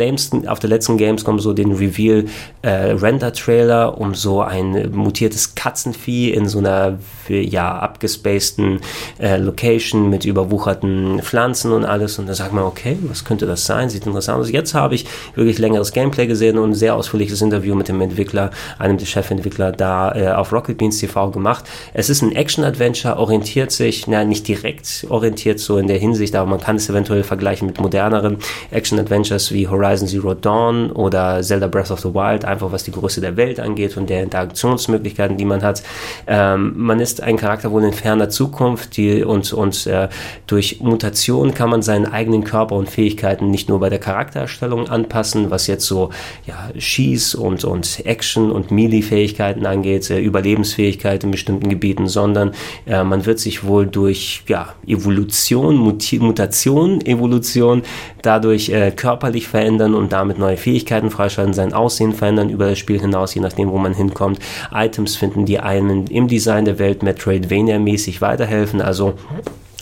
auf 0.46 0.58
der 0.58 0.70
letzten 0.70 0.98
Gamescom 0.98 1.40
so 1.40 1.52
den 1.52 1.72
Reveal 1.72 2.26
äh, 2.62 2.68
Render 2.68 3.32
Trailer 3.32 3.98
um 3.98 4.14
so 4.14 4.42
ein 4.42 4.90
mutiertes 4.92 5.54
Katzenvieh 5.54 6.30
in 6.30 6.48
so 6.48 6.58
einer 6.58 6.98
ja 7.28 7.78
abgespaceden 7.78 8.80
äh, 9.18 9.36
Location 9.36 10.10
mit 10.10 10.24
überwucherten 10.24 11.20
Pflanzen 11.22 11.72
und 11.72 11.84
alles 11.84 12.18
und 12.18 12.28
da 12.28 12.34
sagt 12.34 12.52
man 12.52 12.64
okay, 12.64 12.96
was 13.02 13.24
könnte 13.24 13.46
das 13.46 13.66
sein? 13.66 13.88
Sieht 13.90 14.06
interessant 14.06 14.40
aus. 14.40 14.50
Jetzt 14.50 14.74
habe 14.74 14.94
ich 14.94 15.06
wirklich 15.34 15.58
längeres 15.58 15.92
Gameplay 15.92 16.26
gesehen 16.26 16.58
und 16.58 16.70
ein 16.70 16.74
sehr 16.74 16.94
ausführliches 16.94 17.42
Interview 17.42 17.74
mit 17.74 17.88
dem 17.88 18.00
Entwickler, 18.00 18.50
einem 18.78 18.98
der 18.98 19.06
Chefentwickler 19.06 19.72
da 19.72 20.14
äh, 20.14 20.28
auf 20.32 20.52
Rocket 20.52 20.78
Beans 20.78 20.98
TV 20.98 21.30
gemacht. 21.30 21.64
Es 21.94 22.10
ist 22.10 22.22
ein 22.22 22.32
Action-Adventure, 22.32 23.16
orientiert 23.16 23.70
sich, 23.70 24.06
na, 24.06 24.24
nicht 24.24 24.46
direkt 24.48 25.06
orientiert 25.08 25.58
so 25.60 25.78
in 25.78 25.86
der 25.86 25.98
Hinsicht, 25.98 26.34
aber 26.34 26.48
man 26.48 26.60
kann 26.60 26.76
es 26.76 26.88
eventuell 26.88 27.22
vergleichen 27.22 27.66
mit 27.66 27.80
moderneren 27.80 28.38
Action-Adventures 28.70 29.52
wie 29.52 29.68
Horizon 29.68 30.08
Zero 30.08 30.34
Dawn 30.34 30.90
oder 30.92 31.42
Zelda 31.42 31.66
Breath 31.66 31.90
of 31.90 32.00
the 32.00 32.14
Wild, 32.14 32.44
einfach 32.44 32.72
was 32.72 32.84
die 32.84 32.92
Größe 32.92 33.20
der 33.20 33.36
Welt 33.36 33.60
angeht 33.60 33.96
und 33.96 34.10
der 34.10 34.22
Interaktionsmöglichkeiten, 34.22 35.36
die 35.36 35.44
man 35.44 35.62
hat. 35.62 35.82
Ähm, 36.26 36.74
man 36.76 37.00
ist 37.00 37.15
ein 37.22 37.36
Charakter 37.36 37.70
wohl 37.72 37.84
in 37.84 37.92
ferner 37.92 38.28
Zukunft 38.28 38.96
die, 38.96 39.22
und, 39.22 39.52
und 39.52 39.86
äh, 39.86 40.08
durch 40.46 40.80
Mutation 40.80 41.54
kann 41.54 41.70
man 41.70 41.82
seinen 41.82 42.06
eigenen 42.06 42.44
Körper 42.44 42.74
und 42.74 42.88
Fähigkeiten 42.88 43.50
nicht 43.50 43.68
nur 43.68 43.80
bei 43.80 43.90
der 43.90 43.98
Charaktererstellung 43.98 44.88
anpassen, 44.88 45.50
was 45.50 45.66
jetzt 45.66 45.86
so 45.86 46.10
ja, 46.46 46.70
Schieß 46.76 47.34
und, 47.34 47.64
und 47.64 48.04
Action 48.04 48.50
und 48.50 48.70
Melee-Fähigkeiten 48.70 49.66
angeht, 49.66 50.10
äh, 50.10 50.20
Überlebensfähigkeit 50.20 51.24
in 51.24 51.30
bestimmten 51.30 51.68
Gebieten, 51.68 52.08
sondern 52.08 52.52
äh, 52.86 53.02
man 53.04 53.26
wird 53.26 53.38
sich 53.38 53.64
wohl 53.64 53.86
durch 53.86 54.42
ja, 54.48 54.74
Evolution, 54.86 55.76
Muti 55.76 56.18
Mutation, 56.18 57.04
Evolution 57.04 57.82
dadurch 58.22 58.68
äh, 58.70 58.90
körperlich 58.90 59.48
verändern 59.48 59.94
und 59.94 60.12
damit 60.12 60.38
neue 60.38 60.56
Fähigkeiten 60.56 61.10
freischalten, 61.10 61.54
sein 61.54 61.72
Aussehen 61.72 62.12
verändern 62.12 62.50
über 62.50 62.68
das 62.68 62.78
Spiel 62.78 63.00
hinaus, 63.00 63.34
je 63.34 63.40
nachdem, 63.40 63.70
wo 63.70 63.78
man 63.78 63.94
hinkommt. 63.94 64.38
Items 64.72 65.16
finden, 65.16 65.46
die 65.46 65.60
einem 65.60 66.06
im 66.10 66.28
Design 66.28 66.64
der 66.64 66.78
Welt 66.78 67.02
Metroidvania-mäßig 67.06 68.20
weiterhelfen. 68.20 68.80
Also 68.80 69.14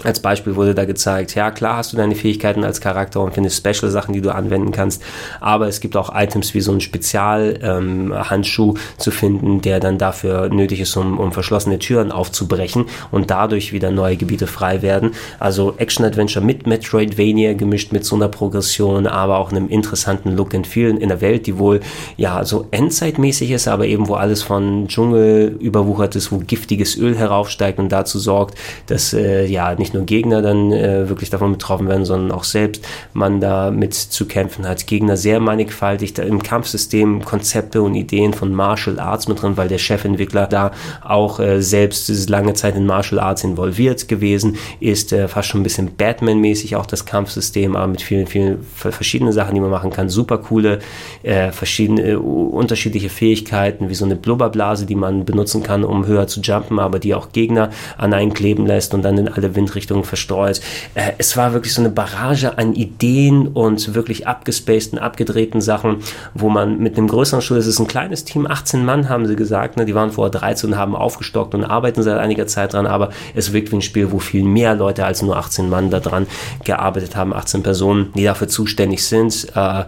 als 0.05 0.21
Beispiel 0.21 0.57
wurde 0.57 0.75
da 0.75 0.85
gezeigt, 0.85 1.35
ja 1.35 1.51
klar 1.51 1.79
hast 1.79 1.93
du 1.93 1.97
deine 1.97 2.15
Fähigkeiten 2.15 2.65
als 2.65 2.81
Charakter 2.81 3.21
und 3.21 3.35
findest 3.35 3.57
Special-Sachen, 3.59 4.13
die 4.13 4.21
du 4.21 4.35
anwenden 4.35 4.71
kannst, 4.71 5.03
aber 5.41 5.69
es 5.69 5.81
gibt 5.81 5.97
auch 5.97 6.15
Items 6.15 6.55
wie 6.55 6.61
so 6.61 6.73
ein 6.73 6.81
Spezial-Handschuh 6.81 8.75
ähm, 8.75 8.81
zu 8.99 9.11
finden, 9.11 9.61
der 9.61 9.81
dann 9.81 9.99
dafür 9.99 10.49
nötig 10.49 10.81
ist, 10.81 10.97
um, 10.97 11.19
um 11.19 11.33
verschlossene 11.33 11.79
Türen 11.79 12.13
aufzubrechen 12.13 12.87
und 13.11 13.31
dadurch 13.31 13.73
wieder 13.73 13.91
neue 13.91 14.17
Gebiete 14.17 14.47
frei 14.47 14.83
werden. 14.83 15.13
Also 15.39 15.75
Action-Adventure 15.77 16.45
mit 16.45 16.67
Metroidvania 16.67 17.55
gemischt 17.55 17.93
mit 17.93 18.05
so 18.05 18.17
einer 18.17 18.29
Progression, 18.29 19.07
aber 19.07 19.39
auch 19.39 19.51
einem 19.51 19.69
interessanten 19.69 20.37
Look 20.37 20.55
and 20.55 20.67
Feel 20.67 20.97
in 20.97 21.09
der 21.09 21.21
Welt, 21.21 21.47
die 21.47 21.59
wohl 21.59 21.81
ja 22.17 22.45
so 22.45 22.67
endzeitmäßig 22.71 23.51
ist, 23.51 23.69
aber 23.69 23.87
eben 23.87 24.09
wo 24.09 24.15
alles 24.15 24.43
von 24.43 24.89
Dschungel 24.89 25.57
überwuchert 25.61 26.17
ist, 26.17 26.31
wo 26.33 26.39
giftiges 26.39 26.97
Öl 26.97 27.17
heraufsteigt 27.17 27.79
und 27.79 27.91
dazu 27.91 28.19
sorgt, 28.19 28.59
dass 28.87 29.13
äh, 29.15 29.47
ja 29.47 29.75
nicht 29.75 29.94
nur 29.95 30.05
Gegner 30.05 30.43
dann 30.43 30.73
äh, 30.73 31.09
wirklich 31.09 31.31
davon 31.31 31.53
betroffen 31.53 31.89
werden, 31.89 32.05
sondern 32.05 32.33
auch 32.33 32.45
selbst 32.45 32.87
man 33.13 33.41
da 33.41 33.71
mit 33.71 33.95
zu 33.95 34.27
kämpfen 34.27 34.67
hat. 34.67 34.87
Gegner 34.87 35.17
sehr 35.17 35.41
mannigfaltig, 35.41 36.15
da 36.15 36.23
im 36.23 36.43
Kampfsystem 36.43 37.25
Konzepte 37.25 37.83
und 37.83 37.95
Ideen 37.95 38.33
von 38.33 38.53
Martial 38.53 38.99
Arts 38.99 39.29
mit 39.29 39.41
drin, 39.41 39.57
weil 39.57 39.69
der 39.69 39.79
Chefentwickler 39.79 40.47
da 40.47 40.73
auch 41.03 41.41
äh, 41.41 41.63
selbst 41.63 42.29
lange 42.29 42.55
Zeit 42.55 42.77
in 42.77 42.87
Martial 42.87 43.21
Arts 43.21 43.45
involviert 43.45 44.09
gewesen 44.09 44.57
ist, 44.81 45.13
äh, 45.13 45.29
fast 45.29 45.49
schon 45.49 45.61
ein 45.61 45.65
bisschen 45.65 45.95
Batman-mäßig 45.97 46.77
auch 46.77 46.87
das 46.87 47.05
Kampfsystem, 47.05 47.77
aber 47.77 47.87
mit 47.87 48.03
vielen, 48.03 48.27
vielen 48.27 48.63
verschiedenen 48.63 49.33
Sachen, 49.33 49.55
die 49.55 49.61
man 49.61 49.71
machen 49.71 49.91
kann. 49.91 50.09
Super 50.09 50.39
coole, 50.39 50.81
äh, 51.23 51.53
verschiedene, 51.53 52.03
äh, 52.03 52.15
unterschiedliche 52.17 53.09
Fähigkeiten, 53.09 53.89
wie 53.89 53.95
so 53.95 54.05
eine 54.05 54.17
Blubberblase, 54.17 54.87
die 54.87 54.95
man 54.95 55.25
benutzen 55.25 55.63
kann, 55.63 55.85
um 55.85 56.07
höher 56.07 56.27
zu 56.27 56.41
jumpen, 56.41 56.79
aber 56.79 56.99
die 56.99 57.15
auch 57.15 57.33
Gegner 57.33 57.71
an 57.97 58.13
einen 58.13 58.35
kleben 58.35 58.67
lässt 58.67 58.95
und 58.95 59.03
dann 59.03 59.19
in 59.19 59.29
alle 59.29 59.55
Windrichtungen 59.55 59.84
Richtungen 59.85 60.05
verstreut. 60.05 60.61
Äh, 60.95 61.13
es 61.19 61.37
war 61.37 61.53
wirklich 61.53 61.75
so 61.75 61.83
eine 61.83 61.91
Barrage 61.91 62.57
an 62.57 62.75
Ideen 62.75 63.49
und 63.49 63.95
wirklich 63.95 64.27
abgespaceden, 64.27 64.99
abgedrehten 64.99 65.61
Sachen, 65.61 65.99
wo 66.33 66.49
man 66.49 66.79
mit 66.79 66.97
einem 66.97 67.09
größeren 67.09 67.43
Studio, 67.43 67.61
es 67.61 67.67
ist 67.67 67.79
ein 67.79 67.87
kleines 67.87 68.25
Team, 68.25 68.47
18 68.47 68.85
Mann 68.85 69.11
haben 69.11 69.27
sie 69.27 69.37
gesagt, 69.37 69.77
ne, 69.77 69.85
die 69.85 69.95
waren 69.95 70.11
vorher 70.11 70.31
13 70.31 70.71
und 70.71 70.79
haben 70.79 70.97
aufgestockt 70.97 71.55
und 71.55 71.65
arbeiten 71.65 72.03
seit 72.03 72.19
einiger 72.19 72.47
Zeit 72.47 72.73
dran, 72.73 72.87
aber 72.87 73.11
es 73.35 73.53
wirkt 73.53 73.73
wie 73.73 73.77
ein 73.77 73.83
Spiel, 73.83 74.11
wo 74.11 74.19
viel 74.19 74.45
mehr 74.45 74.75
Leute 74.75 75.05
als 75.05 75.21
nur 75.21 75.37
18 75.37 75.69
Mann 75.69 75.91
daran 75.91 76.27
gearbeitet 76.65 77.15
haben, 77.15 77.35
18 77.35 77.63
Personen, 77.63 78.11
die 78.17 78.25
dafür 78.25 78.49
zuständig 78.49 79.05
sind. 79.05 79.49
Äh, 79.55 79.85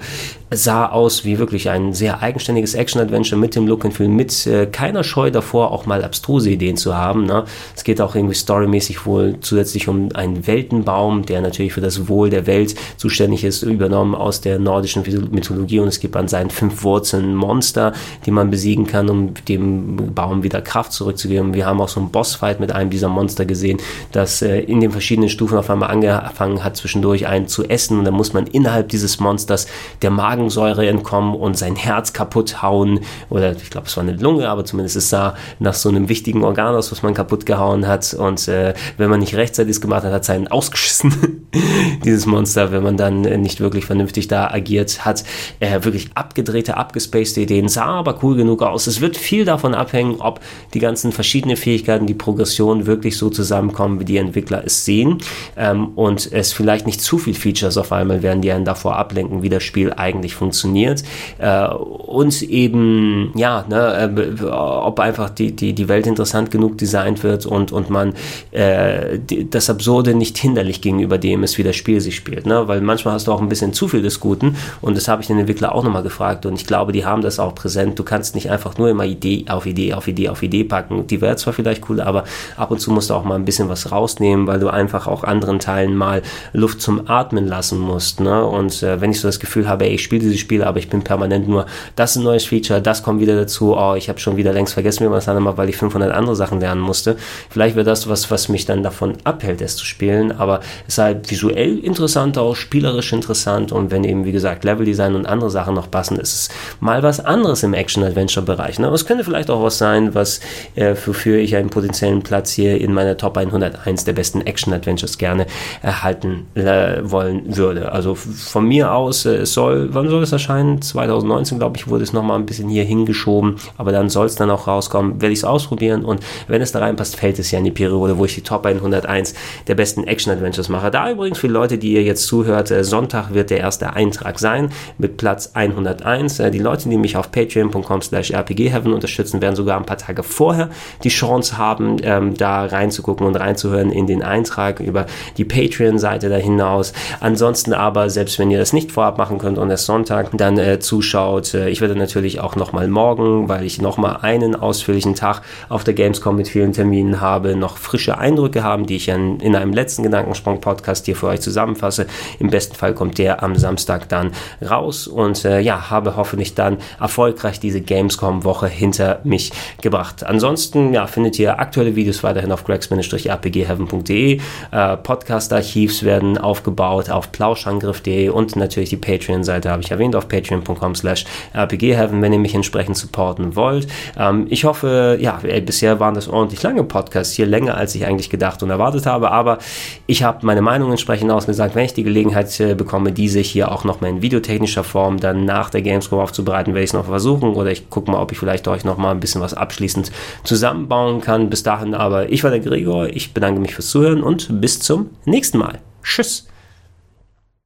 sah 0.50 0.86
aus 0.86 1.24
wie 1.24 1.38
wirklich 1.38 1.70
ein 1.70 1.92
sehr 1.92 2.22
eigenständiges 2.22 2.74
Action-Adventure 2.74 3.40
mit 3.40 3.56
dem 3.56 3.66
Look 3.66 3.84
and 3.84 3.94
Feel, 3.94 4.08
mit 4.08 4.46
äh, 4.46 4.66
keiner 4.66 5.02
Scheu 5.02 5.30
davor, 5.30 5.72
auch 5.72 5.86
mal 5.86 6.04
abstruse 6.04 6.50
Ideen 6.50 6.76
zu 6.76 6.96
haben. 6.96 7.24
Ne? 7.24 7.44
Es 7.74 7.82
geht 7.82 8.00
auch 8.00 8.14
irgendwie 8.14 8.34
storymäßig 8.34 9.06
wohl 9.06 9.36
zusätzlich 9.40 9.75
um 9.88 10.08
einen 10.14 10.46
Weltenbaum, 10.46 11.26
der 11.26 11.40
natürlich 11.40 11.72
für 11.72 11.80
das 11.80 12.08
Wohl 12.08 12.30
der 12.30 12.46
Welt 12.46 12.74
zuständig 12.96 13.44
ist, 13.44 13.62
übernommen 13.62 14.14
aus 14.14 14.40
der 14.40 14.58
nordischen 14.58 15.02
Mythologie 15.30 15.80
und 15.80 15.88
es 15.88 16.00
gibt 16.00 16.16
an 16.16 16.28
seinen 16.28 16.50
fünf 16.50 16.82
Wurzeln 16.82 17.34
Monster, 17.34 17.92
die 18.24 18.30
man 18.30 18.50
besiegen 18.50 18.86
kann, 18.86 19.08
um 19.10 19.34
dem 19.48 20.14
Baum 20.14 20.42
wieder 20.42 20.62
Kraft 20.62 20.92
zurückzugeben. 20.92 21.54
Wir 21.54 21.66
haben 21.66 21.80
auch 21.80 21.88
so 21.88 22.00
einen 22.00 22.10
Bossfight 22.10 22.60
mit 22.60 22.72
einem 22.72 22.90
dieser 22.90 23.08
Monster 23.08 23.44
gesehen, 23.44 23.78
das 24.12 24.42
äh, 24.42 24.60
in 24.60 24.80
den 24.80 24.90
verschiedenen 24.90 25.28
Stufen 25.28 25.58
auf 25.58 25.68
einmal 25.70 25.90
angefangen 25.90 26.64
hat, 26.64 26.76
zwischendurch 26.76 27.26
einen 27.26 27.46
zu 27.46 27.64
essen 27.64 27.98
und 27.98 28.04
dann 28.04 28.14
muss 28.14 28.32
man 28.32 28.46
innerhalb 28.46 28.88
dieses 28.88 29.20
Monsters 29.20 29.66
der 30.02 30.10
Magen 30.10 30.46
Magensäure 30.46 30.86
entkommen 30.88 31.34
und 31.34 31.58
sein 31.58 31.76
Herz 31.76 32.12
kaputt 32.12 32.62
hauen. 32.62 33.00
Oder 33.30 33.52
ich 33.52 33.70
glaube, 33.70 33.88
es 33.88 33.96
war 33.96 34.04
eine 34.04 34.12
Lunge, 34.12 34.48
aber 34.48 34.64
zumindest 34.64 34.96
es 34.96 35.10
sah 35.10 35.34
nach 35.58 35.74
so 35.74 35.88
einem 35.88 36.08
wichtigen 36.08 36.44
Organ 36.44 36.74
aus, 36.74 36.92
was 36.92 37.02
man 37.02 37.14
kaputt 37.14 37.46
gehauen 37.46 37.86
hat. 37.86 38.14
Und 38.14 38.46
äh, 38.46 38.74
wenn 38.96 39.10
man 39.10 39.20
nicht 39.20 39.34
rechtzeitig 39.34 39.65
es 39.70 39.80
gemacht 39.80 40.04
hat, 40.04 40.12
hat 40.12 40.22
es 40.22 40.30
einen 40.30 40.48
ausgeschissen, 40.48 41.46
dieses 42.04 42.26
Monster, 42.26 42.72
wenn 42.72 42.82
man 42.82 42.96
dann 42.96 43.24
äh, 43.24 43.38
nicht 43.38 43.60
wirklich 43.60 43.84
vernünftig 43.84 44.28
da 44.28 44.48
agiert 44.48 45.04
hat. 45.04 45.24
Äh, 45.60 45.84
wirklich 45.84 46.10
abgedrehte, 46.14 46.76
abgespacede 46.76 47.42
Ideen, 47.42 47.68
sah 47.68 47.86
aber 47.86 48.18
cool 48.22 48.36
genug 48.36 48.62
aus. 48.62 48.86
Es 48.86 49.00
wird 49.00 49.16
viel 49.16 49.44
davon 49.44 49.74
abhängen, 49.74 50.16
ob 50.20 50.40
die 50.74 50.78
ganzen 50.78 51.12
verschiedenen 51.12 51.56
Fähigkeiten, 51.56 52.06
die 52.06 52.14
Progression 52.14 52.86
wirklich 52.86 53.16
so 53.16 53.30
zusammenkommen, 53.30 54.00
wie 54.00 54.04
die 54.04 54.16
Entwickler 54.16 54.62
es 54.64 54.84
sehen. 54.84 55.18
Ähm, 55.56 55.88
und 55.96 56.30
es 56.32 56.52
vielleicht 56.52 56.86
nicht 56.86 57.00
zu 57.00 57.18
viel 57.18 57.34
Features 57.34 57.76
auf 57.76 57.92
einmal 57.92 58.22
werden, 58.22 58.42
die 58.42 58.52
einen 58.52 58.64
davor 58.64 58.96
ablenken, 58.96 59.42
wie 59.42 59.48
das 59.48 59.62
Spiel 59.62 59.92
eigentlich 59.92 60.34
funktioniert. 60.34 61.02
Äh, 61.38 61.68
und 61.68 62.42
eben, 62.42 63.32
ja, 63.36 63.64
ne, 63.68 64.14
äh, 64.16 64.44
ob 64.50 65.00
einfach 65.00 65.30
die, 65.30 65.54
die, 65.54 65.72
die 65.72 65.88
Welt 65.88 66.06
interessant 66.06 66.50
genug 66.50 66.78
designt 66.78 67.22
wird 67.22 67.46
und, 67.46 67.72
und 67.72 67.90
man 67.90 68.14
äh, 68.52 69.18
die, 69.18 69.48
das 69.56 69.70
Absurde 69.70 70.14
nicht 70.14 70.38
hinderlich 70.38 70.80
gegenüber 70.80 71.18
dem 71.18 71.44
ist, 71.44 71.58
wie 71.58 71.62
das 71.62 71.76
Spiel 71.76 72.00
sich 72.00 72.16
spielt. 72.16 72.46
Ne? 72.46 72.66
Weil 72.66 72.80
manchmal 72.80 73.14
hast 73.14 73.28
du 73.28 73.32
auch 73.32 73.40
ein 73.40 73.48
bisschen 73.48 73.72
zu 73.72 73.88
viel 73.88 74.02
des 74.02 74.20
Guten 74.20 74.56
und 74.80 74.96
das 74.96 75.08
habe 75.08 75.22
ich 75.22 75.28
den 75.28 75.38
Entwickler 75.38 75.74
auch 75.74 75.84
nochmal 75.84 76.02
gefragt 76.02 76.44
und 76.44 76.54
ich 76.54 76.66
glaube, 76.66 76.92
die 76.92 77.04
haben 77.04 77.22
das 77.22 77.38
auch 77.38 77.54
präsent. 77.54 77.98
Du 77.98 78.02
kannst 78.02 78.34
nicht 78.34 78.50
einfach 78.50 78.76
nur 78.78 78.90
immer 78.90 79.04
Idee 79.04 79.44
auf 79.48 79.66
Idee 79.66 79.94
auf 79.94 80.08
Idee 80.08 80.28
auf 80.28 80.42
Idee 80.42 80.64
packen. 80.64 81.06
Die 81.06 81.20
wäre 81.20 81.36
zwar 81.36 81.52
vielleicht 81.52 81.88
cool, 81.88 82.00
aber 82.00 82.24
ab 82.56 82.70
und 82.70 82.80
zu 82.80 82.90
musst 82.90 83.10
du 83.10 83.14
auch 83.14 83.24
mal 83.24 83.36
ein 83.36 83.44
bisschen 83.44 83.68
was 83.68 83.92
rausnehmen, 83.92 84.46
weil 84.46 84.58
du 84.58 84.68
einfach 84.68 85.06
auch 85.06 85.22
anderen 85.22 85.60
Teilen 85.60 85.96
mal 85.96 86.22
Luft 86.52 86.80
zum 86.80 87.08
Atmen 87.08 87.46
lassen 87.46 87.78
musst. 87.78 88.20
Ne? 88.20 88.44
Und 88.44 88.82
äh, 88.82 89.00
wenn 89.00 89.12
ich 89.12 89.20
so 89.20 89.28
das 89.28 89.38
Gefühl 89.38 89.68
habe, 89.68 89.86
ey, 89.86 89.94
ich 89.94 90.02
spiele 90.02 90.16
spiele 90.16 90.30
diese 90.30 90.38
Spiele, 90.38 90.66
aber 90.66 90.78
ich 90.78 90.88
bin 90.88 91.02
permanent 91.02 91.48
nur, 91.48 91.66
das 91.94 92.12
ist 92.12 92.16
ein 92.16 92.24
neues 92.24 92.44
Feature, 92.44 92.80
das 92.80 93.02
kommt 93.02 93.20
wieder 93.20 93.36
dazu, 93.36 93.76
oh, 93.76 93.94
ich 93.94 94.08
habe 94.08 94.18
schon 94.18 94.36
wieder 94.36 94.52
längst 94.52 94.74
vergessen, 94.74 95.04
wie 95.04 95.08
man 95.08 95.18
es 95.18 95.26
dann 95.26 95.42
macht, 95.42 95.56
weil 95.56 95.68
ich 95.68 95.76
500 95.76 96.12
andere 96.12 96.36
Sachen 96.36 96.60
lernen 96.60 96.80
musste. 96.80 97.16
Vielleicht 97.50 97.76
wäre 97.76 97.84
das 97.84 98.08
was, 98.08 98.30
was 98.30 98.48
mich 98.48 98.64
dann 98.64 98.82
davon 98.82 99.14
abhält 99.24 99.45
hält, 99.46 99.62
es 99.62 99.76
zu 99.76 99.86
spielen, 99.86 100.32
aber 100.32 100.60
es 100.86 100.96
sah 100.96 101.04
halt 101.04 101.30
visuell 101.30 101.78
interessant 101.78 102.36
aus, 102.38 102.58
spielerisch 102.58 103.12
interessant 103.12 103.72
und 103.72 103.90
wenn 103.90 104.04
eben, 104.04 104.24
wie 104.24 104.32
gesagt, 104.32 104.64
Leveldesign 104.64 105.14
und 105.14 105.26
andere 105.26 105.50
Sachen 105.50 105.74
noch 105.74 105.90
passen, 105.90 106.18
ist 106.18 106.34
es 106.34 106.48
mal 106.80 107.02
was 107.02 107.24
anderes 107.24 107.62
im 107.62 107.74
Action-Adventure-Bereich. 107.74 108.78
Ne? 108.78 108.88
Es 108.88 109.06
könnte 109.06 109.24
vielleicht 109.24 109.50
auch 109.50 109.62
was 109.62 109.78
sein, 109.78 110.14
was 110.14 110.40
äh, 110.74 110.94
wofür 111.04 111.38
ich 111.38 111.56
einen 111.56 111.70
potenziellen 111.70 112.22
Platz 112.22 112.52
hier 112.52 112.80
in 112.80 112.92
meiner 112.92 113.16
Top 113.16 113.36
101 113.36 114.04
der 114.04 114.12
besten 114.12 114.40
Action-Adventures 114.40 115.18
gerne 115.18 115.46
erhalten 115.82 116.46
äh, 116.54 116.98
wollen 117.02 117.56
würde. 117.56 117.92
Also 117.92 118.14
von 118.14 118.66
mir 118.66 118.92
aus, 118.92 119.24
äh, 119.26 119.36
es 119.36 119.54
soll, 119.54 119.94
wann 119.94 120.08
soll 120.08 120.22
es 120.22 120.32
erscheinen? 120.32 120.82
2019, 120.82 121.58
glaube 121.58 121.76
ich, 121.76 121.88
wurde 121.88 122.04
es 122.04 122.12
nochmal 122.12 122.38
ein 122.38 122.46
bisschen 122.46 122.68
hier 122.68 122.84
hingeschoben, 122.84 123.56
aber 123.76 123.92
dann 123.92 124.10
soll 124.10 124.26
es 124.26 124.34
dann 124.34 124.50
auch 124.50 124.66
rauskommen, 124.66 125.20
werde 125.20 125.32
ich 125.32 125.40
es 125.40 125.44
ausprobieren 125.44 126.04
und 126.04 126.20
wenn 126.48 126.62
es 126.62 126.72
da 126.72 126.80
reinpasst, 126.80 127.16
fällt 127.16 127.38
es 127.38 127.50
ja 127.50 127.58
in 127.58 127.64
die 127.64 127.70
Periode, 127.70 128.18
wo 128.18 128.24
ich 128.24 128.34
die 128.34 128.42
Top 128.42 128.66
101 128.66 129.34
der 129.66 129.74
besten 129.74 130.04
Action-Adventures 130.04 130.68
mache. 130.68 130.90
Da 130.90 131.10
übrigens 131.10 131.38
für 131.38 131.48
Leute, 131.48 131.78
die 131.78 131.92
ihr 131.92 132.02
jetzt 132.02 132.26
zuhört, 132.26 132.70
äh, 132.70 132.84
Sonntag 132.84 133.34
wird 133.34 133.50
der 133.50 133.58
erste 133.58 133.94
Eintrag 133.94 134.38
sein 134.38 134.70
mit 134.98 135.16
Platz 135.16 135.50
101. 135.54 136.40
Äh, 136.40 136.50
die 136.50 136.58
Leute, 136.58 136.88
die 136.88 136.96
mich 136.96 137.16
auf 137.16 137.30
patreon.com 137.30 138.02
slash 138.02 138.32
rpgheaven 138.32 138.92
unterstützen, 138.92 139.40
werden 139.42 139.56
sogar 139.56 139.78
ein 139.78 139.86
paar 139.86 139.98
Tage 139.98 140.22
vorher 140.22 140.70
die 141.04 141.08
Chance 141.08 141.58
haben, 141.58 141.96
ähm, 142.02 142.34
da 142.36 142.64
reinzugucken 142.64 143.26
und 143.26 143.36
reinzuhören 143.36 143.90
in 143.90 144.06
den 144.06 144.22
Eintrag 144.22 144.80
über 144.80 145.06
die 145.36 145.44
Patreon-Seite 145.44 146.28
da 146.28 146.36
hinaus. 146.36 146.92
Ansonsten 147.20 147.72
aber, 147.72 148.10
selbst 148.10 148.38
wenn 148.38 148.50
ihr 148.50 148.58
das 148.58 148.72
nicht 148.72 148.92
vorab 148.92 149.18
machen 149.18 149.38
könnt 149.38 149.58
und 149.58 149.70
erst 149.70 149.86
Sonntag 149.86 150.30
dann 150.36 150.58
äh, 150.58 150.78
zuschaut, 150.80 151.54
äh, 151.54 151.68
ich 151.68 151.80
werde 151.80 151.96
natürlich 151.96 152.40
auch 152.40 152.56
nochmal 152.56 152.88
morgen, 152.88 153.48
weil 153.48 153.64
ich 153.64 153.80
nochmal 153.80 154.18
einen 154.22 154.54
ausführlichen 154.54 155.14
Tag 155.14 155.42
auf 155.68 155.84
der 155.84 155.94
Gamescom 155.94 156.36
mit 156.36 156.48
vielen 156.48 156.72
Terminen 156.72 157.20
habe, 157.20 157.56
noch 157.56 157.76
frische 157.76 158.18
Eindrücke 158.18 158.62
haben, 158.62 158.86
die 158.86 158.96
ich 158.96 159.10
in, 159.26 159.40
in 159.40 159.56
einem 159.56 159.72
letzten 159.72 160.02
Gedankensprung-Podcast 160.02 161.06
hier 161.06 161.16
für 161.16 161.28
euch 161.28 161.40
zusammenfasse. 161.40 162.06
Im 162.38 162.50
besten 162.50 162.74
Fall 162.74 162.94
kommt 162.94 163.18
der 163.18 163.42
am 163.42 163.56
Samstag 163.56 164.08
dann 164.08 164.32
raus 164.62 165.06
und 165.06 165.44
äh, 165.44 165.60
ja, 165.60 165.90
habe 165.90 166.16
hoffentlich 166.16 166.54
dann 166.54 166.78
erfolgreich 167.00 167.60
diese 167.60 167.80
Gamescom-Woche 167.80 168.68
hinter 168.68 169.20
mich 169.24 169.52
gebracht. 169.82 170.24
Ansonsten 170.24 170.92
ja, 170.92 171.06
findet 171.06 171.38
ihr 171.38 171.58
aktuelle 171.58 171.96
Videos 171.96 172.22
weiterhin 172.22 172.52
auf 172.52 172.64
gregs-rpgheaven.de. 172.64 174.40
Äh, 174.70 174.96
Podcast-Archivs 174.96 176.02
werden 176.02 176.38
aufgebaut 176.38 177.10
auf 177.10 177.32
plauschangriff.de 177.32 178.28
und 178.28 178.56
natürlich 178.56 178.90
die 178.90 178.96
Patreon-Seite 178.96 179.70
habe 179.70 179.82
ich 179.82 179.90
erwähnt 179.90 180.16
auf 180.16 180.28
patreon.com 180.28 180.94
slash 180.94 181.24
rpgheaven, 181.54 182.22
wenn 182.22 182.32
ihr 182.32 182.38
mich 182.38 182.54
entsprechend 182.54 182.96
supporten 182.96 183.56
wollt. 183.56 183.86
Ähm, 184.18 184.46
ich 184.50 184.64
hoffe, 184.64 185.18
ja, 185.20 185.38
ey, 185.42 185.60
bisher 185.60 186.00
waren 186.00 186.14
das 186.14 186.28
ordentlich 186.28 186.62
lange 186.62 186.84
Podcasts, 186.84 187.34
hier 187.34 187.46
länger 187.46 187.76
als 187.76 187.94
ich 187.94 188.06
eigentlich 188.06 188.30
gedacht 188.30 188.62
und 188.62 188.70
erwartet 188.70 189.06
habe, 189.06 189.15
aber 189.24 189.58
ich 190.06 190.22
habe 190.22 190.44
meine 190.44 190.62
Meinung 190.62 190.90
entsprechend 190.90 191.30
ausgesagt, 191.30 191.74
wenn 191.74 191.84
ich 191.84 191.94
die 191.94 192.04
Gelegenheit 192.04 192.58
äh, 192.60 192.74
bekomme, 192.74 193.12
diese 193.12 193.40
hier 193.40 193.72
auch 193.72 193.84
noch 193.84 194.00
mal 194.00 194.08
in 194.08 194.22
videotechnischer 194.22 194.84
Form 194.84 195.18
dann 195.18 195.44
nach 195.44 195.70
der 195.70 195.82
Gamescom 195.82 196.20
aufzubereiten, 196.20 196.74
werde 196.74 196.84
ich 196.84 196.90
es 196.90 196.94
noch 196.94 197.06
versuchen 197.06 197.54
oder 197.54 197.70
ich 197.70 197.90
gucke 197.90 198.10
mal, 198.10 198.20
ob 198.20 198.32
ich 198.32 198.38
vielleicht 198.38 198.68
euch 198.68 198.84
noch 198.84 198.98
mal 198.98 199.10
ein 199.10 199.20
bisschen 199.20 199.40
was 199.40 199.54
abschließend 199.54 200.12
zusammenbauen 200.44 201.20
kann. 201.20 201.50
Bis 201.50 201.62
dahin 201.62 201.94
aber, 201.94 202.30
ich 202.30 202.44
war 202.44 202.50
der 202.50 202.60
Gregor, 202.60 203.08
ich 203.08 203.34
bedanke 203.34 203.60
mich 203.60 203.74
fürs 203.74 203.88
Zuhören 203.88 204.22
und 204.22 204.60
bis 204.60 204.80
zum 204.80 205.10
nächsten 205.24 205.58
Mal. 205.58 205.78
Tschüss. 206.02 206.46